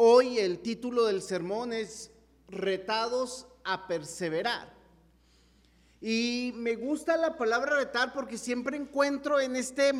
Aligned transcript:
Hoy 0.00 0.38
el 0.38 0.60
título 0.60 1.06
del 1.06 1.22
sermón 1.22 1.72
es 1.72 2.12
Retados 2.48 3.48
a 3.64 3.88
perseverar. 3.88 4.72
Y 6.00 6.52
me 6.54 6.76
gusta 6.76 7.16
la 7.16 7.36
palabra 7.36 7.78
retar 7.78 8.12
porque 8.12 8.38
siempre 8.38 8.76
encuentro 8.76 9.40
en 9.40 9.56
esta 9.56 9.90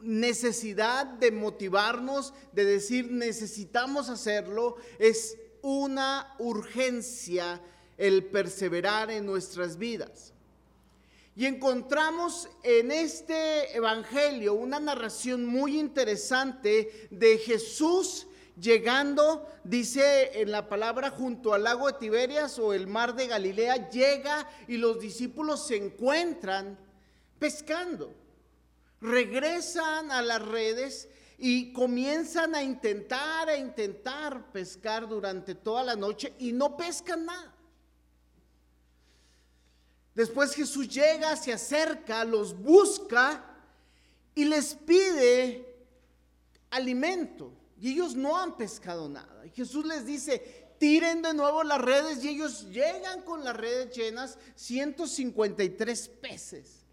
necesidad 0.00 1.06
de 1.06 1.32
motivarnos, 1.32 2.34
de 2.52 2.66
decir 2.66 3.10
necesitamos 3.10 4.08
hacerlo, 4.10 4.76
es 5.00 5.36
una 5.60 6.36
urgencia 6.38 7.60
el 7.96 8.26
perseverar 8.26 9.10
en 9.10 9.26
nuestras 9.26 9.76
vidas. 9.76 10.34
Y 11.34 11.46
encontramos 11.46 12.48
en 12.62 12.92
este 12.92 13.76
Evangelio 13.76 14.54
una 14.54 14.78
narración 14.78 15.44
muy 15.46 15.80
interesante 15.80 17.08
de 17.10 17.38
Jesús 17.38 18.27
llegando, 18.60 19.48
dice 19.64 20.40
en 20.40 20.50
la 20.50 20.68
palabra, 20.68 21.10
junto 21.10 21.54
al 21.54 21.64
lago 21.64 21.86
de 21.86 21.98
Tiberias 21.98 22.58
o 22.58 22.72
el 22.72 22.86
mar 22.86 23.14
de 23.14 23.26
Galilea, 23.26 23.88
llega 23.90 24.48
y 24.66 24.76
los 24.76 24.98
discípulos 24.98 25.66
se 25.66 25.76
encuentran 25.76 26.78
pescando. 27.38 28.14
Regresan 29.00 30.10
a 30.10 30.22
las 30.22 30.42
redes 30.42 31.08
y 31.38 31.72
comienzan 31.72 32.54
a 32.54 32.62
intentar, 32.62 33.48
a 33.48 33.56
intentar 33.56 34.50
pescar 34.50 35.08
durante 35.08 35.54
toda 35.54 35.84
la 35.84 35.94
noche 35.94 36.32
y 36.38 36.52
no 36.52 36.76
pescan 36.76 37.26
nada. 37.26 37.54
Después 40.14 40.52
Jesús 40.52 40.88
llega, 40.88 41.36
se 41.36 41.52
acerca, 41.52 42.24
los 42.24 42.58
busca 42.58 43.44
y 44.34 44.44
les 44.44 44.74
pide 44.74 45.64
alimento. 46.70 47.52
Y 47.80 47.92
ellos 47.92 48.14
no 48.14 48.36
han 48.36 48.56
pescado 48.56 49.08
nada. 49.08 49.46
Y 49.46 49.50
Jesús 49.50 49.84
les 49.84 50.04
dice, 50.04 50.68
tiren 50.78 51.22
de 51.22 51.34
nuevo 51.34 51.62
las 51.62 51.80
redes 51.80 52.24
y 52.24 52.28
ellos 52.28 52.68
llegan 52.70 53.22
con 53.22 53.44
las 53.44 53.56
redes 53.56 53.96
llenas, 53.96 54.38
153 54.56 56.08
peces. 56.20 56.84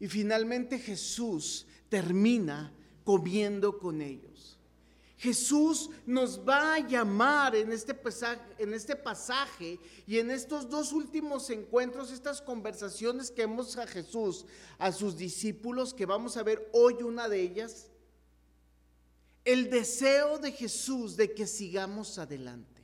Y 0.00 0.08
finalmente 0.08 0.78
Jesús 0.78 1.66
termina 1.88 2.72
comiendo 3.04 3.78
con 3.78 4.02
ellos. 4.02 4.58
Jesús 5.16 5.88
nos 6.04 6.46
va 6.46 6.74
a 6.74 6.86
llamar 6.86 7.56
en 7.56 7.72
este, 7.72 7.94
pasaje, 7.94 8.42
en 8.58 8.74
este 8.74 8.96
pasaje 8.96 9.78
y 10.06 10.18
en 10.18 10.30
estos 10.30 10.68
dos 10.68 10.92
últimos 10.92 11.48
encuentros, 11.48 12.10
estas 12.10 12.42
conversaciones 12.42 13.30
que 13.30 13.42
hemos 13.42 13.78
a 13.78 13.86
Jesús, 13.86 14.44
a 14.78 14.92
sus 14.92 15.16
discípulos, 15.16 15.94
que 15.94 16.04
vamos 16.04 16.36
a 16.36 16.42
ver 16.42 16.68
hoy 16.74 17.02
una 17.02 17.28
de 17.28 17.40
ellas, 17.40 17.88
el 19.44 19.68
deseo 19.68 20.38
de 20.38 20.52
Jesús 20.52 21.16
de 21.16 21.34
que 21.34 21.46
sigamos 21.46 22.18
adelante. 22.18 22.82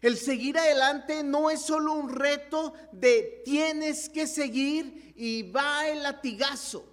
El 0.00 0.16
seguir 0.16 0.58
adelante 0.58 1.22
no 1.22 1.50
es 1.50 1.62
solo 1.62 1.94
un 1.94 2.10
reto 2.10 2.74
de 2.92 3.42
tienes 3.44 4.08
que 4.08 4.26
seguir 4.26 5.14
y 5.16 5.42
va 5.42 5.88
el 5.88 6.02
latigazo. 6.02 6.84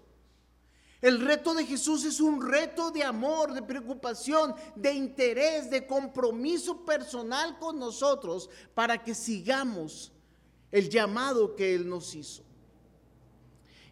El 1.01 1.19
reto 1.19 1.53
de 1.53 1.65
Jesús 1.65 2.05
es 2.05 2.21
un 2.21 2.41
reto 2.41 2.89
de 2.89 3.03
amor, 3.03 3.53
de 3.53 3.61
preocupación, 3.61 4.55
de 4.75 4.93
interés, 4.93 5.69
de 5.69 5.85
compromiso 5.85 6.85
personal 6.85 7.59
con 7.59 7.77
nosotros 7.77 8.49
para 8.73 9.03
que 9.03 9.13
sigamos 9.13 10.13
el 10.71 10.89
llamado 10.89 11.55
que 11.55 11.75
Él 11.75 11.89
nos 11.89 12.15
hizo. 12.15 12.43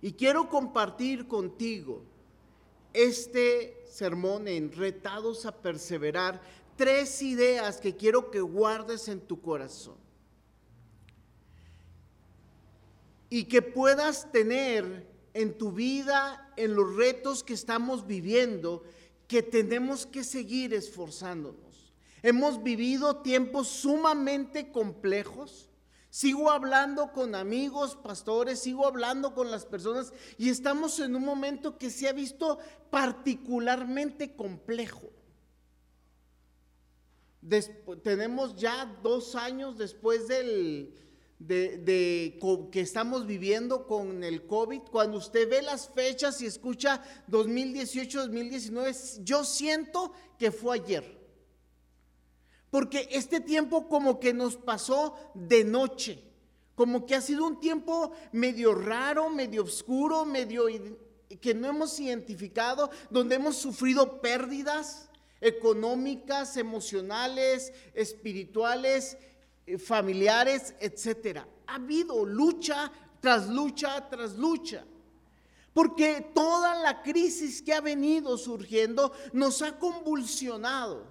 Y 0.02 0.14
quiero 0.14 0.50
compartir 0.50 1.28
contigo 1.28 2.06
este 2.94 3.86
sermón 3.90 4.48
en 4.48 4.72
Retados 4.72 5.46
a 5.46 5.52
Perseverar, 5.62 6.42
tres 6.76 7.22
ideas 7.22 7.80
que 7.80 7.96
quiero 7.96 8.32
que 8.32 8.42
guardes 8.42 9.08
en 9.08 9.22
tu 9.22 9.42
corazón. 9.42 9.98
Y 13.30 13.46
que 13.46 13.62
puedas 13.62 14.32
tener 14.32 15.08
en 15.34 15.58
tu 15.58 15.72
vida, 15.72 16.54
en 16.58 16.76
los 16.76 16.96
retos 16.96 17.44
que 17.44 17.54
estamos 17.54 18.06
viviendo, 18.06 18.84
que 19.28 19.42
tenemos 19.42 20.06
que 20.06 20.24
seguir 20.24 20.74
esforzándonos. 20.74 21.94
Hemos 22.22 22.62
vivido 22.62 23.18
tiempos 23.18 23.68
sumamente 23.68 24.72
complejos 24.72 25.71
Sigo 26.12 26.52
hablando 26.52 27.14
con 27.14 27.36
amigos, 27.36 27.96
pastores, 27.96 28.60
sigo 28.60 28.86
hablando 28.86 29.34
con 29.34 29.50
las 29.50 29.66
personas 29.66 30.12
y 30.38 30.50
estamos 30.50 31.00
en 31.00 31.16
un 31.16 31.24
momento 31.24 31.78
que 31.78 31.90
se 31.90 32.10
ha 32.10 32.12
visto 32.12 32.60
particularmente 32.90 34.36
complejo. 34.36 35.10
tenemos 38.04 38.58
ya 38.58 38.86
dos 39.02 39.36
años 39.36 39.78
después 39.78 40.28
del, 40.28 40.94
de, 41.40 42.38
que 42.74 42.82
estamos 42.82 43.26
viviendo 43.26 43.88
con 43.88 44.26
el 44.26 44.46
COVID. 44.46 44.82
Cuando 44.92 45.18
usted 45.18 45.50
ve 45.50 45.62
las 45.62 45.88
fechas 45.88 46.42
y 46.42 46.46
escucha 46.46 47.02
2018, 47.28 48.20
2019, 48.24 48.94
yo 49.24 49.46
siento 49.46 50.12
que 50.38 50.52
fue 50.52 50.76
ayer. 50.76 51.21
Porque 52.72 53.08
este 53.12 53.42
tiempo 53.42 53.88
como 53.88 54.20
que 54.20 54.34
nos 54.34 54.56
pasó 54.56 55.16
de 55.36 55.64
noche, 55.64 56.24
como 56.74 57.06
que 57.06 57.14
ha 57.14 57.22
sido 57.22 57.46
un 57.46 57.60
tiempo 57.60 58.14
medio 58.32 58.74
raro, 58.74 59.30
medio 59.30 59.64
oscuro, 59.64 60.26
medio 60.26 60.66
que 61.42 61.54
no 61.54 61.68
hemos 61.68 62.00
identificado, 62.00 62.90
donde 63.10 63.36
hemos 63.36 63.58
sufrido 63.58 64.22
pérdidas 64.22 65.10
económicas, 65.42 66.56
emocionales, 66.56 67.74
espirituales, 67.94 69.18
eh, 69.66 69.78
familiares, 69.78 70.74
etcétera. 70.80 71.48
Ha 71.68 71.76
habido 71.76 72.26
lucha 72.26 72.92
tras 73.20 73.48
lucha 73.50 74.10
tras 74.10 74.36
lucha. 74.36 74.86
Porque 75.74 76.32
toda 76.34 76.76
la 76.76 77.02
crisis 77.02 77.62
que 77.62 77.74
ha 77.74 77.82
venido 77.82 78.38
surgiendo 78.38 79.12
nos 79.34 79.62
ha 79.62 79.78
convulsionado. 79.78 81.11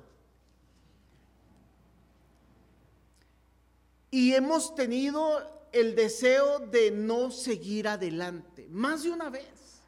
Y 4.10 4.34
hemos 4.34 4.74
tenido 4.74 5.68
el 5.72 5.94
deseo 5.94 6.58
de 6.58 6.90
no 6.90 7.30
seguir 7.30 7.86
adelante. 7.86 8.66
Más 8.70 9.04
de 9.04 9.10
una 9.10 9.30
vez. 9.30 9.82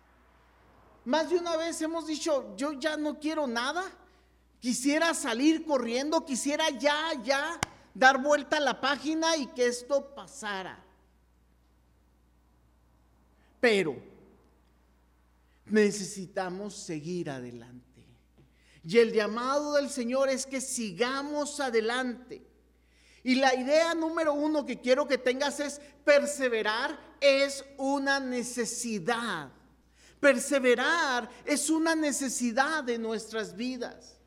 Más 1.04 1.30
de 1.30 1.38
una 1.38 1.56
vez 1.56 1.80
hemos 1.82 2.06
dicho, 2.06 2.54
yo 2.56 2.72
ya 2.72 2.96
no 2.96 3.18
quiero 3.18 3.46
nada. 3.46 3.84
Quisiera 4.60 5.12
salir 5.14 5.64
corriendo, 5.64 6.24
quisiera 6.24 6.70
ya, 6.70 7.12
ya 7.24 7.58
dar 7.92 8.22
vuelta 8.22 8.58
a 8.58 8.60
la 8.60 8.80
página 8.80 9.36
y 9.36 9.48
que 9.48 9.66
esto 9.66 10.14
pasara. 10.14 10.80
Pero 13.60 13.96
necesitamos 15.66 16.74
seguir 16.74 17.30
adelante. 17.30 17.82
Y 18.84 18.98
el 18.98 19.12
llamado 19.12 19.74
del 19.74 19.90
Señor 19.90 20.28
es 20.28 20.46
que 20.46 20.60
sigamos 20.60 21.58
adelante. 21.58 22.51
Y 23.24 23.36
la 23.36 23.54
idea 23.54 23.94
número 23.94 24.34
uno 24.34 24.66
que 24.66 24.80
quiero 24.80 25.06
que 25.06 25.18
tengas 25.18 25.60
es 25.60 25.80
perseverar 26.04 26.98
es 27.20 27.64
una 27.78 28.18
necesidad. 28.18 29.50
Perseverar 30.18 31.28
es 31.44 31.70
una 31.70 31.94
necesidad 31.94 32.82
de 32.82 32.98
nuestras 32.98 33.54
vidas. 33.54 34.18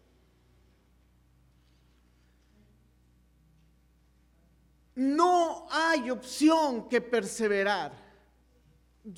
No 4.96 5.68
hay 5.70 6.10
opción 6.10 6.88
que 6.88 7.02
perseverar. 7.02 7.92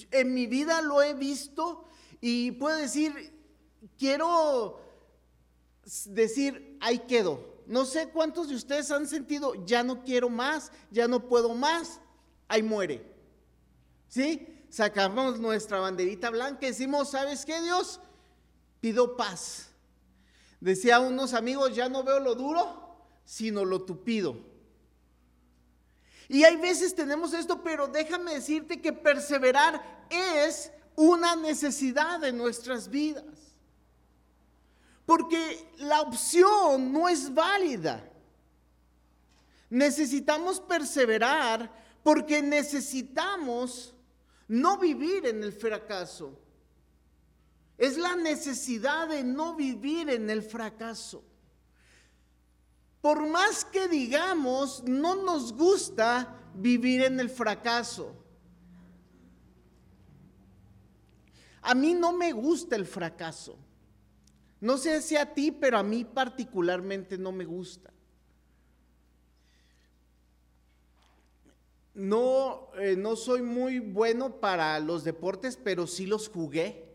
En 0.09 0.33
mi 0.33 0.47
vida 0.47 0.81
lo 0.81 1.03
he 1.03 1.13
visto 1.13 1.87
y 2.19 2.51
puedo 2.53 2.77
decir, 2.77 3.13
quiero 3.95 4.81
decir, 6.07 6.77
ahí 6.81 6.99
quedó 6.99 7.46
no 7.67 7.85
sé 7.85 8.09
cuántos 8.09 8.47
de 8.49 8.55
ustedes 8.55 8.89
han 8.91 9.07
sentido, 9.07 9.53
ya 9.65 9.83
no 9.83 10.03
quiero 10.03 10.29
más, 10.29 10.71
ya 10.89 11.07
no 11.07 11.27
puedo 11.27 11.53
más, 11.53 11.99
ahí 12.47 12.63
muere. 12.63 13.05
¿Sí? 14.07 14.65
Sacamos 14.69 15.39
nuestra 15.39 15.79
banderita 15.79 16.29
blanca 16.29 16.65
y 16.65 16.69
decimos, 16.69 17.11
¿sabes 17.11 17.45
qué 17.45 17.61
Dios? 17.61 17.99
Pido 18.79 19.17
paz. 19.17 19.69
Decía 20.59 20.99
unos 20.99 21.33
amigos, 21.33 21.75
ya 21.75 21.89
no 21.89 22.03
veo 22.03 22.19
lo 22.19 22.35
duro, 22.35 23.05
sino 23.25 23.65
lo 23.65 23.83
tupido. 23.83 24.37
Y 26.29 26.43
hay 26.43 26.55
veces 26.57 26.95
tenemos 26.95 27.33
esto, 27.33 27.61
pero 27.63 27.87
déjame 27.87 28.33
decirte 28.33 28.81
que 28.81 28.93
perseverar 28.93 30.07
es 30.09 30.71
una 30.95 31.35
necesidad 31.35 32.19
de 32.19 32.33
nuestras 32.33 32.89
vidas. 32.89 33.23
Porque 35.07 35.71
la 35.77 36.01
opción 36.01 36.91
no 36.91 37.07
es 37.07 37.33
válida. 37.33 38.03
Necesitamos 39.69 40.59
perseverar 40.59 41.71
porque 42.03 42.41
necesitamos 42.41 43.95
no 44.49 44.77
vivir 44.77 45.25
en 45.25 45.43
el 45.43 45.53
fracaso. 45.53 46.37
Es 47.77 47.97
la 47.97 48.17
necesidad 48.17 49.07
de 49.07 49.23
no 49.23 49.55
vivir 49.55 50.09
en 50.09 50.29
el 50.29 50.41
fracaso. 50.41 51.23
Por 52.99 53.25
más 53.29 53.63
que 53.63 53.87
digamos, 53.87 54.83
no 54.83 55.15
nos 55.15 55.53
gusta 55.53 56.35
vivir 56.53 57.03
en 57.03 57.17
el 57.21 57.29
fracaso. 57.29 58.13
A 61.61 61.73
mí 61.73 61.93
no 61.93 62.11
me 62.11 62.33
gusta 62.33 62.75
el 62.75 62.85
fracaso. 62.85 63.57
No 64.59 64.77
sé 64.77 65.01
si 65.01 65.15
a 65.15 65.33
ti, 65.33 65.51
pero 65.51 65.77
a 65.77 65.83
mí 65.83 66.03
particularmente 66.03 67.17
no 67.17 67.31
me 67.31 67.45
gusta. 67.45 67.91
No, 71.93 72.69
eh, 72.77 72.95
no 72.95 73.15
soy 73.15 73.41
muy 73.41 73.79
bueno 73.79 74.39
para 74.39 74.79
los 74.79 75.03
deportes, 75.03 75.57
pero 75.57 75.87
sí 75.87 76.05
los 76.05 76.29
jugué. 76.29 76.85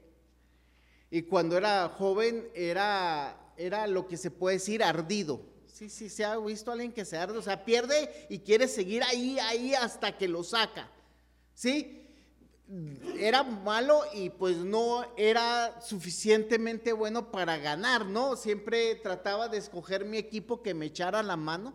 Y 1.10 1.22
cuando 1.22 1.56
era 1.56 1.88
joven 1.88 2.48
era, 2.54 3.52
era 3.56 3.86
lo 3.86 4.06
que 4.06 4.16
se 4.16 4.30
puede 4.30 4.56
decir 4.56 4.82
ardido. 4.82 5.40
Sí, 5.66 5.88
sí, 5.88 6.08
se 6.08 6.24
ha 6.24 6.36
visto 6.38 6.70
a 6.70 6.74
alguien 6.74 6.92
que 6.92 7.04
se 7.04 7.18
arde, 7.18 7.36
o 7.36 7.42
sea, 7.42 7.64
pierde 7.64 8.26
y 8.28 8.38
quiere 8.38 8.68
seguir 8.68 9.02
ahí, 9.02 9.38
ahí 9.40 9.74
hasta 9.74 10.16
que 10.16 10.28
lo 10.28 10.44
saca. 10.44 10.88
¿Sí? 11.54 12.01
Era 13.18 13.42
malo 13.42 14.00
y 14.14 14.30
pues 14.30 14.56
no 14.56 15.04
era 15.16 15.78
suficientemente 15.82 16.94
bueno 16.94 17.30
para 17.30 17.58
ganar, 17.58 18.06
¿no? 18.06 18.34
Siempre 18.34 18.94
trataba 18.94 19.48
de 19.48 19.58
escoger 19.58 20.06
mi 20.06 20.16
equipo 20.16 20.62
que 20.62 20.72
me 20.72 20.86
echara 20.86 21.22
la 21.22 21.36
mano 21.36 21.74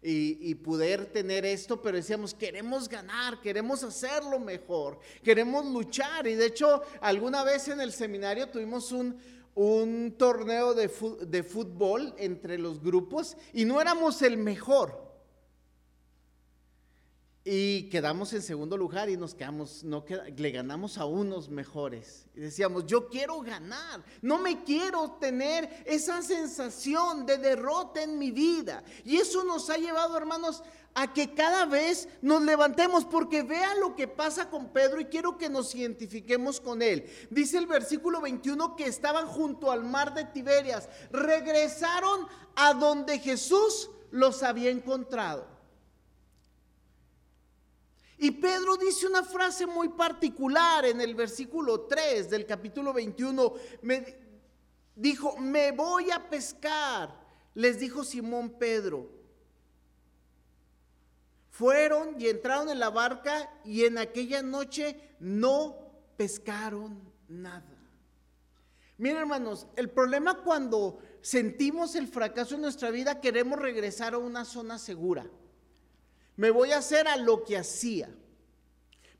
y, 0.00 0.54
poder 0.56 1.06
tener 1.06 1.44
esto, 1.44 1.80
pero 1.80 1.98
decíamos, 1.98 2.34
queremos 2.34 2.88
ganar, 2.88 3.40
queremos 3.40 3.84
hacerlo 3.84 4.40
mejor, 4.40 4.98
queremos 5.22 5.66
luchar. 5.66 6.26
Y 6.26 6.34
de 6.34 6.46
hecho, 6.46 6.82
alguna 7.00 7.44
vez 7.44 7.68
en 7.68 7.80
el 7.80 7.92
seminario 7.92 8.48
tuvimos 8.48 8.90
un, 8.90 9.16
un 9.54 10.14
torneo 10.18 10.72
de, 10.72 10.90
de 11.26 11.42
fútbol 11.42 12.14
entre 12.16 12.58
los 12.58 12.82
grupos 12.82 13.36
y 13.52 13.64
no 13.64 13.80
éramos 13.80 14.22
el 14.22 14.38
mejor. 14.38 15.01
Y 17.44 17.88
quedamos 17.88 18.32
en 18.34 18.42
segundo 18.42 18.76
lugar 18.76 19.10
y 19.10 19.16
nos 19.16 19.34
quedamos, 19.34 19.82
no 19.82 20.04
le 20.36 20.50
ganamos 20.52 20.96
a 20.96 21.06
unos 21.06 21.48
mejores. 21.48 22.24
Y 22.36 22.40
decíamos, 22.40 22.86
yo 22.86 23.08
quiero 23.08 23.40
ganar, 23.40 24.04
no 24.20 24.38
me 24.38 24.62
quiero 24.62 25.16
tener 25.20 25.82
esa 25.84 26.22
sensación 26.22 27.26
de 27.26 27.38
derrota 27.38 28.00
en 28.00 28.16
mi 28.16 28.30
vida. 28.30 28.84
Y 29.04 29.16
eso 29.16 29.42
nos 29.42 29.68
ha 29.70 29.76
llevado, 29.76 30.16
hermanos, 30.16 30.62
a 30.94 31.12
que 31.12 31.34
cada 31.34 31.66
vez 31.66 32.08
nos 32.20 32.42
levantemos, 32.42 33.04
porque 33.04 33.42
vea 33.42 33.74
lo 33.74 33.96
que 33.96 34.06
pasa 34.06 34.48
con 34.48 34.68
Pedro 34.68 35.00
y 35.00 35.06
quiero 35.06 35.36
que 35.36 35.48
nos 35.48 35.74
identifiquemos 35.74 36.60
con 36.60 36.80
él. 36.80 37.10
Dice 37.28 37.58
el 37.58 37.66
versículo 37.66 38.20
21 38.20 38.76
que 38.76 38.86
estaban 38.86 39.26
junto 39.26 39.72
al 39.72 39.82
mar 39.82 40.14
de 40.14 40.26
Tiberias, 40.26 40.88
regresaron 41.10 42.28
a 42.54 42.72
donde 42.74 43.18
Jesús 43.18 43.90
los 44.12 44.44
había 44.44 44.70
encontrado. 44.70 45.51
Y 48.18 48.30
Pedro 48.30 48.76
dice 48.76 49.06
una 49.06 49.22
frase 49.22 49.66
muy 49.66 49.88
particular 49.88 50.84
en 50.84 51.00
el 51.00 51.14
versículo 51.14 51.82
3 51.82 52.30
del 52.30 52.46
capítulo 52.46 52.92
21. 52.92 53.54
Me 53.82 54.16
dijo, 54.94 55.36
me 55.38 55.72
voy 55.72 56.10
a 56.10 56.28
pescar, 56.28 57.14
les 57.54 57.78
dijo 57.78 58.04
Simón 58.04 58.50
Pedro. 58.58 59.10
Fueron 61.50 62.20
y 62.20 62.28
entraron 62.28 62.70
en 62.70 62.78
la 62.78 62.90
barca 62.90 63.52
y 63.64 63.84
en 63.84 63.98
aquella 63.98 64.42
noche 64.42 65.16
no 65.20 65.76
pescaron 66.16 66.98
nada. 67.28 67.64
Miren 68.98 69.18
hermanos, 69.18 69.66
el 69.76 69.90
problema 69.90 70.42
cuando 70.42 71.00
sentimos 71.20 71.94
el 71.96 72.06
fracaso 72.06 72.54
en 72.54 72.60
nuestra 72.60 72.90
vida, 72.90 73.20
queremos 73.20 73.58
regresar 73.58 74.14
a 74.14 74.18
una 74.18 74.44
zona 74.44 74.78
segura. 74.78 75.26
Me 76.36 76.50
voy 76.50 76.72
a 76.72 76.78
hacer 76.78 77.08
a 77.08 77.16
lo 77.16 77.44
que 77.44 77.58
hacía. 77.58 78.08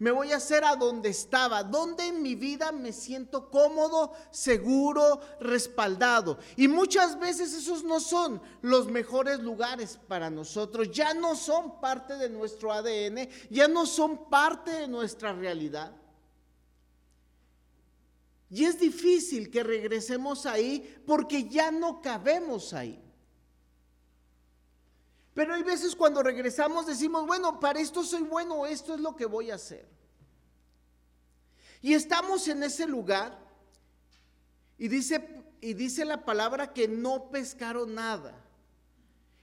Me 0.02 0.10
voy 0.10 0.32
a 0.32 0.38
hacer 0.38 0.64
a 0.64 0.74
donde 0.74 1.10
estaba, 1.10 1.62
donde 1.62 2.08
en 2.08 2.22
mi 2.22 2.34
vida 2.34 2.72
me 2.72 2.92
siento 2.92 3.48
cómodo, 3.48 4.12
seguro, 4.32 5.20
respaldado. 5.38 6.38
Y 6.56 6.66
muchas 6.66 7.20
veces 7.20 7.54
esos 7.54 7.84
no 7.84 8.00
son 8.00 8.42
los 8.62 8.88
mejores 8.88 9.38
lugares 9.38 10.00
para 10.08 10.28
nosotros, 10.28 10.90
ya 10.90 11.14
no 11.14 11.36
son 11.36 11.80
parte 11.80 12.16
de 12.16 12.28
nuestro 12.28 12.72
ADN, 12.72 13.28
ya 13.48 13.68
no 13.68 13.86
son 13.86 14.28
parte 14.28 14.72
de 14.72 14.88
nuestra 14.88 15.32
realidad. 15.32 15.92
Y 18.50 18.64
es 18.64 18.80
difícil 18.80 19.50
que 19.52 19.62
regresemos 19.62 20.46
ahí 20.46 21.00
porque 21.06 21.48
ya 21.48 21.70
no 21.70 22.02
cabemos 22.02 22.74
ahí. 22.74 23.00
Pero 25.34 25.54
hay 25.54 25.62
veces 25.62 25.96
cuando 25.96 26.22
regresamos 26.22 26.86
decimos, 26.86 27.26
bueno, 27.26 27.58
para 27.58 27.80
esto 27.80 28.04
soy 28.04 28.22
bueno, 28.22 28.66
esto 28.66 28.94
es 28.94 29.00
lo 29.00 29.16
que 29.16 29.24
voy 29.24 29.50
a 29.50 29.54
hacer. 29.54 29.88
Y 31.80 31.94
estamos 31.94 32.46
en 32.48 32.62
ese 32.62 32.86
lugar 32.86 33.38
y 34.78 34.88
dice, 34.88 35.44
y 35.60 35.74
dice 35.74 36.04
la 36.04 36.24
palabra 36.24 36.72
que 36.72 36.86
no 36.86 37.30
pescaron 37.30 37.94
nada. 37.94 38.34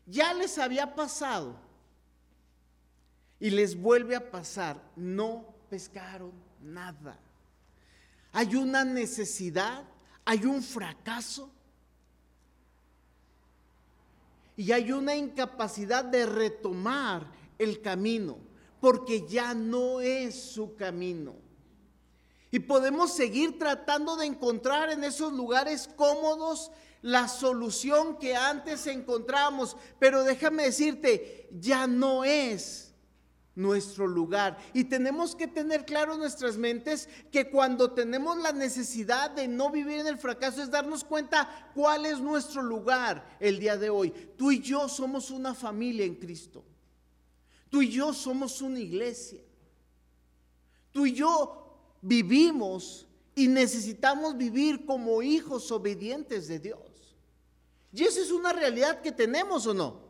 Ya 0.05 0.33
les 0.33 0.57
había 0.57 0.95
pasado 0.95 1.55
y 3.39 3.49
les 3.49 3.79
vuelve 3.79 4.15
a 4.15 4.31
pasar, 4.31 4.81
no 4.95 5.55
pescaron 5.69 6.33
nada. 6.61 7.17
Hay 8.31 8.55
una 8.55 8.83
necesidad, 8.85 9.83
hay 10.23 10.45
un 10.45 10.61
fracaso 10.61 11.51
y 14.59 14.73
hay 14.73 14.91
una 14.91 15.15
incapacidad 15.15 16.03
de 16.03 16.25
retomar 16.25 17.31
el 17.57 17.81
camino, 17.81 18.37
porque 18.81 19.25
ya 19.25 19.53
no 19.53 20.01
es 20.01 20.35
su 20.35 20.75
camino. 20.75 21.37
Y 22.51 22.59
podemos 22.59 23.13
seguir 23.13 23.57
tratando 23.57 24.17
de 24.17 24.25
encontrar 24.25 24.89
en 24.89 25.05
esos 25.05 25.31
lugares 25.31 25.89
cómodos 25.95 26.73
la 27.01 27.29
solución 27.29 28.17
que 28.17 28.35
antes 28.35 28.85
encontrábamos, 28.87 29.77
pero 29.97 30.25
déjame 30.25 30.63
decirte, 30.63 31.47
ya 31.57 31.87
no 31.87 32.25
es 32.25 32.88
nuestro 33.55 34.07
lugar. 34.07 34.57
Y 34.73 34.85
tenemos 34.85 35.35
que 35.35 35.47
tener 35.47 35.85
claro 35.85 36.13
en 36.13 36.19
nuestras 36.19 36.57
mentes 36.57 37.09
que 37.31 37.49
cuando 37.49 37.91
tenemos 37.91 38.37
la 38.37 38.51
necesidad 38.51 39.31
de 39.31 39.47
no 39.47 39.69
vivir 39.69 39.99
en 39.99 40.07
el 40.07 40.17
fracaso 40.17 40.61
es 40.61 40.71
darnos 40.71 41.03
cuenta 41.03 41.71
cuál 41.73 42.05
es 42.05 42.19
nuestro 42.19 42.61
lugar 42.61 43.37
el 43.39 43.59
día 43.59 43.77
de 43.77 43.89
hoy. 43.89 44.11
Tú 44.37 44.51
y 44.51 44.61
yo 44.61 44.87
somos 44.87 45.29
una 45.31 45.53
familia 45.53 46.05
en 46.05 46.15
Cristo. 46.15 46.63
Tú 47.69 47.81
y 47.81 47.89
yo 47.89 48.13
somos 48.13 48.61
una 48.61 48.79
iglesia. 48.79 49.41
Tú 50.91 51.05
y 51.05 51.13
yo 51.13 51.77
vivimos 52.01 53.05
y 53.35 53.47
necesitamos 53.47 54.37
vivir 54.37 54.85
como 54.85 55.21
hijos 55.21 55.71
obedientes 55.71 56.47
de 56.47 56.59
Dios. 56.59 56.79
Y 57.93 58.03
esa 58.03 58.21
es 58.21 58.31
una 58.31 58.53
realidad 58.53 59.01
que 59.01 59.11
tenemos 59.11 59.65
o 59.67 59.73
no. 59.73 60.08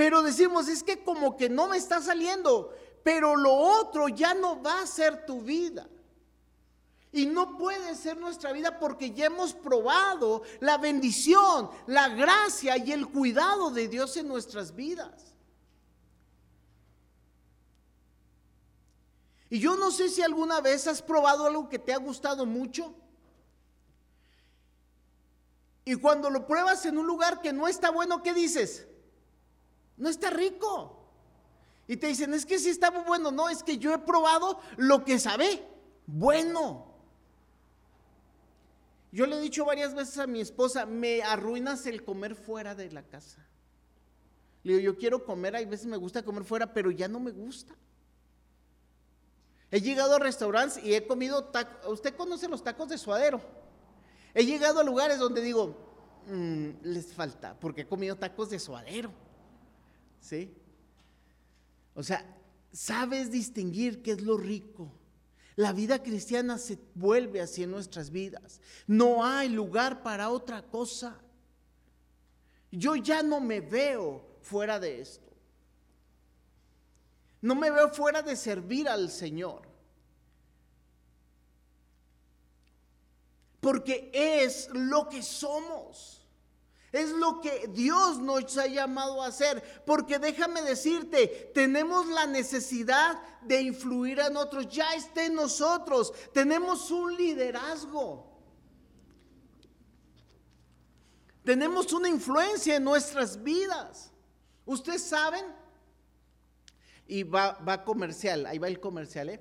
Pero 0.00 0.22
decimos, 0.22 0.66
es 0.66 0.82
que 0.82 1.04
como 1.04 1.36
que 1.36 1.50
no 1.50 1.68
me 1.68 1.76
está 1.76 2.00
saliendo, 2.00 2.74
pero 3.02 3.36
lo 3.36 3.52
otro 3.52 4.08
ya 4.08 4.32
no 4.32 4.62
va 4.62 4.80
a 4.80 4.86
ser 4.86 5.26
tu 5.26 5.42
vida. 5.42 5.86
Y 7.12 7.26
no 7.26 7.58
puede 7.58 7.94
ser 7.96 8.16
nuestra 8.16 8.50
vida 8.54 8.78
porque 8.78 9.12
ya 9.12 9.26
hemos 9.26 9.52
probado 9.52 10.40
la 10.60 10.78
bendición, 10.78 11.68
la 11.86 12.08
gracia 12.08 12.78
y 12.78 12.92
el 12.92 13.08
cuidado 13.08 13.70
de 13.72 13.88
Dios 13.88 14.16
en 14.16 14.26
nuestras 14.26 14.74
vidas. 14.74 15.34
Y 19.50 19.58
yo 19.58 19.76
no 19.76 19.90
sé 19.90 20.08
si 20.08 20.22
alguna 20.22 20.62
vez 20.62 20.86
has 20.86 21.02
probado 21.02 21.44
algo 21.44 21.68
que 21.68 21.78
te 21.78 21.92
ha 21.92 21.98
gustado 21.98 22.46
mucho. 22.46 22.94
Y 25.84 25.96
cuando 25.96 26.30
lo 26.30 26.46
pruebas 26.46 26.86
en 26.86 26.96
un 26.96 27.06
lugar 27.06 27.42
que 27.42 27.52
no 27.52 27.68
está 27.68 27.90
bueno, 27.90 28.22
¿qué 28.22 28.32
dices? 28.32 28.86
No 30.00 30.08
está 30.08 30.30
rico. 30.30 30.96
Y 31.86 31.96
te 31.98 32.06
dicen, 32.06 32.32
es 32.32 32.46
que 32.46 32.58
sí 32.58 32.70
está 32.70 32.90
bueno. 32.90 33.30
No, 33.30 33.48
es 33.48 33.62
que 33.62 33.76
yo 33.76 33.92
he 33.94 33.98
probado 33.98 34.58
lo 34.78 35.04
que 35.04 35.18
sabe. 35.18 35.62
Bueno. 36.06 36.86
Yo 39.12 39.26
le 39.26 39.36
he 39.36 39.40
dicho 39.40 39.64
varias 39.64 39.94
veces 39.94 40.16
a 40.18 40.26
mi 40.26 40.40
esposa, 40.40 40.86
me 40.86 41.22
arruinas 41.22 41.84
el 41.86 42.02
comer 42.02 42.34
fuera 42.34 42.74
de 42.74 42.90
la 42.90 43.02
casa. 43.02 43.44
Le 44.62 44.74
digo, 44.74 44.92
yo 44.92 44.98
quiero 44.98 45.24
comer, 45.24 45.56
hay 45.56 45.66
veces 45.66 45.86
me 45.86 45.96
gusta 45.96 46.22
comer 46.22 46.44
fuera, 46.44 46.72
pero 46.72 46.90
ya 46.90 47.08
no 47.08 47.20
me 47.20 47.30
gusta. 47.30 47.74
He 49.70 49.80
llegado 49.80 50.14
a 50.14 50.18
restaurantes 50.18 50.82
y 50.82 50.94
he 50.94 51.06
comido 51.06 51.44
tacos. 51.44 51.92
Usted 51.92 52.14
conoce 52.16 52.48
los 52.48 52.62
tacos 52.62 52.88
de 52.88 52.98
suadero. 52.98 53.40
He 54.32 54.46
llegado 54.46 54.80
a 54.80 54.84
lugares 54.84 55.18
donde 55.18 55.42
digo, 55.42 55.76
mm, 56.26 56.68
les 56.84 57.12
falta, 57.12 57.58
porque 57.60 57.82
he 57.82 57.86
comido 57.86 58.16
tacos 58.16 58.48
de 58.48 58.58
suadero. 58.58 59.10
¿Sí? 60.20 60.54
O 61.94 62.02
sea, 62.02 62.24
sabes 62.72 63.30
distinguir 63.30 64.02
qué 64.02 64.12
es 64.12 64.22
lo 64.22 64.36
rico. 64.36 64.92
La 65.56 65.72
vida 65.72 66.02
cristiana 66.02 66.56
se 66.58 66.78
vuelve 66.94 67.40
así 67.40 67.62
en 67.62 67.70
nuestras 67.70 68.10
vidas. 68.10 68.60
No 68.86 69.24
hay 69.24 69.48
lugar 69.48 70.02
para 70.02 70.30
otra 70.30 70.62
cosa. 70.62 71.20
Yo 72.70 72.96
ya 72.96 73.22
no 73.22 73.40
me 73.40 73.60
veo 73.60 74.24
fuera 74.42 74.78
de 74.78 75.00
esto. 75.00 75.30
No 77.42 77.54
me 77.54 77.70
veo 77.70 77.90
fuera 77.90 78.22
de 78.22 78.36
servir 78.36 78.88
al 78.88 79.10
Señor. 79.10 79.62
Porque 83.60 84.10
es 84.14 84.68
lo 84.72 85.08
que 85.08 85.22
somos. 85.22 86.19
Es 86.92 87.10
lo 87.10 87.40
que 87.40 87.68
Dios 87.68 88.18
nos 88.18 88.56
ha 88.58 88.66
llamado 88.66 89.22
a 89.22 89.28
hacer. 89.28 89.82
Porque 89.86 90.18
déjame 90.18 90.62
decirte, 90.62 91.50
tenemos 91.54 92.06
la 92.08 92.26
necesidad 92.26 93.20
de 93.42 93.62
influir 93.62 94.18
en 94.18 94.36
otros. 94.36 94.68
Ya 94.68 94.94
está 94.94 95.24
en 95.24 95.34
nosotros. 95.34 96.12
Tenemos 96.32 96.90
un 96.90 97.16
liderazgo. 97.16 98.26
Tenemos 101.44 101.92
una 101.92 102.08
influencia 102.08 102.76
en 102.76 102.84
nuestras 102.84 103.42
vidas. 103.42 104.10
Ustedes 104.66 105.02
saben, 105.02 105.44
y 107.06 107.24
va, 107.24 107.58
va 107.66 107.82
comercial, 107.84 108.46
ahí 108.46 108.58
va 108.58 108.68
el 108.68 108.78
comercial, 108.78 109.30
¿eh? 109.30 109.40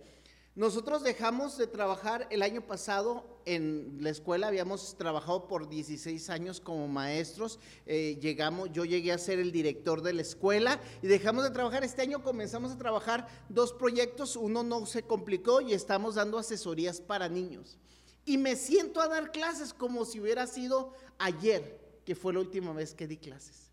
Nosotros 0.59 1.03
dejamos 1.03 1.57
de 1.57 1.67
trabajar 1.67 2.27
el 2.31 2.41
año 2.41 2.59
pasado 2.67 3.23
en 3.45 3.95
la 4.01 4.09
escuela, 4.09 4.47
habíamos 4.47 4.97
trabajado 4.97 5.47
por 5.47 5.69
16 5.69 6.29
años 6.29 6.59
como 6.59 6.85
maestros, 6.89 7.59
eh, 7.85 8.17
llegamos, 8.21 8.69
yo 8.73 8.83
llegué 8.83 9.13
a 9.13 9.17
ser 9.17 9.39
el 9.39 9.53
director 9.53 10.01
de 10.01 10.11
la 10.11 10.21
escuela 10.21 10.81
y 11.01 11.07
dejamos 11.07 11.45
de 11.45 11.51
trabajar, 11.51 11.85
este 11.85 12.01
año 12.01 12.21
comenzamos 12.21 12.73
a 12.73 12.77
trabajar 12.77 13.25
dos 13.47 13.71
proyectos, 13.71 14.35
uno 14.35 14.61
no 14.61 14.85
se 14.85 15.03
complicó 15.03 15.61
y 15.61 15.71
estamos 15.71 16.15
dando 16.15 16.37
asesorías 16.37 16.99
para 16.99 17.29
niños. 17.29 17.77
Y 18.25 18.37
me 18.37 18.57
siento 18.57 18.99
a 18.99 19.07
dar 19.07 19.31
clases 19.31 19.73
como 19.73 20.03
si 20.03 20.19
hubiera 20.19 20.45
sido 20.45 20.91
ayer, 21.19 21.79
que 22.03 22.15
fue 22.15 22.33
la 22.33 22.41
última 22.41 22.73
vez 22.73 22.93
que 22.93 23.07
di 23.07 23.15
clases. 23.15 23.71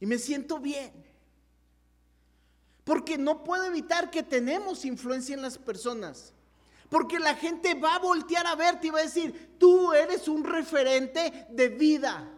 Y 0.00 0.06
me 0.06 0.18
siento 0.18 0.58
bien. 0.58 1.13
Porque 2.84 3.16
no 3.16 3.42
puedo 3.42 3.64
evitar 3.64 4.10
que 4.10 4.22
tenemos 4.22 4.84
influencia 4.84 5.34
en 5.34 5.42
las 5.42 5.58
personas. 5.58 6.32
Porque 6.90 7.18
la 7.18 7.34
gente 7.34 7.74
va 7.74 7.96
a 7.96 7.98
voltear 7.98 8.46
a 8.46 8.54
verte 8.54 8.88
y 8.88 8.90
va 8.90 9.00
a 9.00 9.04
decir, 9.04 9.56
tú 9.58 9.92
eres 9.92 10.28
un 10.28 10.44
referente 10.44 11.46
de 11.50 11.68
vida. 11.68 12.30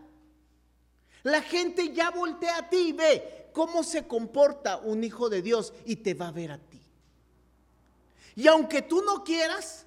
La 1.24 1.42
gente 1.42 1.92
ya 1.92 2.10
voltea 2.10 2.58
a 2.58 2.68
ti 2.70 2.76
y 2.76 2.92
ve 2.92 3.50
cómo 3.52 3.82
se 3.82 4.06
comporta 4.06 4.76
un 4.76 5.02
hijo 5.02 5.28
de 5.28 5.42
Dios 5.42 5.72
y 5.84 5.96
te 5.96 6.14
va 6.14 6.28
a 6.28 6.32
ver 6.32 6.52
a 6.52 6.58
ti. 6.58 6.80
Y 8.36 8.46
aunque 8.46 8.82
tú 8.82 9.02
no 9.02 9.24
quieras, 9.24 9.86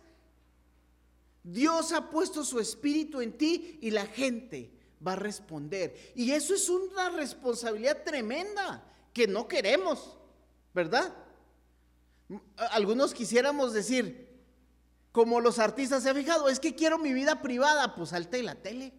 Dios 1.44 1.94
ha 1.94 2.10
puesto 2.10 2.44
su 2.44 2.60
espíritu 2.60 3.22
en 3.22 3.38
ti 3.38 3.80
y 3.82 3.92
la 3.92 4.06
gente 4.06 4.72
va 5.06 5.14
a 5.14 5.16
responder. 5.16 6.14
Y 6.16 6.32
eso 6.32 6.54
es 6.54 6.68
una 6.68 7.10
responsabilidad 7.12 8.04
tremenda 8.04 8.84
que 9.14 9.28
no 9.28 9.48
queremos. 9.48 10.19
¿Verdad? 10.74 11.14
Algunos 12.72 13.14
quisiéramos 13.14 13.74
decir, 13.74 14.30
como 15.12 15.42
los 15.42 15.60
artistas 15.60 16.04
se 16.04 16.10
han 16.10 16.16
fijado, 16.16 16.50
es 16.50 16.60
que 16.60 16.76
quiero 16.76 16.98
mi 16.98 17.14
vida 17.14 17.42
privada, 17.42 17.96
pues 17.96 18.10
salte 18.10 18.44
la 18.44 18.56
tele. 18.56 18.94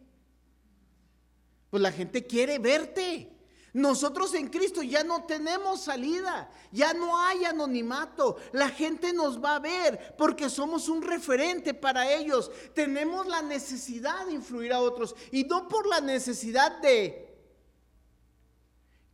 Pues 1.70 1.82
la 1.82 1.92
gente 1.92 2.26
quiere 2.26 2.58
verte. 2.58 3.36
Nosotros 3.72 4.34
en 4.34 4.48
Cristo 4.48 4.82
ya 4.82 5.04
no 5.04 5.26
tenemos 5.26 5.82
salida, 5.82 6.50
ya 6.72 6.92
no 6.92 7.20
hay 7.20 7.44
anonimato. 7.44 8.36
La 8.50 8.68
gente 8.68 9.12
nos 9.12 9.42
va 9.42 9.54
a 9.54 9.60
ver 9.60 10.16
porque 10.18 10.50
somos 10.50 10.88
un 10.88 11.02
referente 11.02 11.72
para 11.72 12.12
ellos. 12.12 12.50
Tenemos 12.74 13.28
la 13.28 13.42
necesidad 13.42 14.26
de 14.26 14.32
influir 14.32 14.72
a 14.72 14.80
otros 14.80 15.14
y 15.30 15.44
no 15.44 15.68
por 15.68 15.86
la 15.86 16.00
necesidad 16.00 16.80
de 16.80 17.29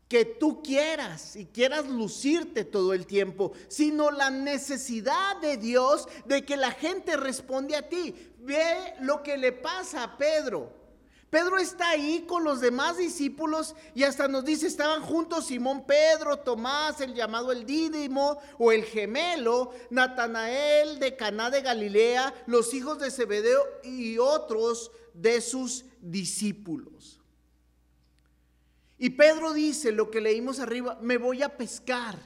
que 0.08 0.24
tú 0.24 0.62
quieras 0.62 1.36
y 1.36 1.46
quieras 1.46 1.86
lucirte 1.88 2.64
todo 2.64 2.94
el 2.94 3.06
tiempo, 3.06 3.52
sino 3.68 4.10
la 4.10 4.30
necesidad 4.30 5.36
de 5.40 5.56
Dios 5.56 6.08
de 6.26 6.44
que 6.44 6.56
la 6.56 6.70
gente 6.70 7.16
responde 7.16 7.76
a 7.76 7.88
ti. 7.88 8.14
Ve 8.40 8.94
lo 9.00 9.22
que 9.22 9.36
le 9.36 9.52
pasa 9.52 10.04
a 10.04 10.16
Pedro. 10.16 10.72
Pedro 11.28 11.58
está 11.58 11.90
ahí 11.90 12.24
con 12.26 12.44
los 12.44 12.60
demás 12.60 12.98
discípulos 12.98 13.74
y 13.94 14.04
hasta 14.04 14.28
nos 14.28 14.44
dice, 14.44 14.68
estaban 14.68 15.02
juntos 15.02 15.48
Simón 15.48 15.84
Pedro, 15.84 16.38
Tomás, 16.38 17.00
el 17.00 17.14
llamado 17.14 17.50
el 17.50 17.66
Dídimo 17.66 18.38
o 18.58 18.70
el 18.70 18.84
gemelo, 18.84 19.72
Natanael 19.90 21.00
de 21.00 21.16
Caná 21.16 21.50
de 21.50 21.62
Galilea, 21.62 22.32
los 22.46 22.72
hijos 22.74 23.00
de 23.00 23.10
Zebedeo 23.10 23.60
y 23.82 24.18
otros 24.18 24.92
de 25.14 25.40
sus 25.40 25.84
discípulos. 26.00 27.15
Y 28.98 29.10
Pedro 29.10 29.52
dice 29.52 29.92
lo 29.92 30.10
que 30.10 30.20
leímos 30.20 30.58
arriba, 30.58 30.98
me 31.02 31.18
voy 31.18 31.42
a 31.42 31.56
pescar. 31.56 32.18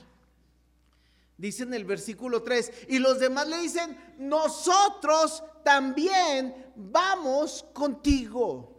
Dice 1.36 1.62
en 1.62 1.74
el 1.74 1.84
versículo 1.84 2.42
3. 2.42 2.70
Y 2.88 2.98
los 2.98 3.18
demás 3.18 3.48
le 3.48 3.58
dicen, 3.58 3.96
nosotros 4.18 5.42
también 5.64 6.72
vamos 6.76 7.64
contigo. 7.72 8.78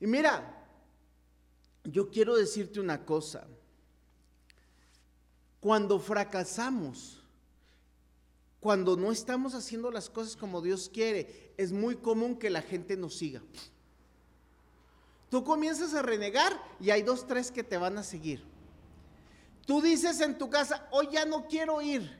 Y 0.00 0.06
mira, 0.06 0.66
yo 1.84 2.10
quiero 2.10 2.36
decirte 2.36 2.80
una 2.80 3.04
cosa. 3.04 3.46
Cuando 5.60 5.98
fracasamos, 5.98 7.22
cuando 8.60 8.96
no 8.96 9.12
estamos 9.12 9.54
haciendo 9.54 9.90
las 9.90 10.08
cosas 10.08 10.36
como 10.36 10.62
Dios 10.62 10.88
quiere, 10.88 11.52
es 11.56 11.72
muy 11.72 11.96
común 11.96 12.38
que 12.38 12.50
la 12.50 12.62
gente 12.62 12.96
nos 12.96 13.14
siga. 13.16 13.42
Tú 15.28 15.44
comienzas 15.44 15.94
a 15.94 16.02
renegar 16.02 16.58
y 16.80 16.90
hay 16.90 17.02
dos, 17.02 17.26
tres 17.26 17.50
que 17.50 17.62
te 17.62 17.76
van 17.76 17.98
a 17.98 18.02
seguir. 18.02 18.44
Tú 19.66 19.82
dices 19.82 20.20
en 20.20 20.38
tu 20.38 20.48
casa, 20.48 20.88
hoy 20.90 21.08
ya 21.12 21.26
no 21.26 21.46
quiero 21.46 21.82
ir. 21.82 22.18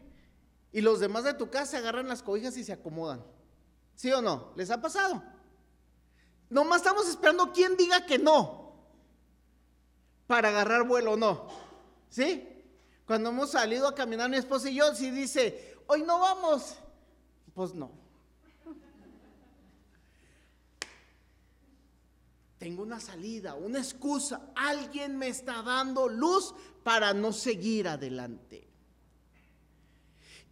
Y 0.73 0.83
los 0.83 1.01
demás 1.01 1.25
de 1.25 1.33
tu 1.33 1.49
casa 1.49 1.79
agarran 1.79 2.09
las 2.09 2.23
cobijas 2.23 2.57
y 2.59 2.65
se 2.65 2.75
acomodan. 2.75 3.25
¿Sí 3.95 4.13
o 4.13 4.21
no? 4.21 4.53
¿Les 4.55 4.71
ha 4.71 4.81
pasado? 4.81 5.23
Nomás 6.51 6.79
estamos 6.79 7.09
esperando 7.09 7.53
quién 7.53 7.77
diga 7.77 8.05
que 8.05 8.19
no. 8.19 8.75
Para 10.27 10.51
agarrar 10.51 10.87
vuelo 10.87 11.13
o 11.13 11.17
no. 11.17 11.49
¿Sí? 12.11 12.47
Cuando 13.07 13.31
hemos 13.31 13.53
salido 13.53 13.89
a 13.89 13.95
caminar 13.95 14.29
mi 14.29 14.37
esposa 14.37 14.69
y 14.69 14.75
yo, 14.75 14.95
si 14.95 15.11
dice, 15.11 15.79
hoy 15.87 16.03
no 16.03 16.19
vamos, 16.19 16.77
pues 17.55 17.73
no. 17.73 17.91
Tengo 22.59 22.83
una 22.83 23.01
salida, 23.01 23.55
una 23.55 23.79
excusa. 23.79 24.51
Alguien 24.55 25.17
me 25.17 25.29
está 25.29 25.63
dando 25.63 26.09
luz 26.09 26.55
para 26.83 27.15
no 27.15 27.33
seguir 27.33 27.87
adelante. 27.87 28.67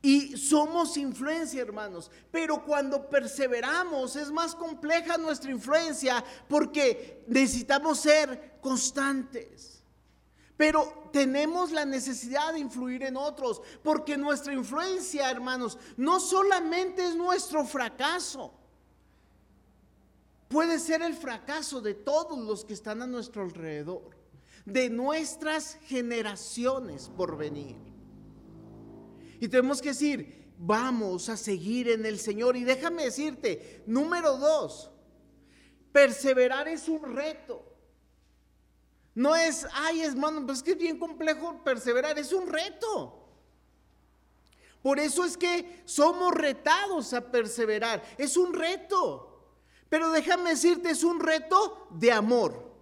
Y 0.02 0.36
somos 0.36 0.96
influencia, 0.96 1.60
hermanos. 1.60 2.12
Pero 2.30 2.64
cuando 2.64 3.10
perseveramos 3.10 4.14
es 4.14 4.30
más 4.30 4.54
compleja 4.54 5.18
nuestra 5.18 5.50
influencia 5.50 6.24
porque 6.48 7.24
necesitamos 7.26 7.98
ser 7.98 8.58
constantes. 8.60 9.82
Pero 10.56 11.10
tenemos 11.12 11.72
la 11.72 11.84
necesidad 11.84 12.52
de 12.52 12.60
influir 12.60 13.02
en 13.02 13.16
otros 13.16 13.60
porque 13.82 14.16
nuestra 14.16 14.54
influencia, 14.54 15.28
hermanos, 15.28 15.76
no 15.96 16.20
solamente 16.20 17.04
es 17.04 17.16
nuestro 17.16 17.64
fracaso 17.64 18.54
puede 20.48 20.78
ser 20.78 21.02
el 21.02 21.14
fracaso 21.14 21.80
de 21.80 21.94
todos 21.94 22.38
los 22.38 22.64
que 22.64 22.74
están 22.74 23.02
a 23.02 23.06
nuestro 23.06 23.42
alrededor, 23.42 24.16
de 24.64 24.90
nuestras 24.90 25.78
generaciones 25.84 27.10
por 27.16 27.36
venir. 27.36 27.76
Y 29.40 29.48
tenemos 29.48 29.82
que 29.82 29.90
decir, 29.90 30.46
vamos 30.58 31.28
a 31.28 31.36
seguir 31.36 31.88
en 31.88 32.06
el 32.06 32.18
Señor. 32.18 32.56
Y 32.56 32.64
déjame 32.64 33.04
decirte, 33.04 33.82
número 33.86 34.38
dos, 34.38 34.90
perseverar 35.92 36.68
es 36.68 36.88
un 36.88 37.02
reto. 37.14 37.62
No 39.14 39.34
es, 39.34 39.66
ay 39.72 40.02
hermano, 40.02 40.44
pues 40.44 40.58
es 40.58 40.64
que 40.64 40.72
es 40.72 40.78
bien 40.78 40.98
complejo 40.98 41.62
perseverar, 41.64 42.18
es 42.18 42.32
un 42.32 42.46
reto. 42.48 43.22
Por 44.82 45.00
eso 45.00 45.24
es 45.24 45.36
que 45.36 45.82
somos 45.84 46.32
retados 46.34 47.12
a 47.12 47.30
perseverar, 47.30 48.02
es 48.18 48.36
un 48.36 48.52
reto. 48.52 49.35
Pero 49.88 50.10
déjame 50.10 50.50
decirte, 50.50 50.90
es 50.90 51.04
un 51.04 51.20
reto 51.20 51.88
de 51.90 52.12
amor. 52.12 52.74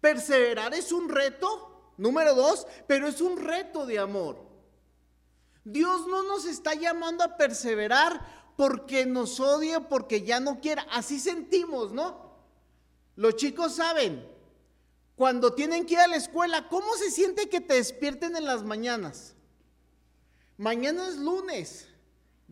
Perseverar 0.00 0.74
es 0.74 0.90
un 0.92 1.08
reto, 1.08 1.92
número 1.96 2.34
dos, 2.34 2.66
pero 2.86 3.06
es 3.06 3.20
un 3.20 3.36
reto 3.36 3.86
de 3.86 3.98
amor. 3.98 4.50
Dios 5.64 6.06
no 6.08 6.24
nos 6.24 6.44
está 6.44 6.74
llamando 6.74 7.22
a 7.22 7.36
perseverar 7.36 8.52
porque 8.56 9.06
nos 9.06 9.38
odia, 9.38 9.88
porque 9.88 10.22
ya 10.22 10.40
no 10.40 10.60
quiera. 10.60 10.86
Así 10.90 11.20
sentimos, 11.20 11.92
¿no? 11.92 12.32
Los 13.14 13.36
chicos 13.36 13.76
saben, 13.76 14.26
cuando 15.14 15.52
tienen 15.52 15.86
que 15.86 15.94
ir 15.94 16.00
a 16.00 16.08
la 16.08 16.16
escuela, 16.16 16.68
¿cómo 16.68 16.94
se 16.96 17.10
siente 17.10 17.48
que 17.48 17.60
te 17.60 17.74
despierten 17.74 18.34
en 18.36 18.46
las 18.46 18.64
mañanas? 18.64 19.36
mañana 20.58 21.08
es 21.08 21.16
lunes, 21.16 21.88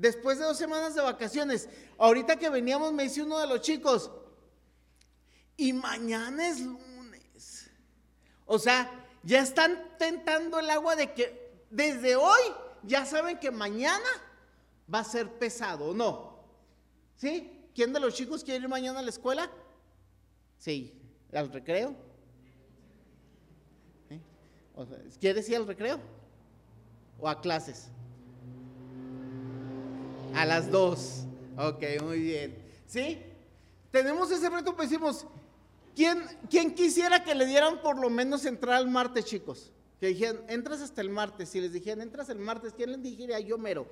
después 0.01 0.39
de 0.39 0.45
dos 0.45 0.57
semanas 0.57 0.95
de 0.95 1.03
vacaciones. 1.03 1.69
Ahorita 1.99 2.37
que 2.37 2.49
veníamos 2.49 2.93
me 2.93 3.05
dice 3.05 3.23
uno 3.23 3.39
de 3.39 3.47
los 3.47 3.61
chicos, 3.61 4.11
y 5.57 5.75
mañana 5.75 6.49
es 6.49 6.61
lunes. 6.61 7.71
O 8.47 8.59
sea, 8.59 8.91
ya 9.23 9.41
están 9.41 9.79
tentando 9.99 10.59
el 10.59 10.71
agua 10.71 10.97
de 10.97 11.13
que 11.13 11.67
desde 11.69 12.17
hoy 12.17 12.41
ya 12.83 13.05
saben 13.05 13.39
que 13.39 13.51
mañana 13.51 14.09
va 14.93 15.01
a 15.01 15.05
ser 15.05 15.39
pesado, 15.39 15.91
¿o 15.91 15.95
no? 15.95 16.41
¿Sí? 17.17 17.69
¿Quién 17.75 17.93
de 17.93 18.01
los 18.01 18.15
chicos 18.15 18.43
quiere 18.43 18.65
ir 18.65 18.69
mañana 18.69 19.01
a 19.01 19.03
la 19.03 19.11
escuela? 19.11 19.51
Sí, 20.57 20.99
al 21.33 21.53
recreo. 21.53 21.95
¿Eh? 24.09 24.21
¿Quieres 25.21 25.47
ir 25.51 25.57
al 25.57 25.67
recreo? 25.67 26.01
¿O 27.19 27.29
a 27.29 27.39
clases? 27.39 27.91
A 30.35 30.45
las 30.45 30.71
dos. 30.71 31.25
Ok, 31.57 31.83
muy 32.03 32.21
bien. 32.21 32.57
¿Sí? 32.87 33.23
Tenemos 33.91 34.31
ese 34.31 34.49
reto, 34.49 34.75
pues 34.77 34.91
decimos, 34.91 35.27
¿quién, 35.95 36.23
¿quién 36.49 36.75
quisiera 36.75 37.25
que 37.25 37.35
le 37.35 37.47
dieran 37.47 37.83
por 37.83 37.99
lo 37.99 38.09
menos 38.09 38.45
entrar 38.45 38.77
al 38.77 38.89
martes, 38.89 39.25
chicos? 39.25 39.73
Que 39.99 40.09
dijeran, 40.09 40.43
entras 40.49 40.81
hasta 40.81 41.01
el 41.01 41.11
martes. 41.11 41.49
Si 41.49 41.61
les 41.61 41.73
dijeran, 41.73 42.01
entras 42.01 42.29
el 42.29 42.39
martes, 42.39 42.73
¿quién 42.75 42.93
les 42.93 43.03
dijera? 43.03 43.41
Yo 43.41 43.59
mero. 43.59 43.87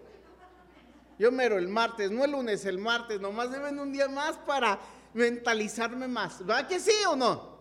Yo 1.18 1.32
mero 1.32 1.58
el 1.58 1.68
martes, 1.68 2.10
no 2.10 2.24
el 2.24 2.30
lunes, 2.30 2.64
el 2.64 2.78
martes. 2.78 3.20
Nomás 3.20 3.50
deben 3.50 3.78
un 3.78 3.92
día 3.92 4.08
más 4.08 4.36
para 4.38 4.78
mentalizarme 5.14 6.06
más. 6.06 6.48
¿Va 6.48 6.66
que 6.66 6.78
sí 6.78 6.92
o 7.08 7.16
no? 7.16 7.58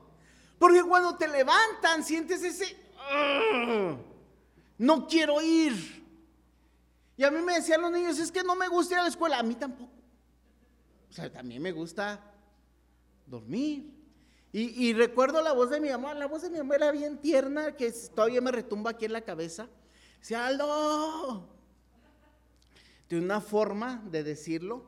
Porque 0.60 0.84
cuando 0.84 1.18
te 1.18 1.28
levantan, 1.28 2.04
sientes 2.04 2.44
ese, 2.44 2.76
no 4.78 5.08
quiero 5.08 5.42
ir. 5.42 5.97
Y 7.18 7.24
a 7.24 7.32
mí 7.32 7.42
me 7.42 7.56
decían 7.56 7.82
los 7.82 7.92
niños, 7.92 8.20
es 8.20 8.32
que 8.32 8.44
no 8.44 8.56
me 8.56 8.68
gusta 8.68 8.94
ir 8.94 9.00
a 9.00 9.04
la 9.04 9.10
escuela. 9.10 9.40
A 9.40 9.44
mí 9.44 9.56
tampoco. 9.56 9.92
O 11.10 11.14
sea, 11.14 11.32
también 11.32 11.62
me 11.62 11.72
gusta 11.72 12.22
dormir. 13.26 13.98
Y, 14.54 14.94
recuerdo 14.94 15.42
la 15.44 15.52
voz 15.52 15.70
de 15.70 15.80
mi 15.80 15.90
mamá, 15.90 16.16
la 16.16 16.26
voz 16.26 16.42
de 16.42 16.50
mi 16.50 16.58
mamá 16.58 16.76
era 16.76 16.92
bien 16.92 17.20
tierna, 17.20 17.76
que 17.76 17.92
todavía 17.92 18.42
me 18.42 18.52
retumba 18.52 18.92
aquí 18.92 19.06
en 19.06 19.14
la 19.14 19.22
cabeza. 19.22 19.68
Decía, 20.20 20.48
Aldo. 20.48 21.48
De 23.08 23.20
una 23.20 23.40
forma 23.40 24.02
de 24.10 24.24
decirlo. 24.24 24.86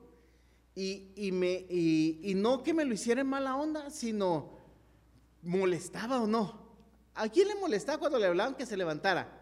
Y, 0.74 1.31
me, 1.33 1.65
y, 1.69 2.33
no 2.36 2.63
que 2.63 2.74
me 2.74 2.86
lo 2.86 2.93
hiciera 2.93 3.21
en 3.21 3.27
mala 3.27 3.57
onda, 3.57 3.89
sino 3.91 4.57
molestaba 5.43 6.21
o 6.21 6.25
no. 6.25 6.67
¿A 7.13 7.27
quién 7.27 7.48
le 7.48 7.55
molestaba 7.55 8.00
cuando 8.00 8.17
le 8.17 8.27
hablaban 8.27 8.55
que 8.55 8.65
se 8.65 8.77
levantara? 8.77 9.38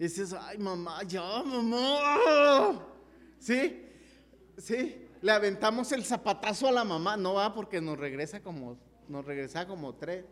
Dices, 0.00 0.32
ay 0.32 0.58
mamá, 0.58 1.04
ya 1.04 1.42
mamá. 1.44 2.84
¿Sí? 3.38 3.86
¿Sí? 4.58 5.06
le 5.22 5.32
aventamos 5.32 5.92
el 5.92 6.04
zapatazo 6.04 6.68
a 6.68 6.72
la 6.72 6.84
mamá, 6.84 7.16
no 7.16 7.34
va 7.34 7.52
porque 7.52 7.80
nos 7.80 7.98
regresa 7.98 8.42
como, 8.42 8.78
nos 9.08 9.24
regresa 9.24 9.66
como 9.66 9.94
tres. 9.94 10.24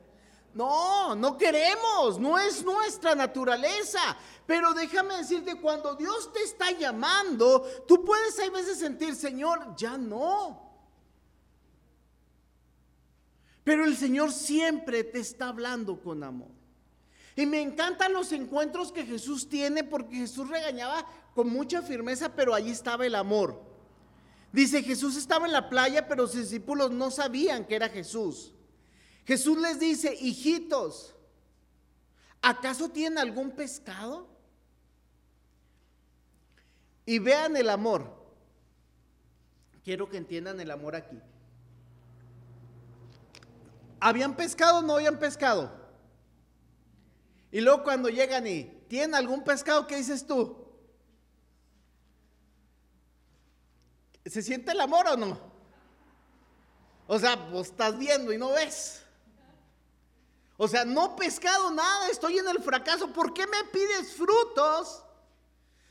No, 0.54 1.14
no 1.14 1.36
queremos, 1.36 2.18
no 2.18 2.38
es 2.38 2.64
nuestra 2.64 3.14
naturaleza. 3.14 4.00
Pero 4.46 4.72
déjame 4.72 5.18
decirte, 5.18 5.60
cuando 5.60 5.94
Dios 5.94 6.32
te 6.32 6.42
está 6.42 6.70
llamando, 6.70 7.62
tú 7.86 8.04
puedes 8.04 8.38
a 8.40 8.50
veces 8.50 8.78
sentir, 8.78 9.14
Señor, 9.14 9.76
ya 9.76 9.98
no. 9.98 10.66
Pero 13.62 13.84
el 13.84 13.94
Señor 13.96 14.32
siempre 14.32 15.04
te 15.04 15.20
está 15.20 15.48
hablando 15.48 16.00
con 16.00 16.24
amor. 16.24 16.57
Y 17.38 17.46
me 17.46 17.62
encantan 17.62 18.12
los 18.12 18.32
encuentros 18.32 18.90
que 18.90 19.06
Jesús 19.06 19.48
tiene 19.48 19.84
porque 19.84 20.16
Jesús 20.16 20.48
regañaba 20.48 21.06
con 21.36 21.48
mucha 21.48 21.82
firmeza, 21.82 22.34
pero 22.34 22.52
allí 22.52 22.72
estaba 22.72 23.06
el 23.06 23.14
amor. 23.14 23.62
Dice, 24.52 24.82
Jesús 24.82 25.16
estaba 25.16 25.46
en 25.46 25.52
la 25.52 25.68
playa, 25.68 26.08
pero 26.08 26.26
sus 26.26 26.40
discípulos 26.40 26.90
no 26.90 27.12
sabían 27.12 27.64
que 27.64 27.76
era 27.76 27.88
Jesús. 27.90 28.52
Jesús 29.24 29.56
les 29.56 29.78
dice, 29.78 30.18
hijitos, 30.20 31.14
¿acaso 32.42 32.88
tienen 32.88 33.18
algún 33.18 33.52
pescado? 33.52 34.26
Y 37.06 37.20
vean 37.20 37.56
el 37.56 37.70
amor. 37.70 38.16
Quiero 39.84 40.08
que 40.08 40.16
entiendan 40.16 40.58
el 40.58 40.72
amor 40.72 40.96
aquí. 40.96 41.20
¿Habían 44.00 44.34
pescado 44.34 44.80
o 44.80 44.82
no 44.82 44.94
habían 44.94 45.20
pescado? 45.20 45.77
Y 47.50 47.60
luego 47.60 47.82
cuando 47.82 48.08
llegan 48.08 48.46
y, 48.46 48.64
¿tienen 48.88 49.14
algún 49.14 49.42
pescado? 49.42 49.86
¿Qué 49.86 49.96
dices 49.96 50.26
tú? 50.26 50.66
¿Se 54.26 54.42
siente 54.42 54.72
el 54.72 54.80
amor 54.80 55.06
o 55.08 55.16
no? 55.16 55.40
O 57.06 57.18
sea, 57.18 57.36
vos 57.36 57.68
estás 57.68 57.98
viendo 57.98 58.32
y 58.32 58.38
no 58.38 58.50
ves. 58.50 59.02
O 60.58 60.68
sea, 60.68 60.84
no 60.84 61.16
pescado 61.16 61.70
nada, 61.70 62.10
estoy 62.10 62.38
en 62.38 62.48
el 62.48 62.62
fracaso. 62.62 63.12
¿Por 63.12 63.32
qué 63.32 63.46
me 63.46 63.64
pides 63.72 64.12
frutos 64.12 65.02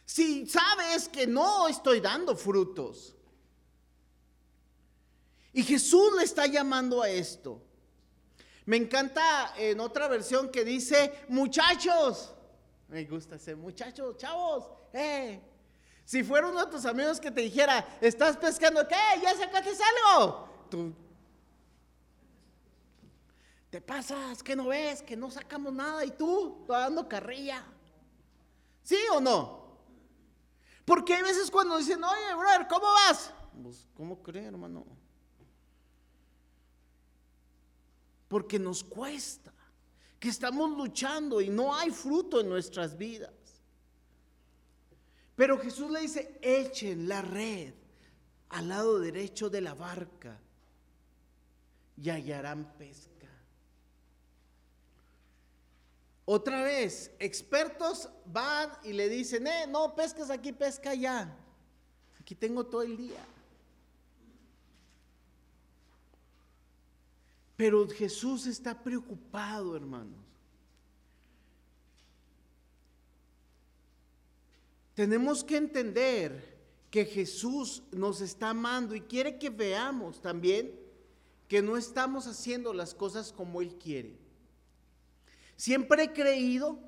si 0.05 0.45
sabes 0.45 1.09
que 1.09 1.25
no 1.25 1.67
estoy 1.67 2.01
dando 2.01 2.35
frutos? 2.35 3.15
Y 5.53 5.63
Jesús 5.63 6.13
le 6.17 6.23
está 6.23 6.45
llamando 6.45 7.01
a 7.01 7.09
esto. 7.09 7.66
Me 8.67 8.75
encanta 8.75 9.53
en 9.57 9.79
otra 9.79 10.09
versión 10.09 10.49
que 10.51 10.65
dice, 10.65 11.23
muchachos, 11.29 12.33
me 12.89 13.05
gusta 13.05 13.37
ese 13.37 13.55
muchachos, 13.55 14.17
chavos, 14.17 14.69
eh, 14.91 15.41
si 16.03 16.21
fuera 16.21 16.49
uno 16.49 16.65
de 16.65 16.71
tus 16.71 16.85
amigos 16.85 17.17
que 17.17 17.31
te 17.31 17.39
dijera, 17.39 17.97
estás 18.01 18.35
pescando, 18.35 18.85
¿qué? 18.85 18.95
¿Ya 19.23 19.33
sacaste 19.35 19.69
algo? 19.69 20.49
Tú 20.69 20.93
te 23.69 23.79
pasas, 23.79 24.43
que 24.43 24.53
no 24.53 24.67
ves, 24.67 25.01
que 25.01 25.15
no 25.15 25.31
sacamos 25.31 25.71
nada 25.71 26.03
y 26.03 26.11
tú, 26.11 26.65
dando 26.67 27.07
carrilla. 27.07 27.63
¿Sí 28.83 28.97
o 29.13 29.21
no? 29.21 29.65
Porque 30.83 31.13
hay 31.13 31.23
veces 31.23 31.49
cuando 31.49 31.77
dicen, 31.77 32.03
oye, 32.03 32.35
brother, 32.35 32.67
¿cómo 32.67 32.85
vas? 32.85 33.31
Pues, 33.63 33.87
¿cómo 33.95 34.21
crees, 34.21 34.47
hermano? 34.47 34.85
Porque 38.27 38.59
nos 38.59 38.83
cuesta, 38.83 39.53
que 40.19 40.29
estamos 40.29 40.71
luchando 40.71 41.41
y 41.41 41.49
no 41.49 41.75
hay 41.75 41.91
fruto 41.91 42.41
en 42.41 42.49
nuestras 42.49 42.97
vidas. 42.97 43.31
Pero 45.35 45.59
Jesús 45.59 45.91
le 45.91 46.01
dice, 46.01 46.39
echen 46.41 47.07
la 47.07 47.21
red 47.21 47.73
al 48.49 48.69
lado 48.69 48.99
derecho 48.99 49.49
de 49.49 49.61
la 49.61 49.75
barca 49.75 50.39
y 51.95 52.09
hallarán 52.09 52.73
pesca. 52.77 53.27
Otra 56.25 56.61
vez, 56.63 57.11
expertos 57.19 58.09
van 58.25 58.71
y 58.83 58.93
le 58.93 59.07
dicen, 59.07 59.47
eh, 59.47 59.65
no, 59.67 59.95
pescas 59.95 60.29
aquí, 60.29 60.51
pesca 60.51 60.89
allá. 60.89 61.33
Aquí 62.19 62.35
tengo 62.35 62.65
todo 62.65 62.81
el 62.81 62.97
día. 62.97 63.23
Pero 67.57 67.89
Jesús 67.89 68.45
está 68.45 68.81
preocupado, 68.81 69.75
hermanos. 69.75 70.19
Tenemos 74.93 75.43
que 75.43 75.57
entender 75.57 76.57
que 76.89 77.03
Jesús 77.05 77.83
nos 77.91 78.21
está 78.21 78.51
amando 78.51 78.95
y 78.95 79.01
quiere 79.01 79.37
que 79.37 79.49
veamos 79.49 80.21
también 80.21 80.71
que 81.47 81.61
no 81.61 81.77
estamos 81.77 82.27
haciendo 82.27 82.73
las 82.73 82.93
cosas 82.93 83.31
como 83.31 83.61
Él 83.61 83.75
quiere. 83.75 84.17
Siempre 85.55 86.03
he 86.03 86.13
creído 86.13 86.79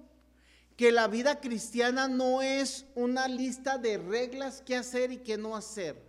que 0.75 0.91
la 0.91 1.07
vida 1.07 1.39
cristiana 1.39 2.07
no 2.07 2.41
es 2.41 2.85
una 2.95 3.27
lista 3.27 3.77
de 3.77 3.97
reglas 3.97 4.61
que 4.61 4.75
hacer 4.75 5.11
y 5.11 5.17
que 5.17 5.37
no 5.37 5.55
hacer. 5.55 6.08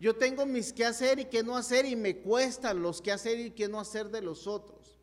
Yo 0.00 0.16
tengo 0.16 0.46
mis 0.46 0.72
que 0.72 0.86
hacer 0.86 1.18
y 1.20 1.26
que 1.26 1.42
no 1.42 1.56
hacer 1.56 1.84
y 1.84 1.94
me 1.94 2.16
cuestan 2.16 2.82
los 2.82 3.02
que 3.02 3.12
hacer 3.12 3.38
y 3.38 3.50
que 3.50 3.68
no 3.68 3.78
hacer 3.78 4.08
de 4.08 4.22
los 4.22 4.46
otros. 4.46 4.98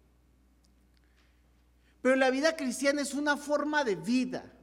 Pero 2.01 2.15
la 2.15 2.31
vida 2.31 2.55
cristiana 2.55 3.01
es 3.03 3.13
una 3.13 3.37
forma 3.37 3.83
de 3.83 3.95
vida 3.95 4.56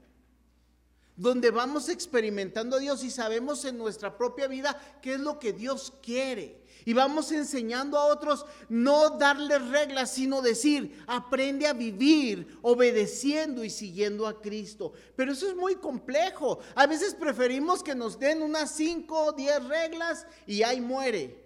donde 1.17 1.51
vamos 1.51 1.89
experimentando 1.89 2.77
a 2.77 2.81
Dios 2.81 3.05
y 3.05 3.11
sabemos 3.11 3.65
en 3.65 3.79
nuestra 3.79 4.17
propia 4.17 4.49
vida 4.49 4.81
qué 5.01 5.15
es 5.15 5.21
lo 5.21 5.39
que 5.39 5.53
Dios 5.53 5.93
quiere. 6.03 6.65
Y 6.87 6.93
vamos 6.93 7.33
enseñando 7.33 7.97
a 7.99 8.07
otros 8.07 8.45
no 8.69 9.11
darles 9.11 9.67
reglas, 9.69 10.13
sino 10.13 10.43
decir, 10.43 11.03
aprende 11.07 11.67
a 11.67 11.73
vivir 11.73 12.59
obedeciendo 12.63 13.65
y 13.65 13.71
siguiendo 13.71 14.27
a 14.27 14.43
Cristo. 14.43 14.93
Pero 15.17 15.33
eso 15.33 15.49
es 15.49 15.57
muy 15.57 15.77
complejo. 15.77 16.59
A 16.75 16.87
veces 16.87 17.15
preferimos 17.15 17.83
que 17.83 17.95
nos 17.95 18.19
den 18.19 18.43
unas 18.43 18.73
5 18.73 19.25
o 19.25 19.33
10 19.33 19.65
reglas 19.65 20.27
y 20.47 20.63
ahí 20.63 20.81
muere. 20.81 21.43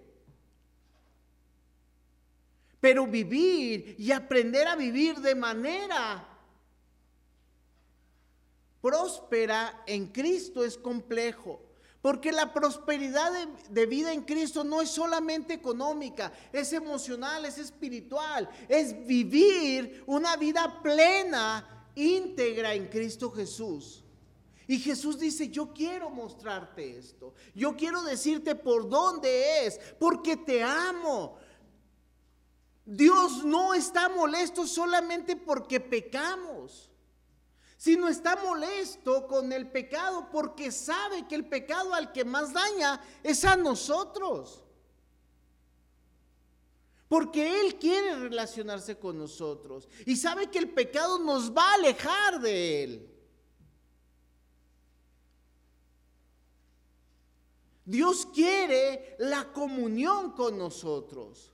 Pero 2.81 3.07
vivir 3.07 3.95
y 3.97 4.11
aprender 4.11 4.67
a 4.67 4.75
vivir 4.75 5.17
de 5.19 5.35
manera 5.35 6.28
próspera 8.81 9.83
en 9.85 10.07
Cristo 10.07 10.63
es 10.63 10.77
complejo. 10.77 11.61
Porque 12.01 12.31
la 12.31 12.53
prosperidad 12.53 13.31
de, 13.33 13.47
de, 13.71 13.85
vida 13.85 14.13
en 14.13 14.21
Cristo 14.21 14.63
no 14.63 14.81
es 14.81 14.89
solamente 14.89 15.53
económica, 15.53 16.31
es 16.53 16.71
emocional, 16.71 17.43
es 17.43 17.57
espiritual, 17.57 18.49
es 18.69 19.05
vivir 19.05 20.01
una 20.07 20.37
vida 20.37 20.81
plena, 20.81 21.89
íntegra 21.95 22.73
en 22.73 22.87
Cristo 22.87 23.29
Jesús. 23.31 24.05
Y 24.65 24.79
Jesús 24.79 25.19
dice, 25.19 25.49
yo 25.49 25.73
quiero 25.73 26.09
mostrarte 26.09 26.97
esto, 26.97 27.33
yo 27.55 27.75
quiero 27.75 28.03
decirte 28.03 28.55
por 28.55 28.87
dónde 28.87 29.65
es, 29.65 29.79
porque 29.99 30.37
te 30.37 30.63
amo. 30.63 31.37
Dios 32.85 33.43
no 33.43 33.73
está 33.73 34.09
molesto 34.09 34.65
solamente 34.65 35.35
porque 35.35 35.79
pecamos 35.79 36.88
sino 37.79 38.09
está 38.09 38.35
molesto 38.35 39.25
con 39.25 39.53
el 39.53 39.71
pecado 39.71 40.27
porque 40.29 40.69
sabe 40.69 41.25
que 41.29 41.35
el 41.35 41.45
pecado 41.47 41.93
al 41.93 42.11
que 42.11 42.25
más 42.25 42.51
daña 42.51 43.01
es 43.23 43.45
a 43.45 43.55
nosotros. 43.55 44.65
Porque 47.07 47.61
Él 47.61 47.79
quiere 47.79 48.15
relacionarse 48.15 48.99
con 48.99 49.17
nosotros 49.17 49.87
y 50.05 50.17
sabe 50.17 50.51
que 50.51 50.59
el 50.59 50.69
pecado 50.71 51.19
nos 51.19 51.55
va 51.55 51.71
a 51.71 51.75
alejar 51.75 52.41
de 52.41 52.83
Él. 52.83 53.09
Dios 57.85 58.27
quiere 58.33 59.15
la 59.19 59.53
comunión 59.53 60.33
con 60.33 60.57
nosotros 60.57 61.48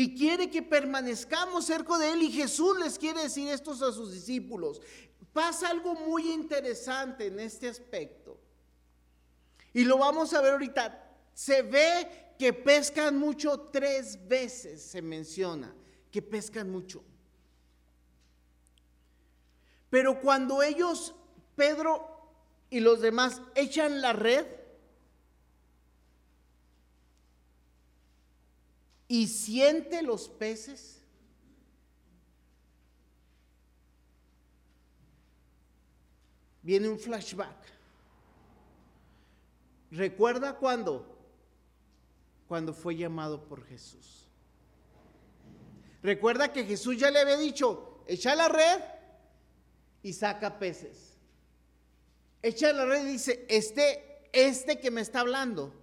y 0.00 0.14
quiere 0.14 0.48
que 0.48 0.62
permanezcamos 0.62 1.66
cerca 1.66 1.98
de 1.98 2.12
Él. 2.12 2.22
Y 2.22 2.32
Jesús 2.32 2.74
les 2.78 2.98
quiere 2.98 3.24
decir 3.24 3.50
esto 3.50 3.72
a 3.72 3.92
sus 3.92 4.10
discípulos. 4.10 4.80
Pasa 5.30 5.68
algo 5.68 5.92
muy 5.92 6.32
interesante 6.32 7.26
en 7.26 7.38
este 7.38 7.68
aspecto. 7.68 8.40
Y 9.74 9.84
lo 9.84 9.98
vamos 9.98 10.32
a 10.32 10.40
ver 10.40 10.52
ahorita. 10.52 11.06
Se 11.34 11.60
ve 11.60 12.32
que 12.38 12.54
pescan 12.54 13.18
mucho 13.18 13.68
tres 13.70 14.26
veces, 14.26 14.80
se 14.80 15.02
menciona, 15.02 15.70
que 16.10 16.22
pescan 16.22 16.70
mucho. 16.70 17.04
Pero 19.90 20.18
cuando 20.22 20.62
ellos, 20.62 21.14
Pedro 21.56 22.08
y 22.70 22.80
los 22.80 23.02
demás, 23.02 23.42
echan 23.54 24.00
la 24.00 24.14
red, 24.14 24.46
y 29.10 29.26
siente 29.26 30.02
los 30.02 30.28
peces? 30.28 31.02
Viene 36.62 36.88
un 36.88 36.96
flashback. 36.96 37.56
¿Recuerda 39.90 40.56
cuándo? 40.56 41.18
Cuando 42.46 42.72
fue 42.72 42.94
llamado 42.94 43.42
por 43.48 43.64
Jesús. 43.64 44.28
Recuerda 46.04 46.52
que 46.52 46.64
Jesús 46.64 46.96
ya 46.96 47.10
le 47.10 47.18
había 47.18 47.36
dicho, 47.36 48.04
echa 48.06 48.36
la 48.36 48.46
red 48.46 48.80
y 50.04 50.12
saca 50.12 50.60
peces. 50.60 51.16
Echa 52.42 52.72
la 52.72 52.84
red 52.84 53.06
y 53.06 53.12
dice, 53.14 53.44
este, 53.48 54.28
este 54.32 54.78
que 54.78 54.92
me 54.92 55.00
está 55.00 55.18
hablando, 55.18 55.74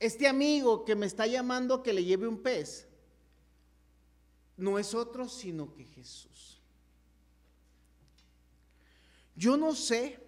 este 0.00 0.26
amigo 0.26 0.84
que 0.84 0.94
me 0.94 1.06
está 1.06 1.26
llamando 1.26 1.82
que 1.82 1.92
le 1.92 2.04
lleve 2.04 2.28
un 2.28 2.42
pez, 2.42 2.86
no 4.56 4.78
es 4.78 4.94
otro 4.94 5.28
sino 5.28 5.74
que 5.74 5.84
Jesús. 5.84 6.60
Yo 9.36 9.56
no 9.56 9.74
sé 9.74 10.20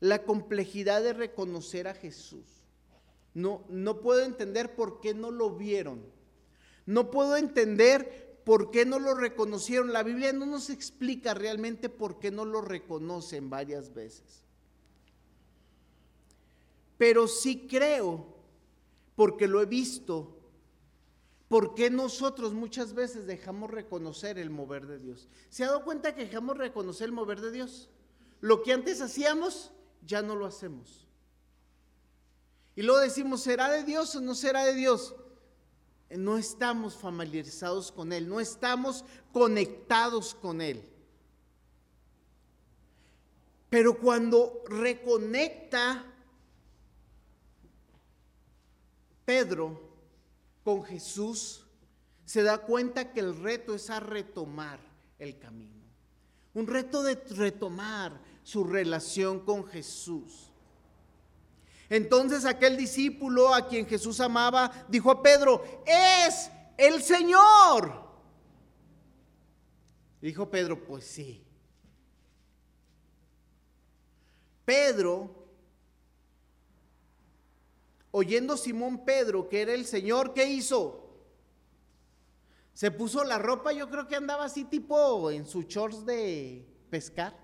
la 0.00 0.24
complejidad 0.24 1.02
de 1.02 1.12
reconocer 1.12 1.86
a 1.86 1.94
Jesús. 1.94 2.46
No, 3.34 3.64
no 3.68 4.00
puedo 4.00 4.22
entender 4.24 4.74
por 4.74 5.00
qué 5.00 5.14
no 5.14 5.30
lo 5.30 5.56
vieron. 5.56 6.04
No 6.86 7.10
puedo 7.10 7.36
entender 7.36 8.40
por 8.44 8.70
qué 8.72 8.84
no 8.84 8.98
lo 8.98 9.14
reconocieron. 9.14 9.92
La 9.92 10.02
Biblia 10.02 10.32
no 10.32 10.46
nos 10.46 10.70
explica 10.70 11.34
realmente 11.34 11.88
por 11.88 12.18
qué 12.18 12.30
no 12.32 12.44
lo 12.44 12.60
reconocen 12.62 13.50
varias 13.50 13.94
veces. 13.94 14.44
Pero 17.00 17.26
sí 17.28 17.66
creo, 17.66 18.26
porque 19.16 19.48
lo 19.48 19.62
he 19.62 19.64
visto, 19.64 20.36
porque 21.48 21.88
nosotros 21.88 22.52
muchas 22.52 22.92
veces 22.92 23.26
dejamos 23.26 23.70
reconocer 23.70 24.38
el 24.38 24.50
mover 24.50 24.86
de 24.86 24.98
Dios. 24.98 25.26
¿Se 25.48 25.64
ha 25.64 25.68
dado 25.68 25.82
cuenta 25.82 26.14
que 26.14 26.26
dejamos 26.26 26.58
reconocer 26.58 27.06
el 27.06 27.12
mover 27.12 27.40
de 27.40 27.52
Dios? 27.52 27.88
Lo 28.42 28.62
que 28.62 28.74
antes 28.74 29.00
hacíamos, 29.00 29.72
ya 30.04 30.20
no 30.20 30.36
lo 30.36 30.44
hacemos. 30.44 31.06
Y 32.76 32.82
luego 32.82 33.00
decimos, 33.00 33.40
¿será 33.40 33.70
de 33.70 33.82
Dios 33.82 34.14
o 34.16 34.20
no 34.20 34.34
será 34.34 34.66
de 34.66 34.74
Dios? 34.74 35.14
No 36.10 36.36
estamos 36.36 36.98
familiarizados 36.98 37.92
con 37.92 38.12
Él, 38.12 38.28
no 38.28 38.40
estamos 38.40 39.06
conectados 39.32 40.34
con 40.34 40.60
Él. 40.60 40.86
Pero 43.70 43.98
cuando 43.98 44.62
reconecta 44.68 46.04
Pedro 49.30 49.80
con 50.64 50.82
Jesús 50.82 51.64
se 52.24 52.42
da 52.42 52.58
cuenta 52.58 53.12
que 53.12 53.20
el 53.20 53.40
reto 53.40 53.76
es 53.76 53.88
a 53.88 54.00
retomar 54.00 54.80
el 55.20 55.38
camino. 55.38 55.84
Un 56.52 56.66
reto 56.66 57.04
de 57.04 57.14
retomar 57.14 58.20
su 58.42 58.64
relación 58.64 59.38
con 59.44 59.64
Jesús. 59.68 60.50
Entonces 61.88 62.44
aquel 62.44 62.76
discípulo 62.76 63.54
a 63.54 63.68
quien 63.68 63.86
Jesús 63.86 64.18
amaba 64.18 64.84
dijo 64.88 65.12
a 65.12 65.22
Pedro, 65.22 65.62
es 65.86 66.50
el 66.76 67.00
Señor. 67.00 68.10
Dijo 70.20 70.50
Pedro, 70.50 70.82
pues 70.82 71.04
sí. 71.04 71.40
Pedro 74.64 75.39
oyendo 78.10 78.56
Simón 78.56 79.04
Pedro 79.04 79.48
que 79.48 79.62
era 79.62 79.74
el 79.74 79.86
Señor, 79.86 80.34
¿qué 80.34 80.46
hizo? 80.46 81.10
Se 82.74 82.90
puso 82.90 83.24
la 83.24 83.38
ropa, 83.38 83.72
yo 83.72 83.90
creo 83.90 84.06
que 84.06 84.16
andaba 84.16 84.44
así 84.44 84.64
tipo 84.64 85.30
en 85.30 85.44
su 85.44 85.62
shorts 85.62 86.06
de 86.06 86.66
pescar. 86.88 87.36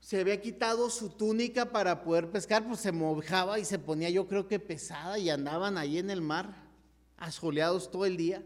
Se 0.00 0.20
había 0.20 0.40
quitado 0.40 0.90
su 0.90 1.10
túnica 1.10 1.70
para 1.70 2.02
poder 2.02 2.30
pescar, 2.30 2.66
pues 2.66 2.80
se 2.80 2.90
mojaba 2.90 3.58
y 3.58 3.64
se 3.64 3.78
ponía 3.78 4.10
yo 4.10 4.26
creo 4.26 4.48
que 4.48 4.58
pesada 4.58 5.18
y 5.18 5.30
andaban 5.30 5.78
ahí 5.78 5.98
en 5.98 6.10
el 6.10 6.20
mar, 6.20 6.66
asoleados 7.16 7.90
todo 7.90 8.06
el 8.06 8.16
día. 8.16 8.42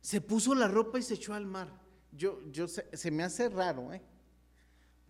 Se 0.00 0.20
puso 0.20 0.54
la 0.54 0.68
ropa 0.68 0.98
y 0.98 1.02
se 1.02 1.14
echó 1.14 1.32
al 1.32 1.46
mar. 1.46 1.80
Yo, 2.12 2.40
yo 2.50 2.66
se 2.66 3.10
me 3.10 3.22
hace 3.22 3.48
raro, 3.48 3.92
¿eh? 3.92 4.02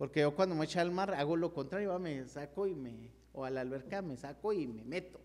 Porque 0.01 0.21
yo 0.21 0.33
cuando 0.33 0.55
me 0.55 0.65
echo 0.65 0.79
al 0.79 0.89
mar 0.89 1.13
hago 1.13 1.37
lo 1.37 1.53
contrario, 1.53 1.99
me 1.99 2.27
saco 2.27 2.65
y 2.65 2.73
me, 2.73 3.11
o 3.33 3.45
a 3.45 3.51
la 3.51 3.61
alberca 3.61 4.01
me 4.01 4.17
saco 4.17 4.51
y 4.51 4.65
me 4.65 4.83
meto. 4.83 5.21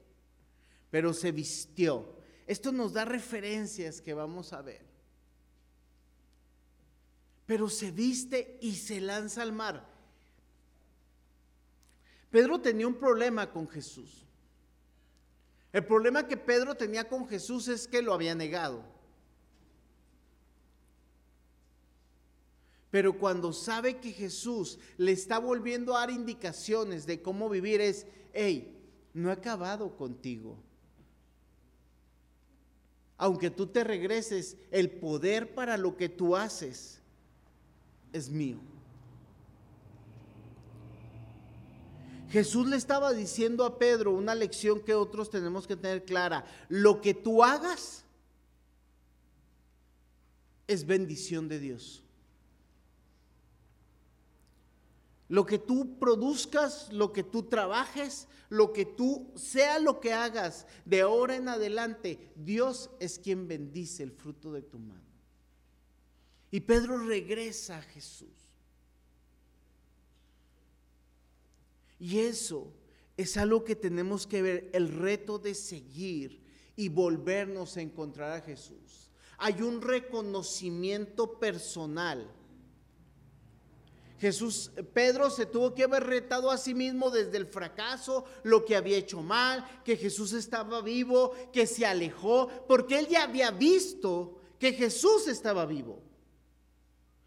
Pero 0.91 1.15
se 1.15 1.33
vistió. 1.33 2.07
Esto 2.47 2.73
nos 2.73 2.93
da 2.93 3.07
referencias 3.07 4.03
que 4.03 4.13
vamos 4.13 4.53
a 4.53 4.61
ver. 4.61 4.83
Pero 7.47 7.71
se 7.71 7.91
viste 7.91 8.59
y 8.61 8.75
se 8.75 9.01
lanza 9.01 9.41
al 9.41 9.53
mar. 9.53 9.83
Pedro 12.29 12.61
tenía 12.61 12.87
un 12.87 12.97
problema 12.97 13.51
con 13.51 13.67
Jesús. 13.71 14.27
El 15.73 15.87
problema 15.87 16.29
que 16.29 16.37
Pedro 16.37 16.75
tenía 16.75 17.09
con 17.09 17.27
Jesús 17.27 17.69
es 17.69 17.89
que 17.89 18.03
lo 18.03 18.13
había 18.13 18.35
negado. 18.35 18.85
Pero 22.91 23.19
cuando 23.19 23.53
sabe 23.53 23.99
que 23.99 24.13
Jesús 24.13 24.79
le 24.97 25.13
está 25.13 25.39
volviendo 25.39 25.97
a 25.97 26.01
dar 26.01 26.11
indicaciones 26.11 27.07
de 27.07 27.21
cómo 27.21 27.49
vivir 27.49 27.81
es, 27.81 28.07
hey, 28.33 28.77
no 29.13 29.31
he 29.31 29.33
acabado 29.33 29.97
contigo. 29.97 30.57
Aunque 33.19 33.51
tú 33.51 33.67
te 33.67 33.83
regreses, 33.83 34.57
el 34.71 34.91
poder 34.91 35.55
para 35.55 35.77
lo 35.77 35.97
que 35.97 36.09
tú 36.09 36.37
haces 36.37 37.01
es 38.13 38.31
mío. 38.31 38.59
Jesús 42.29 42.67
le 42.67 42.77
estaba 42.77 43.13
diciendo 43.13 43.65
a 43.65 43.79
Pedro 43.79 44.13
una 44.13 44.35
lección 44.35 44.81
que 44.81 44.95
otros 44.95 45.31
tenemos 45.31 45.67
que 45.67 45.77
tener 45.77 46.05
clara. 46.05 46.45
Lo 46.69 47.01
que 47.01 47.15
tú 47.15 47.43
hagas 47.43 48.05
es 50.67 50.85
bendición 50.85 51.49
de 51.49 51.61
Dios. 51.61 52.03
Lo 55.29 55.45
que 55.45 55.59
tú 55.59 55.99
produzcas, 55.99 56.93
lo 56.93 57.13
que 57.13 57.25
tú 57.25 57.45
trabajes, 57.45 58.29
lo 58.49 58.73
que 58.73 58.85
tú, 58.85 59.33
sea 59.35 59.79
lo 59.79 60.01
que 60.01 60.13
hagas 60.13 60.67
de 60.85 61.01
ahora 61.01 61.35
en 61.37 61.49
adelante, 61.49 62.33
Dios 62.37 62.91
es 63.01 63.19
quien 63.19 63.49
bendice 63.49 64.05
el 64.05 64.13
fruto 64.13 64.53
de 64.53 64.63
tu 64.63 64.79
mano. 64.79 65.03
Y 66.51 66.61
Pedro 66.61 66.99
regresa 66.99 67.79
a 67.79 67.83
Jesús. 67.83 68.29
Y 71.99 72.19
eso 72.21 72.73
es 73.17 73.37
algo 73.37 73.65
que 73.65 73.75
tenemos 73.75 74.27
que 74.27 74.43
ver, 74.43 74.71
el 74.73 74.89
reto 74.89 75.39
de 75.39 75.55
seguir 75.55 76.43
y 76.77 76.89
volvernos 76.89 77.77
a 77.77 77.81
encontrar 77.81 78.33
a 78.33 78.43
Jesús. 78.43 79.11
Hay 79.39 79.63
un 79.63 79.81
reconocimiento 79.81 81.39
personal 81.39 82.31
Jesús, 84.19 84.71
Pedro 84.95 85.29
se 85.29 85.45
tuvo 85.45 85.75
que 85.75 85.85
haber 85.85 86.05
retado 86.05 86.51
a 86.51 86.57
sí 86.57 86.75
mismo 86.75 87.11
desde 87.11 87.37
el 87.37 87.47
fracaso, 87.47 88.25
lo 88.45 88.65
que 88.65 88.77
había 88.77 88.97
hecho 88.97 89.23
mal, 89.23 89.83
que 89.85 89.97
Jesús 89.97 90.33
estaba 90.33 90.81
vivo, 90.81 91.33
que 91.53 91.67
se 91.67 91.85
alejó, 91.85 92.49
porque 92.67 92.99
él 92.99 93.09
ya 93.09 93.25
había 93.25 93.51
visto 93.51 94.41
que 94.59 94.73
Jesús 94.73 95.29
estaba 95.29 95.67
vivo. 95.67 96.03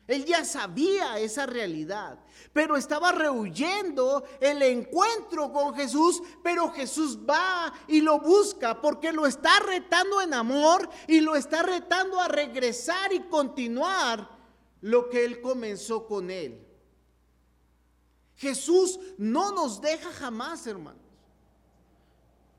Él 0.07 0.25
ya 0.25 0.43
sabía 0.43 1.19
esa 1.19 1.45
realidad, 1.45 2.17
pero 2.51 2.75
estaba 2.75 3.11
rehuyendo 3.11 4.23
el 4.39 4.59
encuentro 4.63 5.53
con 5.53 5.75
Jesús, 5.75 6.23
pero 6.41 6.71
Jesús 6.71 7.19
va 7.29 7.71
y 7.87 8.01
lo 8.01 8.19
busca 8.19 8.81
porque 8.81 9.13
lo 9.13 9.27
está 9.27 9.59
retando 9.59 10.19
en 10.21 10.33
amor 10.33 10.89
y 11.05 11.19
lo 11.19 11.35
está 11.35 11.61
retando 11.61 12.19
a 12.19 12.27
regresar 12.27 13.13
y 13.13 13.19
continuar 13.19 14.27
lo 14.81 15.09
que 15.09 15.25
él 15.25 15.41
comenzó 15.41 16.07
con 16.07 16.31
él. 16.31 16.68
Jesús 18.39 18.97
no 19.17 19.51
nos 19.51 19.81
deja 19.81 20.13
jamás, 20.13 20.65
hermanos. 20.65 21.01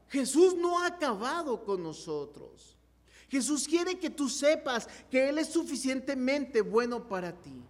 Jesús 0.08 0.54
no 0.54 0.78
ha 0.78 0.88
acabado 0.88 1.64
con 1.64 1.82
nosotros. 1.82 2.76
Jesús 3.30 3.66
quiere 3.66 3.98
que 3.98 4.10
tú 4.10 4.28
sepas 4.28 4.86
que 5.10 5.30
Él 5.30 5.38
es 5.38 5.48
suficientemente 5.48 6.60
bueno 6.60 7.08
para 7.08 7.32
ti. 7.32 7.62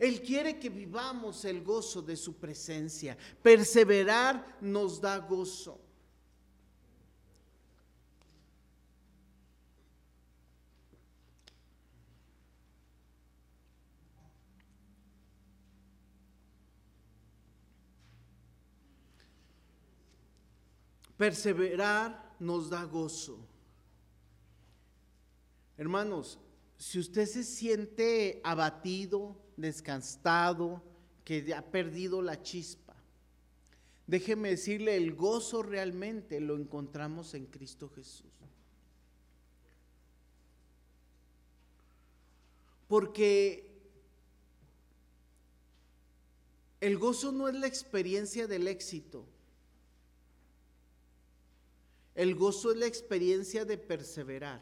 Él 0.00 0.20
quiere 0.20 0.58
que 0.58 0.68
vivamos 0.68 1.44
el 1.44 1.62
gozo 1.62 2.02
de 2.02 2.16
su 2.16 2.34
presencia. 2.34 3.16
Perseverar 3.40 4.58
nos 4.60 5.00
da 5.00 5.18
gozo. 5.18 5.78
Perseverar 21.22 22.34
nos 22.40 22.68
da 22.68 22.82
gozo. 22.82 23.38
Hermanos, 25.76 26.40
si 26.76 26.98
usted 26.98 27.26
se 27.26 27.44
siente 27.44 28.40
abatido, 28.42 29.36
descansado, 29.56 30.82
que 31.24 31.54
ha 31.54 31.62
perdido 31.62 32.22
la 32.22 32.42
chispa, 32.42 32.96
déjeme 34.04 34.48
decirle, 34.48 34.96
el 34.96 35.14
gozo 35.14 35.62
realmente 35.62 36.40
lo 36.40 36.56
encontramos 36.56 37.34
en 37.34 37.46
Cristo 37.46 37.88
Jesús. 37.88 38.32
Porque 42.88 43.70
el 46.80 46.98
gozo 46.98 47.30
no 47.30 47.48
es 47.48 47.54
la 47.54 47.68
experiencia 47.68 48.48
del 48.48 48.66
éxito. 48.66 49.24
El 52.14 52.34
gozo 52.34 52.72
es 52.72 52.76
la 52.76 52.86
experiencia 52.86 53.64
de 53.64 53.78
perseverar. 53.78 54.60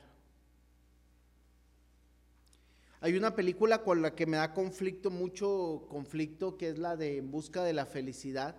Hay 3.01 3.17
una 3.17 3.35
película 3.35 3.83
con 3.83 4.03
la 4.03 4.15
que 4.15 4.27
me 4.27 4.37
da 4.37 4.53
conflicto, 4.53 5.11
mucho 5.11 5.87
conflicto, 5.89 6.57
que 6.57 6.69
es 6.69 6.79
la 6.79 6.97
de 6.97 7.17
En 7.17 7.31
busca 7.31 7.65
de 7.65 7.73
la 7.73 7.87
felicidad. 7.87 8.57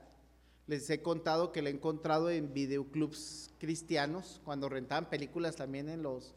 Les 0.67 0.89
he 0.89 1.01
contado 1.01 1.51
que 1.51 1.61
la 1.61 1.69
he 1.69 1.73
encontrado 1.73 2.29
en 2.29 2.53
videoclubs 2.53 3.51
cristianos, 3.59 4.41
cuando 4.43 4.67
rentaban 4.67 5.09
películas 5.09 5.55
también 5.55 5.89
en 5.89 6.01
los 6.01 6.33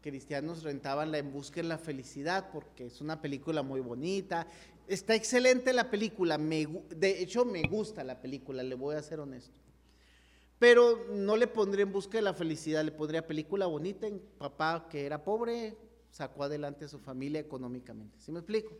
cristianos 0.00 0.62
rentaban 0.62 1.10
la 1.10 1.18
En 1.18 1.32
busca 1.32 1.56
de 1.56 1.68
la 1.68 1.78
felicidad, 1.78 2.50
porque 2.52 2.86
es 2.86 3.00
una 3.00 3.20
película 3.20 3.62
muy 3.62 3.80
bonita. 3.80 4.46
Está 4.86 5.14
excelente 5.14 5.72
la 5.72 5.90
película, 5.90 6.38
de 6.38 7.22
hecho 7.22 7.44
me 7.44 7.62
gusta 7.62 8.02
la 8.04 8.20
película, 8.20 8.62
le 8.62 8.74
voy 8.74 8.96
a 8.96 9.02
ser 9.02 9.20
honesto. 9.20 9.67
Pero 10.58 11.06
no 11.10 11.36
le 11.36 11.46
pondría 11.46 11.84
en 11.84 11.92
busca 11.92 12.18
de 12.18 12.22
la 12.22 12.34
felicidad, 12.34 12.84
le 12.84 12.90
pondría 12.90 13.26
película 13.26 13.66
bonita 13.66 14.06
en 14.06 14.18
papá 14.38 14.88
que 14.90 15.06
era 15.06 15.22
pobre, 15.22 15.78
sacó 16.10 16.44
adelante 16.44 16.86
a 16.86 16.88
su 16.88 16.98
familia 16.98 17.40
económicamente. 17.40 18.18
¿Sí 18.20 18.32
me 18.32 18.40
explico? 18.40 18.72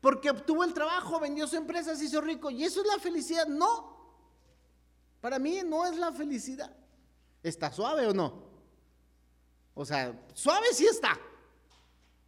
Porque 0.00 0.30
obtuvo 0.30 0.62
el 0.62 0.74
trabajo, 0.74 1.18
vendió 1.18 1.46
su 1.46 1.56
empresa, 1.56 1.96
se 1.96 2.04
hizo 2.04 2.20
rico. 2.20 2.50
¿Y 2.50 2.64
eso 2.64 2.82
es 2.82 2.86
la 2.86 2.98
felicidad? 2.98 3.46
No. 3.46 3.96
Para 5.20 5.38
mí 5.38 5.60
no 5.64 5.86
es 5.86 5.96
la 5.96 6.12
felicidad. 6.12 6.76
¿Está 7.42 7.72
suave 7.72 8.06
o 8.06 8.12
no? 8.12 8.44
O 9.74 9.84
sea, 9.84 10.22
suave 10.34 10.66
sí 10.72 10.86
está. 10.86 11.18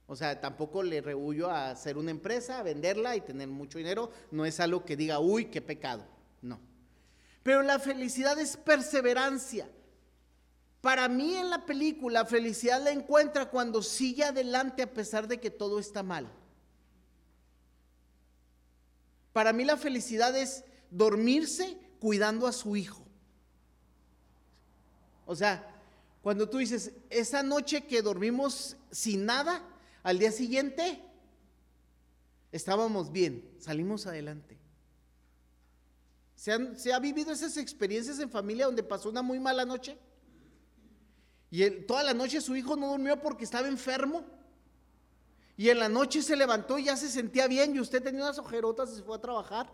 O 0.06 0.16
sea, 0.16 0.40
tampoco 0.40 0.82
le 0.82 1.02
rehuyo 1.02 1.50
a 1.50 1.70
hacer 1.70 1.98
una 1.98 2.10
empresa, 2.10 2.58
a 2.58 2.62
venderla 2.62 3.14
y 3.16 3.20
tener 3.20 3.48
mucho 3.48 3.76
dinero. 3.76 4.10
No 4.30 4.46
es 4.46 4.58
algo 4.58 4.84
que 4.84 4.96
diga, 4.96 5.20
uy, 5.20 5.46
qué 5.46 5.60
pecado. 5.60 6.06
No. 6.40 6.58
Pero 7.42 7.62
la 7.62 7.78
felicidad 7.78 8.38
es 8.38 8.56
perseverancia. 8.56 9.68
Para 10.80 11.08
mí 11.08 11.34
en 11.34 11.50
la 11.50 11.66
película, 11.66 12.24
felicidad 12.24 12.82
la 12.82 12.90
encuentra 12.90 13.50
cuando 13.50 13.82
sigue 13.82 14.24
adelante 14.24 14.82
a 14.82 14.92
pesar 14.92 15.26
de 15.26 15.40
que 15.40 15.50
todo 15.50 15.78
está 15.78 16.02
mal. 16.02 16.30
Para 19.32 19.52
mí 19.52 19.64
la 19.64 19.76
felicidad 19.76 20.36
es 20.36 20.64
dormirse 20.90 21.78
cuidando 22.00 22.46
a 22.46 22.52
su 22.52 22.76
hijo. 22.76 23.04
O 25.26 25.34
sea, 25.34 25.64
cuando 26.22 26.48
tú 26.48 26.58
dices, 26.58 26.92
esa 27.10 27.42
noche 27.42 27.86
que 27.86 28.02
dormimos 28.02 28.76
sin 28.90 29.26
nada, 29.26 29.62
al 30.02 30.18
día 30.18 30.32
siguiente 30.32 31.02
estábamos 32.52 33.12
bien, 33.12 33.48
salimos 33.58 34.06
adelante. 34.06 34.57
¿Se, 36.38 36.92
ha 36.92 37.00
vivido 37.00 37.32
esas 37.32 37.56
experiencias 37.56 38.20
en 38.20 38.30
familia 38.30 38.66
donde 38.66 38.84
pasó 38.84 39.08
una 39.08 39.22
muy 39.22 39.40
mala 39.40 39.64
noche? 39.64 39.98
Y 41.50 41.68
toda 41.80 42.04
la 42.04 42.14
noche 42.14 42.40
su 42.40 42.54
hijo 42.54 42.76
no 42.76 42.92
durmió 42.92 43.20
porque 43.20 43.42
estaba 43.42 43.66
enfermo. 43.66 44.24
Y 45.56 45.68
en 45.68 45.80
la 45.80 45.88
noche 45.88 46.22
se 46.22 46.36
levantó 46.36 46.78
y 46.78 46.84
ya 46.84 46.96
se 46.96 47.08
sentía 47.08 47.48
bien 47.48 47.74
y 47.74 47.80
usted 47.80 48.00
tenía 48.00 48.22
unas 48.22 48.38
ojerotas 48.38 48.92
y 48.92 48.96
se 48.96 49.02
fue 49.02 49.16
a 49.16 49.20
trabajar. 49.20 49.68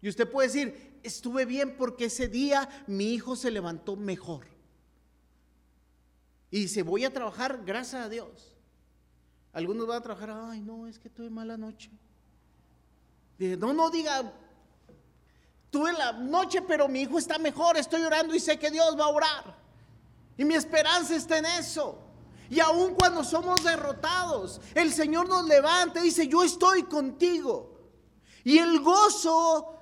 Y 0.00 0.08
usted 0.08 0.30
puede 0.30 0.46
decir, 0.46 1.00
estuve 1.02 1.46
bien 1.46 1.76
porque 1.76 2.04
ese 2.04 2.28
día 2.28 2.68
mi 2.86 3.12
hijo 3.12 3.34
se 3.34 3.50
levantó 3.50 3.96
mejor. 3.96 4.46
Y 6.52 6.60
dice, 6.60 6.84
voy 6.84 7.04
a 7.04 7.12
trabajar 7.12 7.60
gracias 7.66 8.06
a 8.06 8.08
Dios. 8.08 8.56
Algunos 9.52 9.88
van 9.88 9.98
a 9.98 10.02
trabajar, 10.02 10.30
ay 10.30 10.60
no, 10.60 10.86
es 10.86 11.00
que 11.00 11.10
tuve 11.10 11.28
mala 11.28 11.56
noche. 11.56 11.90
Dice, 13.36 13.56
no, 13.56 13.72
no 13.72 13.90
diga, 13.90 14.32
Tuve 15.72 15.90
la 15.94 16.12
noche, 16.12 16.60
pero 16.60 16.86
mi 16.86 17.00
hijo 17.00 17.18
está 17.18 17.38
mejor. 17.38 17.78
Estoy 17.78 18.02
orando 18.02 18.34
y 18.34 18.40
sé 18.40 18.58
que 18.58 18.70
Dios 18.70 18.94
va 18.94 19.06
a 19.06 19.08
orar. 19.08 19.56
Y 20.36 20.44
mi 20.44 20.54
esperanza 20.54 21.16
está 21.16 21.38
en 21.38 21.46
eso. 21.46 21.98
Y 22.50 22.60
aun 22.60 22.94
cuando 22.94 23.24
somos 23.24 23.64
derrotados, 23.64 24.60
el 24.74 24.92
Señor 24.92 25.30
nos 25.30 25.46
levanta 25.46 26.00
y 26.00 26.04
dice, 26.04 26.28
yo 26.28 26.44
estoy 26.44 26.82
contigo. 26.82 27.80
Y 28.44 28.58
el 28.58 28.80
gozo 28.80 29.74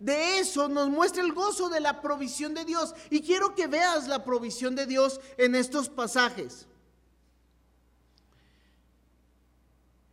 de 0.00 0.40
eso 0.40 0.66
nos 0.66 0.88
muestra 0.88 1.22
el 1.22 1.32
gozo 1.32 1.68
de 1.68 1.78
la 1.78 2.02
provisión 2.02 2.52
de 2.52 2.64
Dios. 2.64 2.92
Y 3.10 3.20
quiero 3.20 3.54
que 3.54 3.68
veas 3.68 4.08
la 4.08 4.24
provisión 4.24 4.74
de 4.74 4.86
Dios 4.86 5.20
en 5.38 5.54
estos 5.54 5.88
pasajes. 5.88 6.66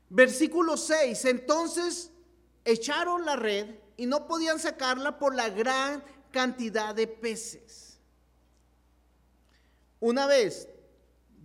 Versículo 0.09 0.77
6. 0.77 1.25
Entonces 1.25 2.11
echaron 2.63 3.25
la 3.25 3.35
red 3.35 3.82
y 3.97 4.05
no 4.05 4.27
podían 4.27 4.59
sacarla 4.59 5.19
por 5.19 5.35
la 5.35 5.49
gran 5.49 6.03
cantidad 6.31 6.95
de 6.95 7.07
peces. 7.07 7.99
Una 9.99 10.25
vez, 10.25 10.67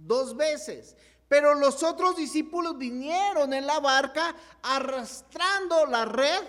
dos 0.07 0.37
veces, 0.37 0.97
pero 1.29 1.55
los 1.55 1.83
otros 1.83 2.17
discípulos 2.17 2.79
vinieron 2.79 3.53
en 3.53 3.67
la 3.67 3.81
barca 3.81 4.35
arrastrando 4.63 5.87
la 5.87 6.07
red 6.07 6.43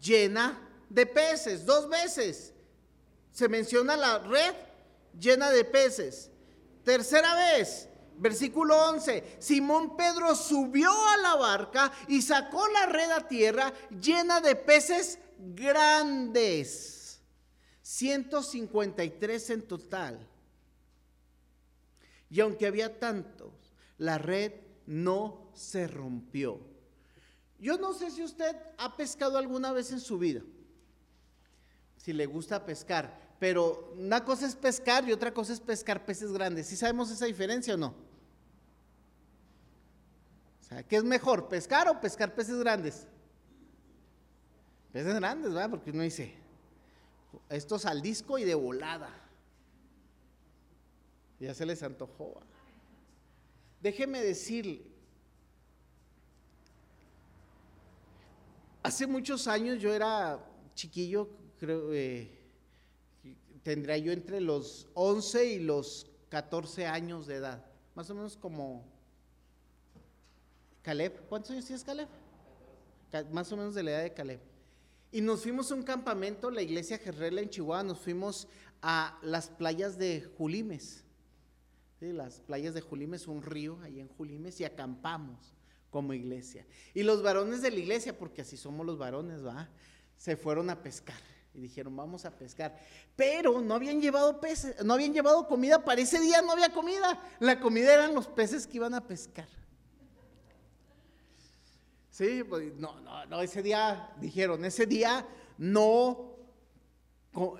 llena 0.00 0.60
de 0.90 1.06
peces. 1.06 1.64
Dos 1.64 1.88
veces 1.88 2.52
se 3.32 3.48
menciona 3.48 3.96
la 3.96 4.18
red 4.18 4.54
llena 5.18 5.50
de 5.50 5.64
peces. 5.64 6.30
Tercera 6.84 7.34
vez, 7.34 7.88
Versículo 8.18 8.88
11, 8.88 9.36
Simón 9.38 9.96
Pedro 9.96 10.34
subió 10.34 10.90
a 10.90 11.16
la 11.18 11.36
barca 11.36 11.92
y 12.08 12.22
sacó 12.22 12.66
la 12.68 12.86
red 12.86 13.10
a 13.10 13.28
tierra 13.28 13.72
llena 13.90 14.40
de 14.40 14.56
peces 14.56 15.18
grandes. 15.38 17.20
153 17.82 19.50
en 19.50 19.62
total. 19.62 20.26
Y 22.30 22.40
aunque 22.40 22.66
había 22.66 22.98
tantos, 22.98 23.52
la 23.98 24.18
red 24.18 24.52
no 24.86 25.50
se 25.54 25.86
rompió. 25.86 26.60
Yo 27.58 27.78
no 27.78 27.94
sé 27.94 28.10
si 28.10 28.22
usted 28.22 28.56
ha 28.78 28.96
pescado 28.96 29.38
alguna 29.38 29.72
vez 29.72 29.90
en 29.92 30.00
su 30.00 30.18
vida, 30.18 30.42
si 31.96 32.12
le 32.12 32.26
gusta 32.26 32.64
pescar, 32.64 33.34
pero 33.38 33.94
una 33.96 34.24
cosa 34.24 34.46
es 34.46 34.54
pescar 34.54 35.08
y 35.08 35.12
otra 35.12 35.32
cosa 35.32 35.52
es 35.52 35.60
pescar 35.60 36.04
peces 36.04 36.32
grandes. 36.32 36.66
¿Sí 36.66 36.76
sabemos 36.76 37.10
esa 37.10 37.26
diferencia 37.26 37.74
o 37.74 37.76
no? 37.76 38.05
¿Qué 40.82 40.96
es 40.96 41.04
mejor, 41.04 41.48
pescar 41.48 41.88
o 41.88 42.00
pescar 42.00 42.34
peces 42.34 42.58
grandes? 42.58 43.06
Peces 44.92 45.14
grandes, 45.14 45.52
¿verdad? 45.52 45.70
Porque 45.70 45.90
uno 45.90 46.02
dice, 46.02 46.34
estos 47.48 47.86
al 47.86 48.02
disco 48.02 48.38
y 48.38 48.44
de 48.44 48.54
volada. 48.54 49.10
Ya 51.38 51.54
se 51.54 51.66
les 51.66 51.82
antojó. 51.82 52.40
Déjeme 53.80 54.22
decirle, 54.22 54.82
hace 58.82 59.06
muchos 59.06 59.46
años 59.46 59.80
yo 59.80 59.92
era 59.92 60.44
chiquillo, 60.74 61.28
creo, 61.58 61.92
eh, 61.92 62.30
tendría 63.62 63.98
yo 63.98 64.12
entre 64.12 64.40
los 64.40 64.88
11 64.94 65.44
y 65.44 65.58
los 65.58 66.10
14 66.28 66.86
años 66.86 67.26
de 67.26 67.36
edad, 67.36 67.66
más 67.94 68.08
o 68.10 68.14
menos 68.14 68.36
como 68.36 68.84
Caleb. 70.86 71.20
¿Cuántos 71.28 71.50
años 71.50 71.64
tienes 71.64 71.82
Caleb? 71.82 72.06
Más 73.32 73.50
o 73.50 73.56
menos 73.56 73.74
de 73.74 73.82
la 73.82 73.90
edad 73.90 74.02
de 74.04 74.12
Caleb. 74.12 74.38
Y 75.10 75.20
nos 75.20 75.42
fuimos 75.42 75.72
a 75.72 75.74
un 75.74 75.82
campamento, 75.82 76.48
la 76.48 76.62
iglesia 76.62 76.96
Gerrela 76.96 77.40
en 77.40 77.50
Chihuahua, 77.50 77.82
nos 77.82 77.98
fuimos 77.98 78.46
a 78.82 79.18
las 79.20 79.48
playas 79.48 79.98
de 79.98 80.30
Julimes. 80.38 81.02
Las 81.98 82.40
playas 82.40 82.72
de 82.72 82.82
Julimes, 82.82 83.26
un 83.26 83.42
río 83.42 83.80
ahí 83.82 83.98
en 83.98 84.06
Julimes, 84.06 84.60
y 84.60 84.64
acampamos 84.64 85.56
como 85.90 86.12
iglesia. 86.12 86.64
Y 86.94 87.02
los 87.02 87.20
varones 87.20 87.62
de 87.62 87.72
la 87.72 87.78
iglesia, 87.80 88.16
porque 88.16 88.42
así 88.42 88.56
somos 88.56 88.86
los 88.86 88.96
varones, 88.96 89.44
¿va? 89.44 89.68
Se 90.16 90.36
fueron 90.36 90.70
a 90.70 90.80
pescar 90.80 91.18
y 91.52 91.62
dijeron, 91.62 91.96
vamos 91.96 92.24
a 92.26 92.30
pescar. 92.30 92.78
Pero 93.16 93.60
no 93.60 93.74
habían 93.74 94.00
llevado 94.00 94.40
peces, 94.40 94.84
no 94.84 94.94
habían 94.94 95.12
llevado 95.12 95.48
comida, 95.48 95.84
para 95.84 96.00
ese 96.00 96.20
día 96.20 96.42
no 96.42 96.52
había 96.52 96.72
comida. 96.72 97.20
La 97.40 97.58
comida 97.58 97.92
eran 97.92 98.14
los 98.14 98.28
peces 98.28 98.68
que 98.68 98.76
iban 98.76 98.94
a 98.94 99.04
pescar. 99.04 99.48
Sí, 102.16 102.42
pues 102.48 102.74
no, 102.76 102.98
no, 103.00 103.26
no, 103.26 103.42
ese 103.42 103.62
día 103.62 104.10
dijeron, 104.18 104.64
ese 104.64 104.86
día 104.86 105.28
no, 105.58 106.34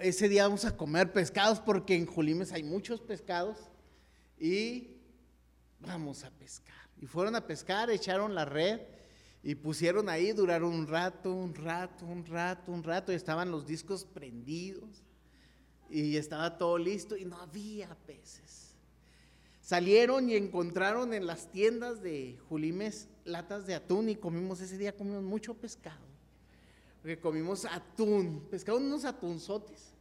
ese 0.00 0.30
día 0.30 0.44
vamos 0.44 0.64
a 0.64 0.74
comer 0.74 1.12
pescados 1.12 1.60
porque 1.60 1.94
en 1.94 2.06
Julimes 2.06 2.52
hay 2.52 2.62
muchos 2.62 3.02
pescados 3.02 3.58
y 4.40 4.96
vamos 5.78 6.24
a 6.24 6.30
pescar. 6.30 6.88
Y 6.98 7.04
fueron 7.04 7.36
a 7.36 7.46
pescar, 7.46 7.90
echaron 7.90 8.34
la 8.34 8.46
red 8.46 8.80
y 9.42 9.56
pusieron 9.56 10.08
ahí, 10.08 10.32
duraron 10.32 10.72
un 10.72 10.86
rato, 10.86 11.34
un 11.34 11.54
rato, 11.54 12.06
un 12.06 12.24
rato, 12.24 12.72
un 12.72 12.82
rato, 12.82 13.12
y 13.12 13.14
estaban 13.14 13.50
los 13.50 13.66
discos 13.66 14.06
prendidos 14.06 15.02
y 15.90 16.16
estaba 16.16 16.56
todo 16.56 16.78
listo 16.78 17.14
y 17.14 17.26
no 17.26 17.36
había 17.36 17.94
peces. 18.06 18.65
Salieron 19.66 20.30
y 20.30 20.36
encontraron 20.36 21.12
en 21.12 21.26
las 21.26 21.50
tiendas 21.50 22.00
de 22.00 22.38
Julimes 22.48 23.08
latas 23.24 23.66
de 23.66 23.74
atún 23.74 24.08
y 24.08 24.14
comimos 24.14 24.60
ese 24.60 24.78
día, 24.78 24.94
comimos 24.94 25.24
mucho 25.24 25.54
pescado. 25.54 26.06
Porque 27.02 27.18
comimos 27.18 27.64
atún, 27.64 28.46
pescaron 28.48 28.84
unos 28.84 29.04
atunzotes, 29.04 29.92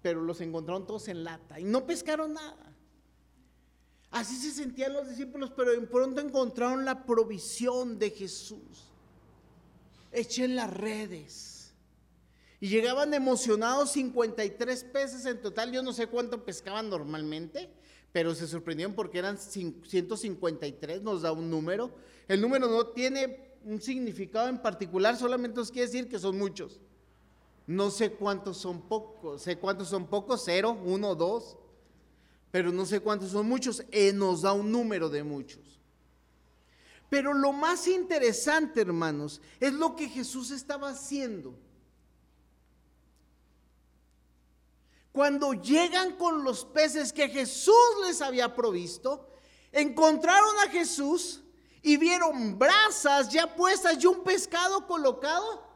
pero 0.00 0.22
los 0.22 0.40
encontraron 0.40 0.86
todos 0.86 1.08
en 1.08 1.22
lata 1.22 1.60
y 1.60 1.64
no 1.64 1.86
pescaron 1.86 2.32
nada. 2.32 2.74
Así 4.10 4.36
se 4.36 4.52
sentían 4.52 4.94
los 4.94 5.06
discípulos, 5.06 5.52
pero 5.54 5.74
en 5.74 5.86
pronto 5.86 6.22
encontraron 6.22 6.86
la 6.86 7.04
provisión 7.04 7.98
de 7.98 8.08
Jesús. 8.08 8.90
Echen 10.12 10.56
las 10.56 10.72
redes. 10.72 11.74
Y 12.58 12.70
llegaban 12.70 13.12
emocionados 13.12 13.92
53 13.92 14.84
peces 14.84 15.26
en 15.26 15.42
total. 15.42 15.72
Yo 15.72 15.82
no 15.82 15.92
sé 15.92 16.06
cuánto 16.06 16.42
pescaban 16.46 16.88
normalmente, 16.88 17.70
pero 18.12 18.34
se 18.34 18.46
sorprendieron 18.46 18.94
porque 18.94 19.18
eran 19.18 19.38
153, 19.38 21.02
nos 21.02 21.22
da 21.22 21.32
un 21.32 21.50
número. 21.50 21.90
El 22.26 22.40
número 22.40 22.68
no 22.68 22.86
tiene 22.88 23.48
un 23.64 23.80
significado 23.80 24.48
en 24.48 24.58
particular, 24.58 25.16
solamente 25.16 25.56
nos 25.56 25.70
quiere 25.70 25.86
decir 25.86 26.08
que 26.08 26.18
son 26.18 26.38
muchos. 26.38 26.80
No 27.66 27.90
sé 27.90 28.12
cuántos 28.12 28.56
son 28.56 28.80
pocos, 28.82 29.42
sé 29.42 29.58
cuántos 29.58 29.88
son 29.88 30.06
pocos, 30.06 30.42
cero, 30.44 30.78
uno, 30.84 31.14
dos, 31.14 31.58
pero 32.50 32.72
no 32.72 32.86
sé 32.86 33.00
cuántos 33.00 33.30
son 33.30 33.46
muchos, 33.46 33.84
eh, 33.90 34.12
nos 34.12 34.42
da 34.42 34.52
un 34.52 34.72
número 34.72 35.10
de 35.10 35.22
muchos. 35.22 35.78
Pero 37.10 37.32
lo 37.32 37.52
más 37.52 37.88
interesante, 37.88 38.80
hermanos, 38.80 39.40
es 39.60 39.72
lo 39.72 39.96
que 39.96 40.08
Jesús 40.08 40.50
estaba 40.50 40.90
haciendo. 40.90 41.54
Cuando 45.12 45.54
llegan 45.54 46.16
con 46.16 46.44
los 46.44 46.64
peces 46.64 47.12
que 47.12 47.28
Jesús 47.28 47.74
les 48.06 48.20
había 48.20 48.54
provisto, 48.54 49.28
encontraron 49.72 50.58
a 50.60 50.70
Jesús 50.70 51.42
y 51.82 51.96
vieron 51.96 52.58
brasas 52.58 53.28
ya 53.30 53.54
puestas 53.54 54.02
y 54.02 54.06
un 54.06 54.22
pescado 54.22 54.86
colocado. 54.86 55.66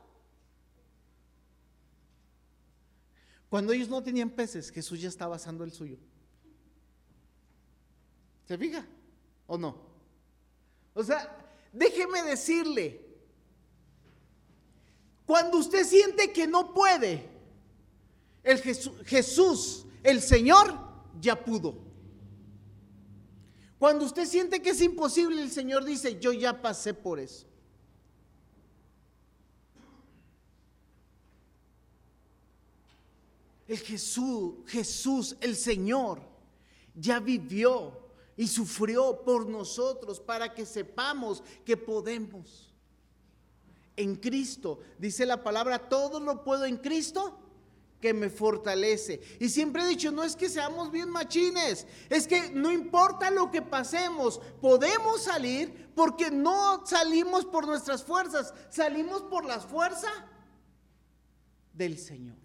Cuando 3.48 3.72
ellos 3.72 3.88
no 3.88 4.02
tenían 4.02 4.30
peces, 4.30 4.70
Jesús 4.70 5.00
ya 5.00 5.08
estaba 5.08 5.36
asando 5.36 5.64
el 5.64 5.72
suyo. 5.72 5.98
¿Se 8.46 8.56
fija? 8.56 8.86
¿O 9.46 9.58
no? 9.58 9.76
O 10.94 11.02
sea, 11.04 11.36
déjeme 11.72 12.22
decirle, 12.22 13.12
cuando 15.26 15.58
usted 15.58 15.86
siente 15.86 16.32
que 16.32 16.46
no 16.46 16.74
puede, 16.74 17.31
el 18.42 18.60
Jesús, 18.60 19.86
el 20.02 20.20
Señor, 20.20 20.76
ya 21.20 21.42
pudo. 21.44 21.76
Cuando 23.78 24.04
usted 24.04 24.26
siente 24.26 24.62
que 24.62 24.70
es 24.70 24.80
imposible, 24.80 25.42
el 25.42 25.50
Señor 25.50 25.84
dice, 25.84 26.18
yo 26.20 26.32
ya 26.32 26.60
pasé 26.60 26.94
por 26.94 27.18
eso. 27.18 27.46
El 33.66 33.78
Jesús, 33.78 34.54
Jesús, 34.66 35.36
el 35.40 35.56
Señor, 35.56 36.20
ya 36.94 37.20
vivió 37.20 38.02
y 38.36 38.46
sufrió 38.46 39.22
por 39.24 39.48
nosotros 39.48 40.20
para 40.20 40.52
que 40.52 40.66
sepamos 40.66 41.42
que 41.64 41.76
podemos. 41.76 42.72
En 43.96 44.16
Cristo, 44.16 44.80
dice 44.98 45.26
la 45.26 45.42
palabra, 45.42 45.88
todo 45.88 46.20
lo 46.20 46.44
puedo 46.44 46.64
en 46.64 46.76
Cristo 46.76 47.38
que 48.02 48.12
me 48.12 48.28
fortalece. 48.28 49.20
Y 49.38 49.48
siempre 49.48 49.84
he 49.84 49.86
dicho, 49.86 50.10
no 50.10 50.24
es 50.24 50.34
que 50.34 50.48
seamos 50.48 50.90
bien 50.90 51.08
machines, 51.08 51.86
es 52.10 52.26
que 52.26 52.50
no 52.50 52.72
importa 52.72 53.30
lo 53.30 53.50
que 53.50 53.62
pasemos, 53.62 54.40
podemos 54.60 55.22
salir 55.22 55.92
porque 55.94 56.30
no 56.30 56.84
salimos 56.84 57.46
por 57.46 57.64
nuestras 57.64 58.02
fuerzas, 58.02 58.52
salimos 58.70 59.22
por 59.22 59.46
la 59.46 59.60
fuerza 59.60 60.10
del 61.72 61.96
Señor. 61.96 62.36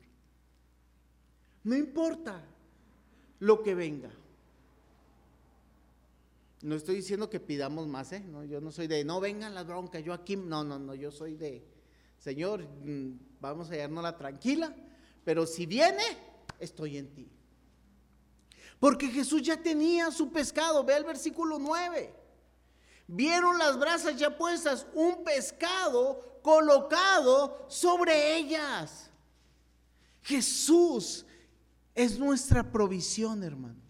No 1.63 1.75
importa 1.75 2.45
lo 3.39 3.63
que 3.63 3.73
venga. 3.73 4.11
No 6.61 6.75
estoy 6.75 6.97
diciendo 6.97 7.31
que 7.31 7.39
pidamos 7.39 7.87
más, 7.87 8.11
¿eh? 8.13 8.19
No, 8.19 8.43
yo 8.43 8.61
no 8.61 8.71
soy 8.71 8.85
de, 8.85 9.03
no 9.03 9.19
vengan 9.19 9.55
las 9.55 9.65
broncas, 9.65 10.03
yo 10.03 10.13
aquí, 10.13 10.35
no, 10.35 10.63
no, 10.63 10.77
no, 10.77 10.93
yo 10.93 11.11
soy 11.11 11.35
de, 11.35 11.65
Señor, 12.19 12.63
mm, 12.63 13.39
vamos 13.39 13.71
a 13.71 13.87
la 13.87 14.17
tranquila 14.17 14.75
pero 15.27 15.45
si 15.45 15.65
viene, 15.65 16.05
estoy 16.57 16.97
en 16.97 17.13
ti. 17.13 17.29
Porque 18.79 19.09
Jesús 19.09 19.41
ya 19.41 19.61
tenía 19.61 20.09
su 20.09 20.31
pescado, 20.31 20.85
ve 20.85 20.95
el 20.95 21.03
versículo 21.03 21.59
9. 21.59 22.15
Vieron 23.07 23.57
las 23.57 23.77
brasas 23.77 24.15
ya 24.15 24.37
puestas, 24.37 24.87
un 24.93 25.25
pescado 25.25 26.39
colocado 26.41 27.65
sobre 27.67 28.37
ellas. 28.37 29.09
Jesús 30.21 31.25
es 31.93 32.17
nuestra 32.17 32.71
provisión, 32.71 33.43
hermanos. 33.43 33.83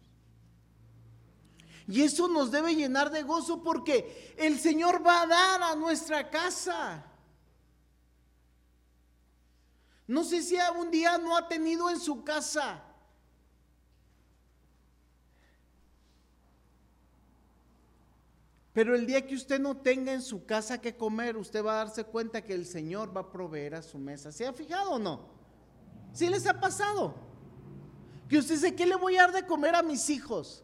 Y 1.88 2.02
eso 2.02 2.28
nos 2.28 2.50
debe 2.50 2.74
llenar 2.74 3.12
de 3.12 3.22
gozo 3.22 3.62
porque 3.62 4.34
el 4.40 4.60
Señor 4.60 5.06
va 5.06 5.22
a 5.22 5.28
dar 5.28 5.62
a 5.62 5.76
nuestra 5.76 6.32
casa. 6.32 7.06
No 10.08 10.24
sé 10.24 10.42
si 10.42 10.58
un 10.80 10.90
día 10.90 11.18
no 11.18 11.36
ha 11.36 11.48
tenido 11.48 11.90
en 11.90 12.00
su 12.00 12.24
casa 12.24 12.84
Pero 18.78 18.94
el 18.94 19.08
día 19.08 19.26
que 19.26 19.34
usted 19.34 19.60
no 19.60 19.78
tenga 19.78 20.14
en 20.14 20.22
su 20.22 20.46
casa 20.46 20.80
que 20.80 20.96
comer, 20.96 21.36
usted 21.36 21.66
va 21.66 21.72
a 21.72 21.86
darse 21.86 22.04
cuenta 22.04 22.44
que 22.44 22.54
el 22.54 22.64
Señor 22.64 23.10
va 23.18 23.22
a 23.22 23.32
proveer 23.32 23.74
a 23.74 23.82
su 23.82 23.98
mesa. 23.98 24.32
¿Se 24.32 24.46
ha 24.46 24.54
fijado 24.54 24.92
o 24.92 25.00
no? 25.00 25.30
¿Sí 26.14 26.30
les 26.30 26.46
ha 26.46 26.60
pasado? 26.60 27.16
Que 28.30 28.38
usted 28.38 28.54
dice, 28.54 28.76
¿qué 28.76 28.86
le 28.86 28.96
voy 28.96 29.18
a 29.18 29.22
dar 29.22 29.32
de 29.32 29.48
comer 29.48 29.74
a 29.74 29.82
mis 29.82 30.12
hijos? 30.12 30.64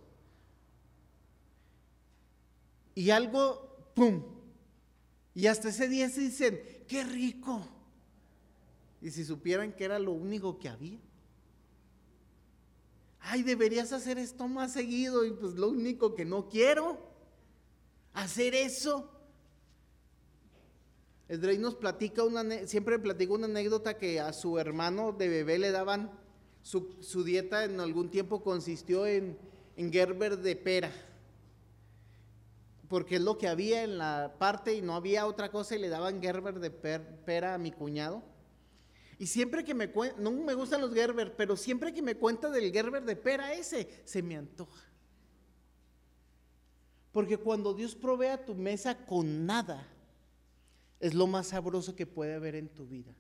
Y 2.93 3.09
algo, 3.09 3.91
¡pum! 3.95 4.23
Y 5.33 5.47
hasta 5.47 5.69
ese 5.69 5.87
día 5.87 6.07
se 6.07 6.21
dicen, 6.21 6.61
qué 6.87 7.03
rico. 7.03 7.67
Y 9.03 9.11
si 9.11 9.25
supieran 9.25 9.73
que 9.73 9.83
era 9.83 9.99
lo 9.99 10.13
único 10.13 10.57
que 10.57 10.69
había. 10.69 10.97
Ay, 13.19 13.43
deberías 13.43 13.91
hacer 13.91 14.17
esto 14.17 14.47
más 14.47 14.71
seguido 14.71 15.25
y 15.25 15.31
pues 15.31 15.55
lo 15.55 15.69
único 15.69 16.15
que 16.15 16.23
no 16.23 16.47
quiero, 16.47 16.97
hacer 18.13 18.55
eso. 18.55 19.11
Esdrey 21.27 21.57
nos 21.57 21.75
platica 21.75 22.23
una, 22.23 22.65
siempre 22.65 22.97
platica 22.97 23.33
una 23.33 23.45
anécdota 23.45 23.97
que 23.97 24.21
a 24.21 24.31
su 24.31 24.57
hermano 24.57 25.11
de 25.11 25.27
bebé 25.27 25.59
le 25.59 25.71
daban, 25.71 26.09
su, 26.61 27.23
dieta 27.25 27.65
en 27.65 27.81
algún 27.81 28.09
tiempo 28.09 28.41
consistió 28.41 29.05
en, 29.05 29.37
en 29.75 29.91
Gerber 29.91 30.37
de 30.37 30.55
pera 30.55 30.91
porque 32.87 33.15
es 33.15 33.21
lo 33.21 33.39
que 33.39 33.47
había 33.47 33.83
en 33.83 33.97
la 33.97 34.35
parte 34.37 34.75
y 34.75 34.81
no 34.81 34.95
había 34.95 35.25
otra 35.25 35.49
cosa 35.49 35.75
y 35.75 35.79
le 35.79 35.89
daban 35.89 36.21
Gerber 36.21 36.59
de 36.59 36.69
pera 36.69 37.55
a 37.55 37.57
mi 37.57 37.71
cuñado. 37.71 38.21
Y 39.20 39.28
siempre 39.28 39.64
que 39.64 39.74
me 39.74 39.91
cuenta, 39.91 40.20
no 40.20 40.32
me 40.32 40.53
gustan 40.53 40.82
los 40.82 40.93
Gerber, 40.93 41.36
pero 41.36 41.55
siempre 41.55 41.93
que 41.93 42.01
me 42.01 42.16
cuenta 42.16 42.49
del 42.49 42.72
Gerber 42.72 43.03
de 43.03 43.16
pera 43.16 43.53
ese, 43.53 44.01
se 44.05 44.22
me 44.22 44.36
antoja. 44.36 44.84
Porque 47.11 47.38
cuando 47.38 47.74
Dios 47.74 47.95
provee 47.95 48.28
a 48.28 48.43
tu 48.43 48.55
mesa 48.55 49.05
con 49.05 49.45
nada, 49.45 49.88
es 50.99 51.14
lo 51.14 51.28
más 51.28 51.47
sabroso 51.47 51.95
que 51.95 52.07
puede 52.07 52.34
haber 52.34 52.55
en 52.55 52.70
tu 52.70 52.88
vida. 52.88 53.14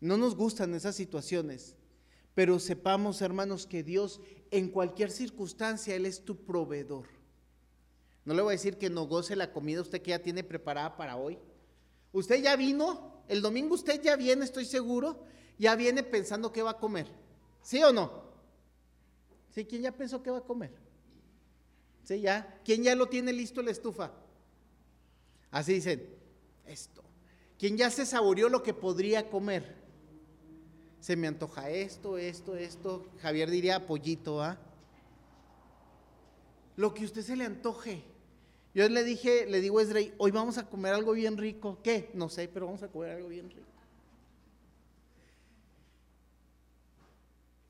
No 0.00 0.16
nos 0.16 0.34
gustan 0.34 0.74
esas 0.74 0.96
situaciones, 0.96 1.76
pero 2.34 2.58
sepamos, 2.58 3.20
hermanos, 3.20 3.66
que 3.66 3.82
Dios 3.82 4.20
en 4.50 4.68
cualquier 4.70 5.10
circunstancia, 5.10 5.94
Él 5.94 6.06
es 6.06 6.24
tu 6.24 6.44
proveedor. 6.44 7.08
No 8.24 8.34
le 8.34 8.42
voy 8.42 8.52
a 8.52 8.56
decir 8.56 8.78
que 8.78 8.88
no 8.88 9.06
goce 9.06 9.36
la 9.36 9.52
comida 9.52 9.82
usted 9.82 10.00
que 10.00 10.10
ya 10.10 10.18
tiene 10.18 10.44
preparada 10.44 10.96
para 10.96 11.16
hoy. 11.16 11.38
Usted 12.12 12.42
ya 12.42 12.56
vino, 12.56 13.13
el 13.28 13.42
domingo 13.42 13.74
usted 13.74 14.02
ya 14.02 14.16
viene, 14.16 14.44
estoy 14.44 14.64
seguro, 14.64 15.24
ya 15.58 15.74
viene 15.76 16.02
pensando 16.02 16.52
qué 16.52 16.62
va 16.62 16.72
a 16.72 16.78
comer. 16.78 17.06
¿Sí 17.62 17.82
o 17.82 17.92
no? 17.92 18.24
¿Sí? 19.54 19.64
¿Quién 19.64 19.82
ya 19.82 19.92
pensó 19.92 20.22
qué 20.22 20.30
va 20.30 20.38
a 20.38 20.44
comer? 20.44 20.72
¿Sí? 22.02 22.20
¿Ya? 22.20 22.60
¿Quién 22.64 22.82
ya 22.82 22.94
lo 22.94 23.08
tiene 23.08 23.32
listo 23.32 23.62
la 23.62 23.70
estufa? 23.70 24.12
Así 25.50 25.74
dicen, 25.74 26.06
esto. 26.66 27.02
¿Quién 27.58 27.76
ya 27.76 27.90
se 27.90 28.04
saboreó 28.04 28.48
lo 28.48 28.62
que 28.62 28.74
podría 28.74 29.30
comer? 29.30 29.76
Se 31.00 31.16
me 31.16 31.28
antoja 31.28 31.70
esto, 31.70 32.18
esto, 32.18 32.56
esto. 32.56 33.06
Javier 33.22 33.50
diría 33.50 33.86
pollito, 33.86 34.42
¿ah? 34.42 34.58
Lo 36.76 36.92
que 36.92 37.04
usted 37.04 37.22
se 37.22 37.36
le 37.36 37.44
antoje. 37.44 38.02
Yo 38.74 38.88
le 38.88 39.04
dije, 39.04 39.46
le 39.46 39.60
digo 39.60 39.78
a 39.78 39.82
Esdrey, 39.82 40.12
hoy 40.18 40.32
vamos 40.32 40.58
a 40.58 40.68
comer 40.68 40.94
algo 40.94 41.12
bien 41.12 41.38
rico. 41.38 41.78
¿Qué? 41.82 42.10
No 42.12 42.28
sé, 42.28 42.48
pero 42.48 42.66
vamos 42.66 42.82
a 42.82 42.88
comer 42.88 43.10
algo 43.10 43.28
bien 43.28 43.48
rico. 43.48 43.62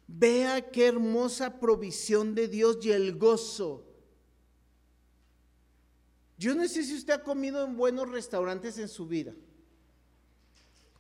Vea 0.07 0.70
qué 0.70 0.86
hermosa 0.86 1.61
provisión 1.61 2.34
de 2.34 2.48
Dios 2.48 2.78
y 2.82 2.92
el 2.92 3.18
gozo. 3.18 3.84
Yo 6.38 6.55
no 6.55 6.66
sé 6.66 6.82
si 6.84 6.96
usted 6.96 7.12
ha 7.12 7.22
comido 7.22 7.64
en 7.64 7.76
buenos 7.76 8.11
restaurantes 8.11 8.78
en 8.78 8.88
su 8.88 9.07
vida. 9.07 9.34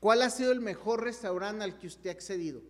¿Cuál 0.00 0.20
ha 0.20 0.28
sido 0.28 0.52
el 0.52 0.60
mejor 0.60 1.02
restaurante 1.02 1.64
al 1.64 1.78
que 1.78 1.86
usted 1.86 2.10
ha 2.10 2.12
accedido? 2.12 2.60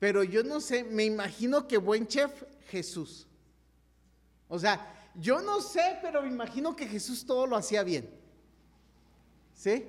Pero 0.00 0.24
yo 0.24 0.42
no 0.42 0.60
sé, 0.60 0.82
me 0.82 1.04
imagino 1.04 1.68
que 1.68 1.78
buen 1.78 2.08
chef, 2.08 2.42
Jesús. 2.70 3.28
O 4.48 4.58
sea, 4.58 5.01
yo 5.14 5.40
no 5.40 5.60
sé, 5.60 5.98
pero 6.02 6.22
me 6.22 6.28
imagino 6.28 6.74
que 6.74 6.86
Jesús 6.86 7.24
todo 7.26 7.46
lo 7.46 7.56
hacía 7.56 7.82
bien. 7.82 8.08
¿Sí? 9.54 9.86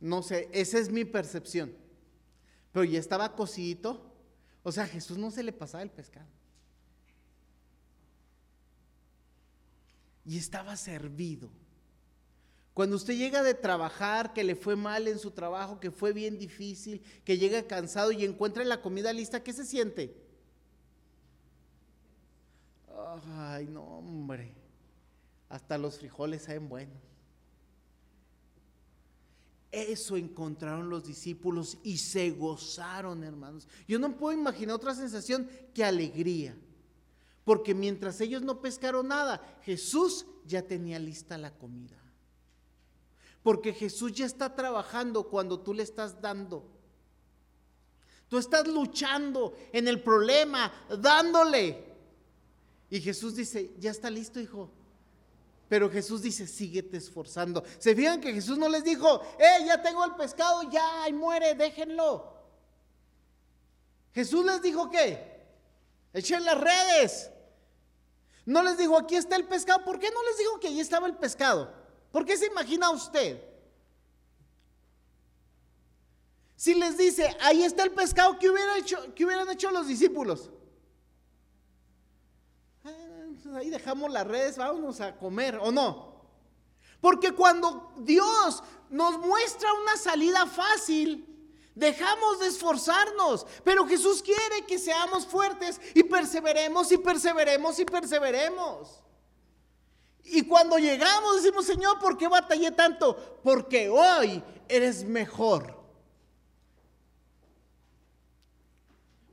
No 0.00 0.22
sé, 0.22 0.48
esa 0.52 0.78
es 0.78 0.90
mi 0.90 1.04
percepción. 1.04 1.74
Pero 2.72 2.84
ya 2.84 2.98
estaba 2.98 3.34
cocidito. 3.34 4.14
O 4.62 4.72
sea, 4.72 4.84
a 4.84 4.88
Jesús 4.88 5.18
no 5.18 5.30
se 5.30 5.42
le 5.42 5.52
pasaba 5.52 5.82
el 5.82 5.90
pescado. 5.90 6.28
Y 10.24 10.38
estaba 10.38 10.76
servido. 10.76 11.50
Cuando 12.72 12.96
usted 12.96 13.14
llega 13.14 13.42
de 13.42 13.54
trabajar, 13.54 14.32
que 14.32 14.44
le 14.44 14.54
fue 14.54 14.76
mal 14.76 15.08
en 15.08 15.18
su 15.18 15.32
trabajo, 15.32 15.80
que 15.80 15.90
fue 15.90 16.12
bien 16.12 16.38
difícil, 16.38 17.02
que 17.24 17.36
llega 17.36 17.66
cansado 17.66 18.12
y 18.12 18.24
encuentra 18.24 18.64
la 18.64 18.80
comida 18.80 19.12
lista, 19.12 19.42
¿qué 19.42 19.52
se 19.52 19.66
siente? 19.66 20.16
Ay, 23.36 23.66
no, 23.66 23.82
hombre. 23.82 24.54
Hasta 25.48 25.78
los 25.78 25.98
frijoles 25.98 26.42
saben 26.42 26.68
bueno. 26.68 26.92
Eso 29.72 30.16
encontraron 30.16 30.90
los 30.90 31.04
discípulos 31.04 31.78
y 31.84 31.98
se 31.98 32.30
gozaron, 32.30 33.22
hermanos. 33.22 33.68
Yo 33.86 33.98
no 33.98 34.16
puedo 34.16 34.36
imaginar 34.36 34.76
otra 34.76 34.94
sensación 34.94 35.48
que 35.74 35.84
alegría. 35.84 36.56
Porque 37.44 37.74
mientras 37.74 38.20
ellos 38.20 38.42
no 38.42 38.60
pescaron 38.60 39.08
nada, 39.08 39.40
Jesús 39.62 40.26
ya 40.44 40.62
tenía 40.62 40.98
lista 40.98 41.38
la 41.38 41.56
comida. 41.56 41.96
Porque 43.42 43.72
Jesús 43.72 44.12
ya 44.12 44.26
está 44.26 44.54
trabajando 44.54 45.28
cuando 45.28 45.60
tú 45.60 45.72
le 45.72 45.82
estás 45.82 46.20
dando. 46.20 46.68
Tú 48.28 48.38
estás 48.38 48.68
luchando 48.68 49.54
en 49.72 49.88
el 49.88 50.02
problema, 50.02 50.72
dándole. 51.00 51.89
Y 52.90 53.00
Jesús 53.00 53.36
dice, 53.36 53.70
ya 53.78 53.92
está 53.92 54.10
listo, 54.10 54.40
hijo. 54.40 54.68
Pero 55.68 55.88
Jesús 55.88 56.22
dice, 56.22 56.48
síguete 56.48 56.96
esforzando. 56.96 57.62
¿Se 57.78 57.94
fijan 57.94 58.20
que 58.20 58.32
Jesús 58.32 58.58
no 58.58 58.68
les 58.68 58.82
dijo, 58.82 59.22
eh, 59.38 59.64
ya 59.64 59.80
tengo 59.80 60.04
el 60.04 60.16
pescado, 60.16 60.68
ya, 60.68 61.08
y 61.08 61.12
muere, 61.12 61.54
déjenlo? 61.54 62.34
Jesús 64.12 64.44
les 64.44 64.60
dijo 64.60 64.90
¿qué? 64.90 65.30
echen 66.12 66.44
las 66.44 66.60
redes. 66.60 67.30
No 68.44 68.64
les 68.64 68.78
dijo, 68.78 68.98
aquí 68.98 69.14
está 69.14 69.36
el 69.36 69.46
pescado. 69.46 69.84
¿Por 69.84 70.00
qué 70.00 70.10
no 70.10 70.22
les 70.24 70.38
dijo 70.38 70.58
que 70.58 70.66
allí 70.66 70.80
estaba 70.80 71.06
el 71.06 71.16
pescado? 71.16 71.72
¿Por 72.10 72.24
qué 72.24 72.36
se 72.36 72.46
imagina 72.46 72.90
usted? 72.90 73.40
Si 76.56 76.74
les 76.74 76.98
dice, 76.98 77.36
ahí 77.40 77.62
está 77.62 77.84
el 77.84 77.92
pescado, 77.92 78.38
¿qué, 78.40 78.50
hubiera 78.50 78.76
hecho, 78.76 79.14
qué 79.14 79.24
hubieran 79.24 79.48
hecho 79.50 79.70
los 79.70 79.86
discípulos? 79.86 80.50
Ahí 83.54 83.70
dejamos 83.70 84.10
las 84.10 84.26
redes, 84.26 84.56
vámonos 84.56 85.00
a 85.00 85.16
comer, 85.16 85.58
¿o 85.60 85.70
no? 85.70 86.10
Porque 87.00 87.32
cuando 87.32 87.92
Dios 87.98 88.62
nos 88.90 89.18
muestra 89.18 89.72
una 89.72 89.96
salida 89.96 90.46
fácil, 90.46 91.26
dejamos 91.74 92.40
de 92.40 92.48
esforzarnos. 92.48 93.46
Pero 93.64 93.86
Jesús 93.86 94.22
quiere 94.22 94.66
que 94.66 94.78
seamos 94.78 95.26
fuertes 95.26 95.80
y 95.94 96.02
perseveremos 96.02 96.92
y 96.92 96.98
perseveremos 96.98 97.78
y 97.78 97.84
perseveremos. 97.84 99.00
Y 100.24 100.42
cuando 100.42 100.78
llegamos 100.78 101.42
decimos, 101.42 101.64
Señor, 101.64 101.98
¿por 101.98 102.16
qué 102.16 102.28
batallé 102.28 102.70
tanto? 102.70 103.40
Porque 103.42 103.88
hoy 103.88 104.42
eres 104.68 105.04
mejor. 105.04 105.79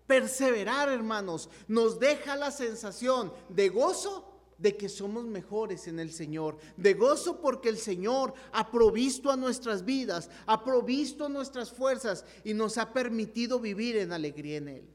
Perseverar, 0.07 0.89
hermanos, 0.89 1.49
nos 1.67 1.99
deja 1.99 2.35
la 2.37 2.49
sensación 2.49 3.31
de 3.49 3.67
gozo 3.69 4.33
de 4.57 4.75
que 4.75 4.89
somos 4.89 5.25
mejores 5.25 5.87
en 5.87 5.99
el 5.99 6.11
Señor, 6.11 6.57
de 6.77 6.93
gozo 6.93 7.41
porque 7.41 7.69
el 7.69 7.77
Señor 7.77 8.33
ha 8.53 8.71
provisto 8.71 9.29
a 9.29 9.35
nuestras 9.35 9.85
vidas, 9.85 10.29
ha 10.45 10.63
provisto 10.63 11.29
nuestras 11.29 11.71
fuerzas 11.71 12.25
y 12.43 12.53
nos 12.53 12.77
ha 12.77 12.93
permitido 12.93 13.59
vivir 13.59 13.97
en 13.97 14.13
alegría 14.13 14.57
en 14.57 14.67
Él. 14.69 14.89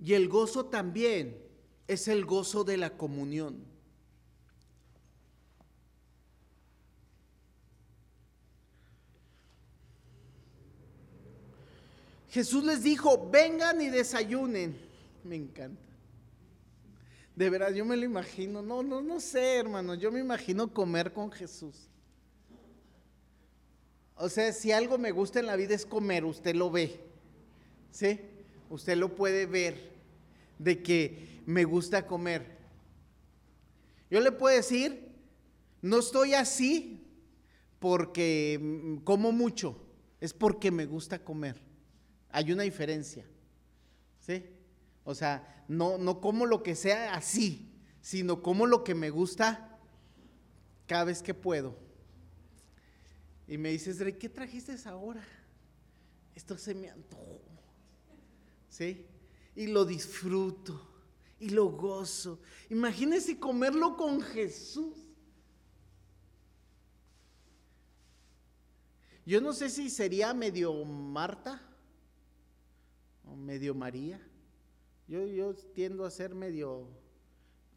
Y 0.00 0.14
el 0.14 0.28
gozo 0.28 0.66
también 0.66 1.40
es 1.86 2.08
el 2.08 2.24
gozo 2.24 2.64
de 2.64 2.76
la 2.76 2.96
comunión. 2.96 3.69
Jesús 12.30 12.64
les 12.64 12.82
dijo, 12.82 13.28
vengan 13.30 13.80
y 13.80 13.88
desayunen. 13.88 14.76
Me 15.22 15.36
encanta. 15.36 15.82
De 17.36 17.50
verdad, 17.50 17.72
yo 17.72 17.84
me 17.84 17.96
lo 17.96 18.04
imagino. 18.04 18.62
No, 18.62 18.82
no, 18.82 19.02
no 19.02 19.20
sé, 19.20 19.56
hermano. 19.56 19.94
Yo 19.94 20.10
me 20.10 20.20
imagino 20.20 20.72
comer 20.72 21.12
con 21.12 21.30
Jesús. 21.30 21.88
O 24.16 24.28
sea, 24.28 24.52
si 24.52 24.72
algo 24.72 24.98
me 24.98 25.10
gusta 25.10 25.40
en 25.40 25.46
la 25.46 25.56
vida 25.56 25.74
es 25.74 25.86
comer, 25.86 26.24
usted 26.24 26.54
lo 26.54 26.70
ve. 26.70 27.00
¿Sí? 27.90 28.20
usted 28.70 28.96
lo 28.96 29.14
puede 29.14 29.46
ver 29.46 29.90
de 30.58 30.82
que 30.82 31.42
me 31.44 31.64
gusta 31.64 32.06
comer. 32.06 32.46
Yo 34.10 34.20
le 34.20 34.32
puedo 34.32 34.56
decir, 34.56 35.12
no 35.82 35.98
estoy 35.98 36.34
así 36.34 37.04
porque 37.78 38.58
mm, 38.60 38.96
como 38.98 39.32
mucho, 39.32 39.76
es 40.20 40.32
porque 40.32 40.70
me 40.70 40.86
gusta 40.86 41.18
comer. 41.18 41.60
Hay 42.32 42.52
una 42.52 42.62
diferencia. 42.62 43.24
¿Sí? 44.20 44.44
O 45.04 45.14
sea, 45.14 45.64
no, 45.68 45.98
no 45.98 46.20
como 46.20 46.46
lo 46.46 46.62
que 46.62 46.74
sea 46.74 47.14
así, 47.14 47.72
sino 48.00 48.42
como 48.42 48.66
lo 48.66 48.84
que 48.84 48.94
me 48.94 49.10
gusta 49.10 49.78
cada 50.86 51.04
vez 51.04 51.22
que 51.22 51.34
puedo. 51.34 51.76
Y 53.46 53.58
me 53.58 53.70
dices, 53.70 53.98
¿qué 54.18 54.28
trajiste 54.28 54.76
ahora? 54.84 55.22
Esto 56.34 56.56
se 56.56 56.74
me 56.74 56.88
antojó. 56.88 57.40
¿Sí? 58.68 59.06
Y 59.56 59.66
lo 59.66 59.84
disfruto 59.84 60.88
y 61.40 61.50
lo 61.50 61.70
gozo. 61.70 62.40
Imagínese 62.68 63.38
comerlo 63.38 63.96
con 63.96 64.20
Jesús. 64.20 64.96
Yo 69.26 69.40
no 69.40 69.52
sé 69.52 69.68
si 69.70 69.90
sería 69.90 70.34
medio 70.34 70.84
Marta 70.84 71.69
o 73.30 73.36
medio 73.36 73.74
María. 73.74 74.20
Yo, 75.06 75.26
yo 75.26 75.54
tiendo 75.54 76.04
a 76.04 76.10
ser 76.10 76.34
medio, 76.34 76.86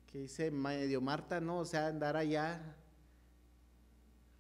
que 0.08 0.20
dice 0.20 0.52
medio 0.52 1.02
Marta, 1.02 1.40
¿no? 1.40 1.60
O 1.60 1.66
sea, 1.66 1.88
andar 1.88 2.16
allá 2.16 2.76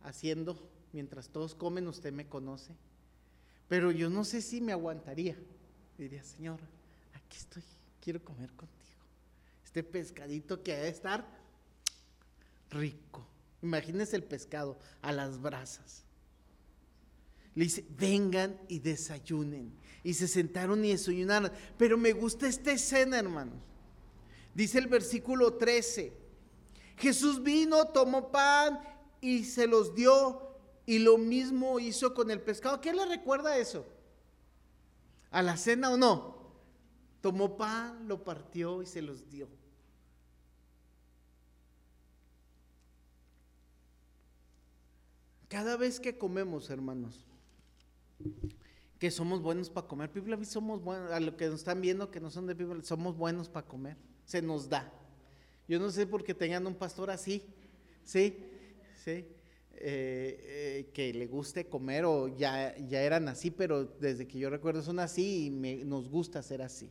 haciendo, 0.01 0.69
mientras 0.91 1.29
todos 1.29 1.55
comen, 1.55 1.87
usted 1.87 2.11
me 2.11 2.27
conoce. 2.27 2.75
Pero 3.67 3.91
yo 3.91 4.09
no 4.09 4.23
sé 4.23 4.41
si 4.41 4.61
me 4.61 4.71
aguantaría. 4.71 5.37
Diría, 5.97 6.23
Señor, 6.23 6.59
aquí 7.13 7.37
estoy, 7.37 7.63
quiero 8.01 8.23
comer 8.23 8.51
contigo. 8.53 9.01
Este 9.63 9.83
pescadito 9.83 10.61
que 10.61 10.73
ha 10.73 10.81
de 10.81 10.89
estar 10.89 11.25
rico. 12.69 13.25
Imagínese 13.61 14.15
el 14.15 14.23
pescado 14.23 14.77
a 15.01 15.11
las 15.11 15.41
brasas. 15.41 16.03
Le 17.55 17.65
dice, 17.65 17.85
vengan 17.97 18.59
y 18.67 18.79
desayunen. 18.79 19.73
Y 20.03 20.13
se 20.15 20.27
sentaron 20.27 20.83
y 20.83 20.89
desayunaron. 20.89 21.51
Pero 21.77 21.97
me 21.97 22.13
gusta 22.13 22.47
esta 22.47 22.71
escena, 22.71 23.19
hermano. 23.19 23.53
Dice 24.53 24.79
el 24.79 24.87
versículo 24.87 25.53
13. 25.53 26.13
Jesús 26.97 27.41
vino, 27.41 27.85
tomó 27.87 28.31
pan 28.31 28.79
y 29.21 29.43
se 29.43 29.67
los 29.67 29.93
dio. 29.95 30.57
Y 30.85 30.99
lo 30.99 31.17
mismo 31.17 31.79
hizo 31.79 32.13
con 32.13 32.31
el 32.31 32.41
pescado. 32.41 32.81
¿Qué 32.81 32.91
le 32.91 33.05
recuerda 33.05 33.57
eso? 33.57 33.85
¿A 35.31 35.41
la 35.41 35.57
cena 35.57 35.91
o 35.91 35.97
no? 35.97 36.43
Tomó 37.21 37.55
pan, 37.55 38.07
lo 38.07 38.23
partió 38.23 38.81
y 38.81 38.85
se 38.85 39.01
los 39.01 39.29
dio. 39.29 39.47
Cada 45.47 45.77
vez 45.77 45.99
que 45.99 46.17
comemos, 46.17 46.69
hermanos, 46.69 47.25
que 48.99 49.11
somos 49.11 49.41
buenos 49.41 49.69
para 49.69 49.87
comer. 49.87 50.09
People 50.09 50.45
somos 50.45 50.81
buenos, 50.81 51.11
a 51.11 51.19
lo 51.19 51.35
que 51.35 51.47
nos 51.47 51.59
están 51.59 51.81
viendo 51.81 52.09
que 52.09 52.19
no 52.19 52.29
son 52.29 52.47
de 52.47 52.55
People, 52.55 52.81
somos 52.83 53.17
buenos 53.17 53.49
para 53.49 53.67
comer. 53.67 53.97
Se 54.25 54.41
nos 54.41 54.69
da. 54.69 54.91
Yo 55.67 55.79
no 55.79 55.91
sé 55.91 56.07
por 56.07 56.23
qué 56.23 56.33
tengan 56.33 56.65
un 56.67 56.75
pastor 56.75 57.09
así, 57.09 57.43
¿sí? 58.03 58.37
¿Sí? 59.03 59.11
Eh, 59.11 59.27
eh, 59.75 60.89
que 60.93 61.13
le 61.13 61.27
guste 61.27 61.67
comer 61.67 62.05
o 62.05 62.29
ya, 62.29 62.77
ya 62.87 63.01
eran 63.01 63.27
así, 63.27 63.51
pero 63.51 63.83
desde 63.83 64.27
que 64.27 64.39
yo 64.39 64.49
recuerdo 64.49 64.81
son 64.81 64.99
así 64.99 65.47
y 65.47 65.49
nos 65.83 66.09
gusta 66.09 66.41
ser 66.41 66.61
así. 66.61 66.89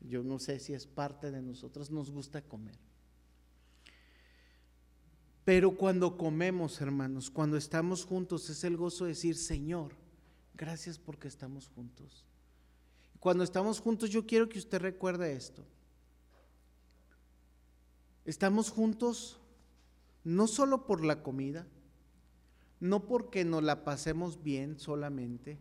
Yo 0.00 0.22
no 0.22 0.38
sé 0.38 0.58
si 0.58 0.74
es 0.74 0.86
parte 0.86 1.30
de 1.30 1.40
nosotros, 1.40 1.90
nos 1.90 2.10
gusta 2.10 2.42
comer. 2.42 2.76
Pero 5.44 5.76
cuando 5.76 6.16
comemos, 6.18 6.80
hermanos, 6.80 7.30
cuando 7.30 7.56
estamos 7.56 8.04
juntos, 8.04 8.50
es 8.50 8.62
el 8.64 8.76
gozo 8.76 9.04
de 9.04 9.12
decir, 9.12 9.36
Señor, 9.36 9.94
Gracias 10.54 10.98
porque 10.98 11.28
estamos 11.28 11.68
juntos. 11.68 12.24
Cuando 13.18 13.44
estamos 13.44 13.80
juntos, 13.80 14.10
yo 14.10 14.26
quiero 14.26 14.48
que 14.48 14.58
usted 14.58 14.80
recuerde 14.80 15.34
esto. 15.34 15.64
Estamos 18.24 18.70
juntos 18.70 19.38
no 20.24 20.46
solo 20.46 20.86
por 20.86 21.04
la 21.04 21.22
comida, 21.22 21.66
no 22.78 23.06
porque 23.06 23.44
nos 23.44 23.62
la 23.62 23.84
pasemos 23.84 24.42
bien 24.42 24.78
solamente, 24.78 25.58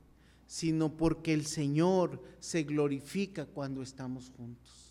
sino 0.47 0.95
porque 0.97 1.33
el 1.33 1.45
Señor 1.45 2.23
se 2.39 2.63
glorifica 2.63 3.45
cuando 3.45 3.81
estamos 3.81 4.31
juntos. 4.35 4.88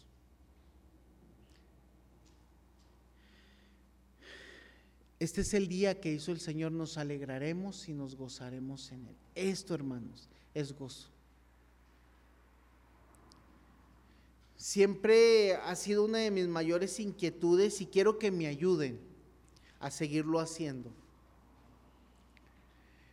Este 5.20 5.40
es 5.40 5.52
el 5.54 5.66
día 5.66 6.00
que 6.00 6.12
hizo 6.12 6.30
el 6.30 6.38
Señor, 6.38 6.70
nos 6.70 6.96
alegraremos 6.96 7.88
y 7.88 7.92
nos 7.92 8.14
gozaremos 8.14 8.92
en 8.92 9.06
Él. 9.08 9.16
Esto, 9.34 9.74
hermanos, 9.74 10.28
es 10.54 10.72
gozo. 10.72 11.08
Siempre 14.56 15.54
ha 15.54 15.74
sido 15.74 16.04
una 16.04 16.18
de 16.18 16.30
mis 16.30 16.46
mayores 16.46 17.00
inquietudes 17.00 17.80
y 17.80 17.86
quiero 17.86 18.18
que 18.18 18.30
me 18.30 18.46
ayuden 18.46 19.00
a 19.80 19.90
seguirlo 19.90 20.40
haciendo. 20.40 20.92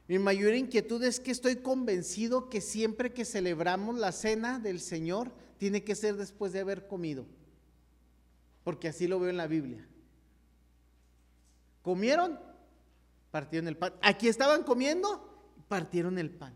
Mi 0.07 0.19
mayor 0.19 0.53
inquietud 0.53 1.03
es 1.03 1.19
que 1.19 1.31
estoy 1.31 1.55
convencido 1.55 2.49
que 2.49 2.61
siempre 2.61 3.13
que 3.13 3.25
celebramos 3.25 3.97
la 3.97 4.11
cena 4.11 4.59
del 4.59 4.79
Señor, 4.79 5.31
tiene 5.57 5.83
que 5.83 5.95
ser 5.95 6.15
después 6.17 6.53
de 6.53 6.59
haber 6.59 6.87
comido, 6.87 7.25
porque 8.63 8.87
así 8.87 9.07
lo 9.07 9.19
veo 9.19 9.29
en 9.29 9.37
la 9.37 9.47
Biblia. 9.47 9.87
Comieron, 11.85 12.39
partieron 13.29 13.67
el 13.67 13.77
pan. 13.77 13.93
Aquí 14.01 14.27
estaban 14.27 14.63
comiendo, 14.63 15.53
partieron 15.67 16.17
el 16.17 16.31
pan. 16.31 16.55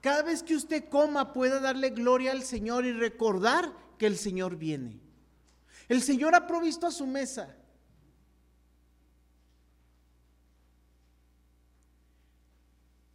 Cada 0.00 0.22
vez 0.22 0.44
que 0.44 0.54
usted 0.54 0.88
coma 0.88 1.32
pueda 1.32 1.58
darle 1.58 1.90
gloria 1.90 2.30
al 2.30 2.44
Señor 2.44 2.84
y 2.84 2.92
recordar 2.92 3.76
que 3.98 4.06
el 4.06 4.16
Señor 4.16 4.54
viene. 4.54 5.00
El 5.88 6.02
Señor 6.02 6.36
ha 6.36 6.46
provisto 6.46 6.86
a 6.86 6.92
su 6.92 7.04
mesa. 7.04 7.56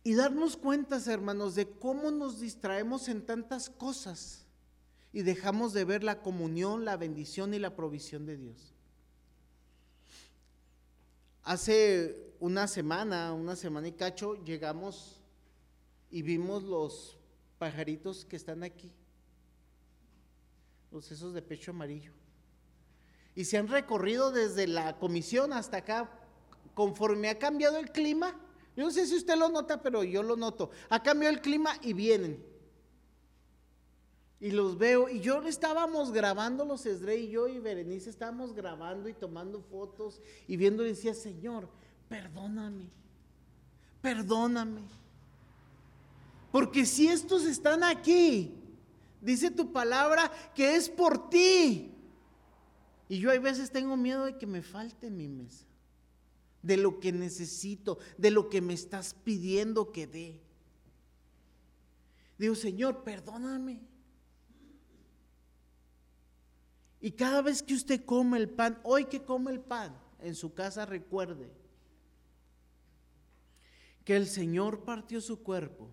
Y 0.04 0.14
darnos 0.16 0.58
cuentas, 0.58 1.08
hermanos, 1.08 1.56
de 1.56 1.70
cómo 1.70 2.12
nos 2.12 2.42
distraemos 2.42 3.08
en 3.08 3.26
tantas 3.26 3.70
cosas 3.70 4.46
y 5.14 5.22
dejamos 5.22 5.72
de 5.72 5.86
ver 5.86 6.04
la 6.04 6.22
comunión, 6.22 6.84
la 6.84 6.98
bendición 6.98 7.54
y 7.54 7.60
la 7.60 7.78
provisión 7.78 8.26
de 8.26 8.36
Dios. 8.36 8.76
Hace 11.50 12.36
una 12.39 12.68
semana, 12.68 13.34
una 13.34 13.56
semana 13.56 13.88
y 13.88 13.93
cacho, 13.93 14.36
llegamos 14.43 15.20
y 16.12 16.22
vimos 16.22 16.62
los 16.62 17.18
pajaritos 17.58 18.24
que 18.24 18.36
están 18.36 18.62
aquí, 18.62 18.93
los 20.91 21.12
esos 21.12 21.34
de 21.34 21.41
pecho 21.41 21.72
amarillo. 21.72 22.12
Y 23.34 23.45
se 23.45 23.58
han 23.58 23.68
recorrido 23.68 24.30
desde 24.30 24.68
la 24.68 25.00
comisión 25.00 25.52
hasta 25.52 25.78
acá, 25.78 26.12
conforme 26.76 27.30
ha 27.30 27.39
cambiado 27.39 27.80
el 27.80 27.89
clima. 27.91 28.39
Yo 28.78 28.84
no 28.84 28.91
sé 28.91 29.08
si 29.08 29.16
usted 29.16 29.36
lo 29.36 29.50
nota, 29.50 29.82
pero 29.82 30.04
yo 30.04 30.22
lo 30.22 30.36
noto. 30.36 30.70
Ha 30.89 31.02
cambiado 31.02 31.34
el 31.34 31.41
clima 31.41 31.80
y 31.82 31.93
vienen. 31.93 32.45
Y 34.42 34.52
los 34.52 34.78
veo, 34.78 35.10
y 35.10 35.20
yo 35.20 35.42
estábamos 35.44 36.14
grabando 36.14 36.64
los 36.64 36.86
Esdre 36.86 37.18
y 37.18 37.30
yo 37.30 37.50
y 37.50 37.60
Berenice 37.60 38.10
estábamos 38.10 38.54
grabando 38.54 39.10
y 39.10 39.14
tomando 39.14 39.62
fotos 39.62 40.22
y 40.48 40.56
viendo 40.56 40.86
y 40.86 40.90
decía, 40.90 41.14
Señor, 41.14 41.68
perdóname, 42.08 42.90
perdóname. 44.02 44.82
Porque 46.54 46.86
si 46.86 47.10
estos 47.10 47.44
están 47.44 47.84
aquí, 47.84 48.56
dice 49.22 49.52
tu 49.52 49.74
palabra 49.74 50.32
que 50.56 50.76
es 50.76 50.90
por 50.90 51.30
ti. 51.30 51.92
Y 53.10 53.20
yo 53.20 53.32
a 53.32 53.40
veces 53.40 53.72
tengo 53.72 53.98
miedo 53.98 54.26
de 54.26 54.38
que 54.38 54.48
me 54.48 54.62
falte 54.62 55.10
mi 55.10 55.28
mesa, 55.28 55.66
de 56.62 56.78
lo 56.78 57.00
que 57.02 57.12
necesito, 57.12 57.98
de 58.18 58.32
lo 58.32 58.50
que 58.50 58.62
me 58.62 58.74
estás 58.74 59.14
pidiendo 59.14 59.92
que 59.92 60.08
dé. 60.08 60.40
Digo, 62.38 62.56
Señor, 62.56 63.04
perdóname. 63.04 63.89
Y 67.02 67.12
cada 67.12 67.41
vez 67.41 67.64
que 67.64 67.74
usted 67.74 68.04
come 68.04 68.38
el 68.38 68.50
pan, 68.50 68.80
hoy 68.84 69.06
que 69.06 69.24
come 69.24 69.52
el 69.52 69.62
pan 69.62 69.97
en 70.20 70.36
su 70.36 70.54
casa, 70.54 70.86
recuerde 70.86 71.50
que 74.04 74.16
el 74.16 74.28
Señor 74.28 74.84
partió 74.84 75.22
su 75.22 75.41
cuerpo 75.41 75.89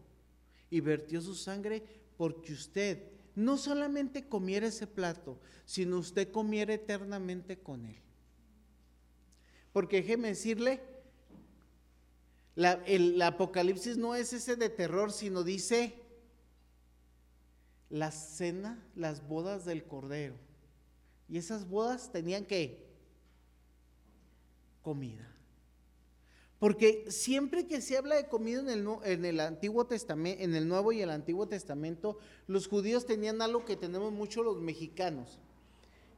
y 0.70 0.80
vertió 0.80 1.20
su 1.20 1.34
sangre 1.34 1.84
porque 2.16 2.52
usted 2.52 3.10
no 3.34 3.58
solamente 3.58 4.26
comiera 4.28 4.66
ese 4.66 4.86
plato, 4.86 5.38
sino 5.64 5.98
usted 5.98 6.32
comiera 6.32 6.74
eternamente 6.74 7.58
con 7.58 7.84
él. 7.84 8.00
Porque 9.72 9.96
déjeme 9.98 10.28
decirle, 10.28 10.80
el 12.56 13.20
Apocalipsis 13.20 13.98
no 13.98 14.14
es 14.14 14.32
ese 14.32 14.56
de 14.56 14.70
terror, 14.70 15.12
sino 15.12 15.44
dice 15.44 16.02
la 17.90 18.10
cena, 18.10 18.82
las 18.94 19.28
bodas 19.28 19.66
del 19.66 19.84
Cordero. 19.84 20.45
Y 21.28 21.38
esas 21.38 21.68
bodas 21.68 22.10
tenían 22.12 22.44
que 22.44 22.86
comida. 24.82 25.32
Porque 26.58 27.10
siempre 27.10 27.66
que 27.66 27.80
se 27.80 27.98
habla 27.98 28.14
de 28.14 28.28
comida 28.28 28.60
en 28.60 28.68
el, 28.68 28.88
en 29.04 29.24
el, 29.24 29.40
Antiguo 29.40 29.86
Testamento, 29.86 30.42
en 30.42 30.54
el 30.54 30.68
Nuevo 30.68 30.92
y 30.92 31.02
el 31.02 31.10
Antiguo 31.10 31.46
Testamento, 31.46 32.18
los 32.46 32.66
judíos 32.66 33.04
tenían 33.04 33.42
algo 33.42 33.64
que 33.64 33.76
tenemos 33.76 34.12
mucho 34.12 34.42
los 34.42 34.60
mexicanos, 34.60 35.38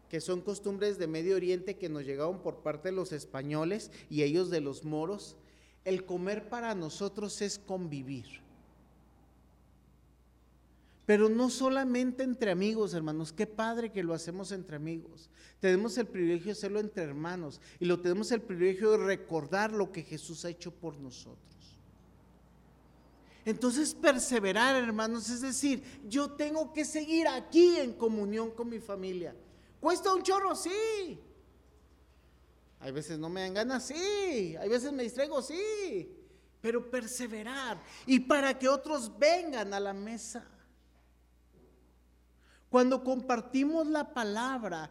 que 0.08 0.20
son 0.20 0.40
costumbres 0.40 0.98
de 0.98 1.08
Medio 1.08 1.34
Oriente 1.34 1.76
que 1.76 1.88
nos 1.88 2.04
llegaron 2.04 2.40
por 2.40 2.62
parte 2.62 2.90
de 2.90 2.94
los 2.94 3.10
españoles 3.12 3.90
y 4.10 4.22
ellos 4.22 4.48
de 4.48 4.60
los 4.60 4.84
moros. 4.84 5.36
El 5.84 6.04
comer 6.04 6.48
para 6.48 6.74
nosotros 6.74 7.42
es 7.42 7.58
convivir. 7.58 8.47
Pero 11.08 11.30
no 11.30 11.48
solamente 11.48 12.22
entre 12.22 12.50
amigos, 12.50 12.92
hermanos, 12.92 13.32
qué 13.32 13.46
padre 13.46 13.90
que 13.90 14.02
lo 14.02 14.12
hacemos 14.12 14.52
entre 14.52 14.76
amigos. 14.76 15.30
Tenemos 15.58 15.96
el 15.96 16.06
privilegio 16.06 16.48
de 16.48 16.52
hacerlo 16.52 16.80
entre 16.80 17.02
hermanos 17.02 17.62
y 17.80 17.86
lo 17.86 17.98
tenemos 17.98 18.30
el 18.30 18.42
privilegio 18.42 18.90
de 18.90 18.98
recordar 18.98 19.72
lo 19.72 19.90
que 19.90 20.02
Jesús 20.02 20.44
ha 20.44 20.50
hecho 20.50 20.70
por 20.70 20.98
nosotros. 20.98 21.78
Entonces 23.46 23.94
perseverar, 23.94 24.76
hermanos, 24.76 25.30
es 25.30 25.40
decir, 25.40 25.82
yo 26.06 26.32
tengo 26.32 26.74
que 26.74 26.84
seguir 26.84 27.26
aquí 27.26 27.78
en 27.78 27.94
comunión 27.94 28.50
con 28.50 28.68
mi 28.68 28.78
familia. 28.78 29.34
¿Cuesta 29.80 30.12
un 30.12 30.22
chorro? 30.22 30.54
Sí. 30.54 31.18
Hay 32.80 32.92
veces 32.92 33.18
no 33.18 33.30
me 33.30 33.40
dan 33.40 33.54
ganas, 33.54 33.86
sí. 33.86 34.56
Hay 34.56 34.68
veces 34.68 34.92
me 34.92 35.04
distraigo, 35.04 35.40
sí. 35.40 36.14
Pero 36.60 36.90
perseverar 36.90 37.82
y 38.04 38.20
para 38.20 38.58
que 38.58 38.68
otros 38.68 39.18
vengan 39.18 39.72
a 39.72 39.80
la 39.80 39.94
mesa. 39.94 40.46
Cuando 42.70 43.02
compartimos 43.02 43.86
la 43.86 44.12
palabra, 44.12 44.90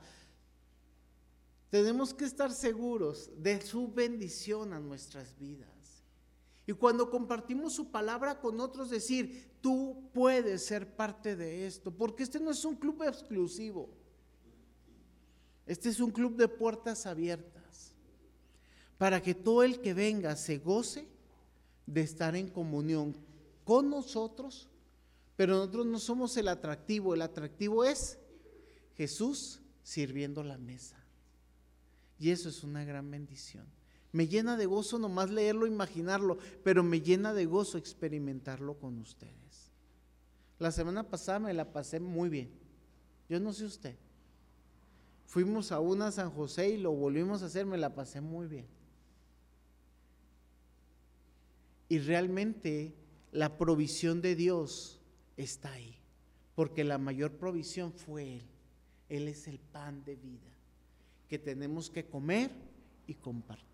tenemos 1.69 2.13
que 2.13 2.25
estar 2.25 2.51
seguros 2.51 3.29
de 3.37 3.61
su 3.61 3.87
bendición 3.87 4.73
a 4.73 4.79
nuestras 4.79 5.37
vidas. 5.37 5.69
Y 6.65 6.73
cuando 6.73 7.09
compartimos 7.09 7.73
su 7.73 7.91
palabra 7.91 8.39
con 8.39 8.59
otros, 8.59 8.89
decir, 8.89 9.51
tú 9.61 10.09
puedes 10.13 10.65
ser 10.65 10.95
parte 10.95 11.35
de 11.35 11.65
esto, 11.65 11.91
porque 11.91 12.23
este 12.23 12.39
no 12.39 12.51
es 12.51 12.65
un 12.65 12.75
club 12.75 13.03
exclusivo. 13.03 13.89
Este 15.65 15.89
es 15.89 15.99
un 15.99 16.11
club 16.11 16.35
de 16.35 16.47
puertas 16.47 17.05
abiertas, 17.05 17.93
para 18.97 19.21
que 19.21 19.35
todo 19.35 19.63
el 19.63 19.79
que 19.79 19.93
venga 19.93 20.35
se 20.35 20.57
goce 20.57 21.07
de 21.85 22.01
estar 22.01 22.35
en 22.35 22.49
comunión 22.49 23.15
con 23.63 23.89
nosotros 23.89 24.67
pero 25.37 25.55
nosotros 25.55 25.85
no 25.85 25.99
somos 25.99 26.35
el 26.35 26.47
atractivo, 26.47 27.13
el 27.13 27.21
atractivo 27.21 27.85
es 27.85 28.17
Jesús 28.95 29.61
sirviendo 29.83 30.43
la 30.43 30.57
mesa. 30.57 30.97
Y 32.19 32.31
eso 32.31 32.49
es 32.49 32.63
una 32.63 32.83
gran 32.83 33.09
bendición. 33.11 33.67
Me 34.11 34.27
llena 34.27 34.57
de 34.57 34.65
gozo 34.65 34.97
nomás 34.97 35.29
leerlo, 35.29 35.67
imaginarlo, 35.67 36.39
pero 36.63 36.83
me 36.83 37.01
llena 37.01 37.35
de 37.35 37.45
gozo 37.45 37.77
experimentarlo 37.77 38.79
con 38.79 38.97
ustedes. 38.97 39.71
La 40.57 40.71
semana 40.71 41.07
pasada 41.07 41.37
me 41.37 41.53
la 41.53 41.71
pasé 41.71 41.99
muy 41.99 42.29
bien. 42.29 42.49
Yo 43.29 43.39
no 43.39 43.53
sé 43.53 43.65
usted. 43.65 43.95
Fuimos 45.27 45.71
a 45.71 45.79
una 45.79 46.11
San 46.11 46.31
José 46.31 46.69
y 46.69 46.77
lo 46.77 46.93
volvimos 46.93 47.43
a 47.43 47.45
hacer, 47.45 47.67
me 47.67 47.77
la 47.77 47.93
pasé 47.93 48.21
muy 48.21 48.47
bien. 48.47 48.65
Y 51.89 51.99
realmente 51.99 52.95
la 53.31 53.55
provisión 53.55 54.21
de 54.21 54.35
Dios 54.35 54.96
está 55.37 55.71
ahí, 55.71 55.95
porque 56.55 56.83
la 56.83 56.97
mayor 56.97 57.31
provisión 57.33 57.93
fue 57.93 58.37
Él. 58.37 58.43
Él 59.07 59.27
es 59.27 59.47
el 59.47 59.59
pan 59.59 60.03
de 60.03 60.15
vida 60.15 60.51
que 61.29 61.39
tenemos 61.39 61.89
que 61.89 62.05
comer 62.05 62.51
y 63.05 63.13
compartir. 63.13 63.67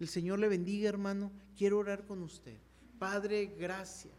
El 0.00 0.08
Señor 0.08 0.38
le 0.38 0.48
bendiga, 0.48 0.88
hermano. 0.88 1.32
Quiero 1.56 1.78
orar 1.78 2.04
con 2.04 2.22
usted. 2.22 2.58
Padre, 2.98 3.54
gracias. 3.58 4.12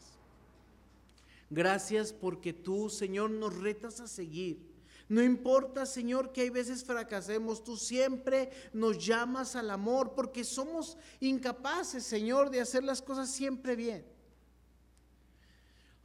Gracias 1.50 2.14
porque 2.14 2.54
tú, 2.54 2.90
Señor, 2.90 3.32
nos 3.32 3.56
retas 3.58 4.00
a 4.00 4.08
seguir. 4.08 4.70
No 5.08 5.24
importa, 5.24 5.88
Señor, 5.88 6.32
que 6.32 6.42
hay 6.42 6.50
veces 6.52 6.84
fracasemos, 6.84 7.64
tú 7.64 7.78
siempre 7.78 8.52
nos 8.74 9.04
llamas 9.04 9.56
al 9.56 9.72
amor 9.72 10.14
porque 10.14 10.44
somos 10.44 10.98
incapaces, 11.20 12.04
Señor, 12.04 12.52
de 12.52 12.62
hacer 12.62 12.84
las 12.84 13.02
cosas 13.02 13.32
siempre 13.32 13.76
bien 13.76 14.06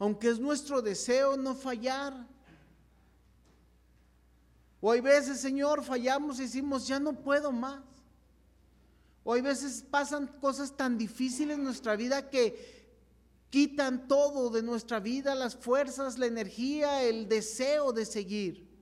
aunque 0.05 0.29
es 0.29 0.39
nuestro 0.39 0.83
deseo 0.83 1.35
no 1.39 1.55
fallar. 1.55 2.29
O 4.83 4.93
hay 4.93 5.01
veces, 5.01 5.41
Señor, 5.41 5.83
fallamos 5.83 6.39
y 6.39 6.43
decimos, 6.43 6.87
ya 6.87 7.01
no 7.01 7.15
puedo 7.15 7.51
más. 7.51 7.83
O 9.23 9.33
hay 9.33 9.41
veces 9.41 9.83
pasan 9.91 10.27
cosas 10.43 10.77
tan 10.77 10.99
difíciles 10.99 11.57
en 11.57 11.65
nuestra 11.65 11.97
vida 11.97 12.29
que 12.29 12.85
quitan 13.49 14.07
todo 14.07 14.51
de 14.51 14.63
nuestra 14.63 15.01
vida, 15.01 15.35
las 15.35 15.57
fuerzas, 15.57 16.19
la 16.19 16.27
energía, 16.27 17.03
el 17.03 17.27
deseo 17.27 17.95
de 17.95 18.05
seguir. 18.05 18.74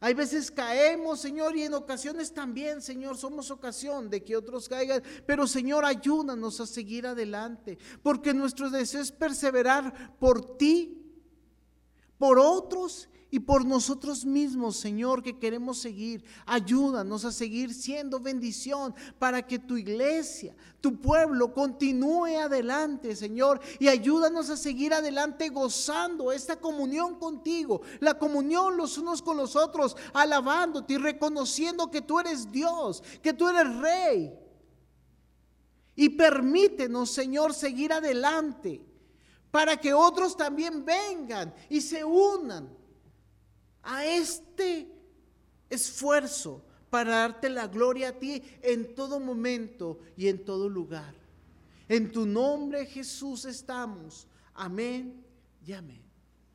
Hay 0.00 0.12
veces 0.12 0.50
caemos, 0.50 1.20
Señor, 1.20 1.56
y 1.56 1.62
en 1.62 1.74
ocasiones 1.74 2.32
también, 2.32 2.82
Señor, 2.82 3.16
somos 3.16 3.50
ocasión 3.50 4.10
de 4.10 4.22
que 4.22 4.36
otros 4.36 4.68
caigan. 4.68 5.02
Pero, 5.26 5.46
Señor, 5.46 5.84
ayúdanos 5.84 6.60
a 6.60 6.66
seguir 6.66 7.06
adelante, 7.06 7.78
porque 8.02 8.34
nuestro 8.34 8.68
deseo 8.70 9.00
es 9.00 9.12
perseverar 9.12 10.16
por 10.18 10.58
ti, 10.58 11.00
por 12.18 12.38
otros 12.38 13.08
y 13.34 13.40
por 13.40 13.66
nosotros 13.66 14.24
mismos, 14.24 14.76
Señor, 14.76 15.20
que 15.20 15.40
queremos 15.40 15.78
seguir. 15.78 16.24
Ayúdanos 16.46 17.24
a 17.24 17.32
seguir 17.32 17.74
siendo 17.74 18.20
bendición 18.20 18.94
para 19.18 19.44
que 19.44 19.58
tu 19.58 19.76
iglesia, 19.76 20.54
tu 20.80 21.00
pueblo 21.00 21.52
continúe 21.52 22.38
adelante, 22.40 23.16
Señor. 23.16 23.58
Y 23.80 23.88
ayúdanos 23.88 24.50
a 24.50 24.56
seguir 24.56 24.94
adelante 24.94 25.48
gozando 25.48 26.30
esta 26.30 26.60
comunión 26.60 27.18
contigo, 27.18 27.80
la 27.98 28.16
comunión 28.16 28.76
los 28.76 28.98
unos 28.98 29.20
con 29.20 29.36
los 29.36 29.56
otros, 29.56 29.96
alabándote 30.12 30.92
y 30.92 30.98
reconociendo 30.98 31.90
que 31.90 32.02
tú 32.02 32.20
eres 32.20 32.52
Dios, 32.52 33.02
que 33.20 33.32
tú 33.32 33.48
eres 33.48 33.76
Rey. 33.78 34.32
Y 35.96 36.10
permítenos, 36.10 37.10
Señor, 37.10 37.52
seguir 37.52 37.92
adelante 37.92 38.80
para 39.50 39.76
que 39.76 39.92
otros 39.92 40.36
también 40.36 40.84
vengan 40.84 41.52
y 41.68 41.80
se 41.80 42.04
unan 42.04 42.83
a 43.84 44.04
este 44.04 44.88
esfuerzo 45.70 46.64
para 46.90 47.16
darte 47.16 47.50
la 47.50 47.66
gloria 47.66 48.10
a 48.10 48.12
ti 48.12 48.42
en 48.62 48.94
todo 48.94 49.18
momento 49.18 49.98
y 50.16 50.28
en 50.28 50.44
todo 50.44 50.68
lugar. 50.68 51.14
En 51.88 52.12
tu 52.12 52.24
nombre 52.26 52.86
Jesús 52.86 53.44
estamos. 53.44 54.26
Amén 54.54 55.24
y 55.66 55.72
amén. 55.72 56.03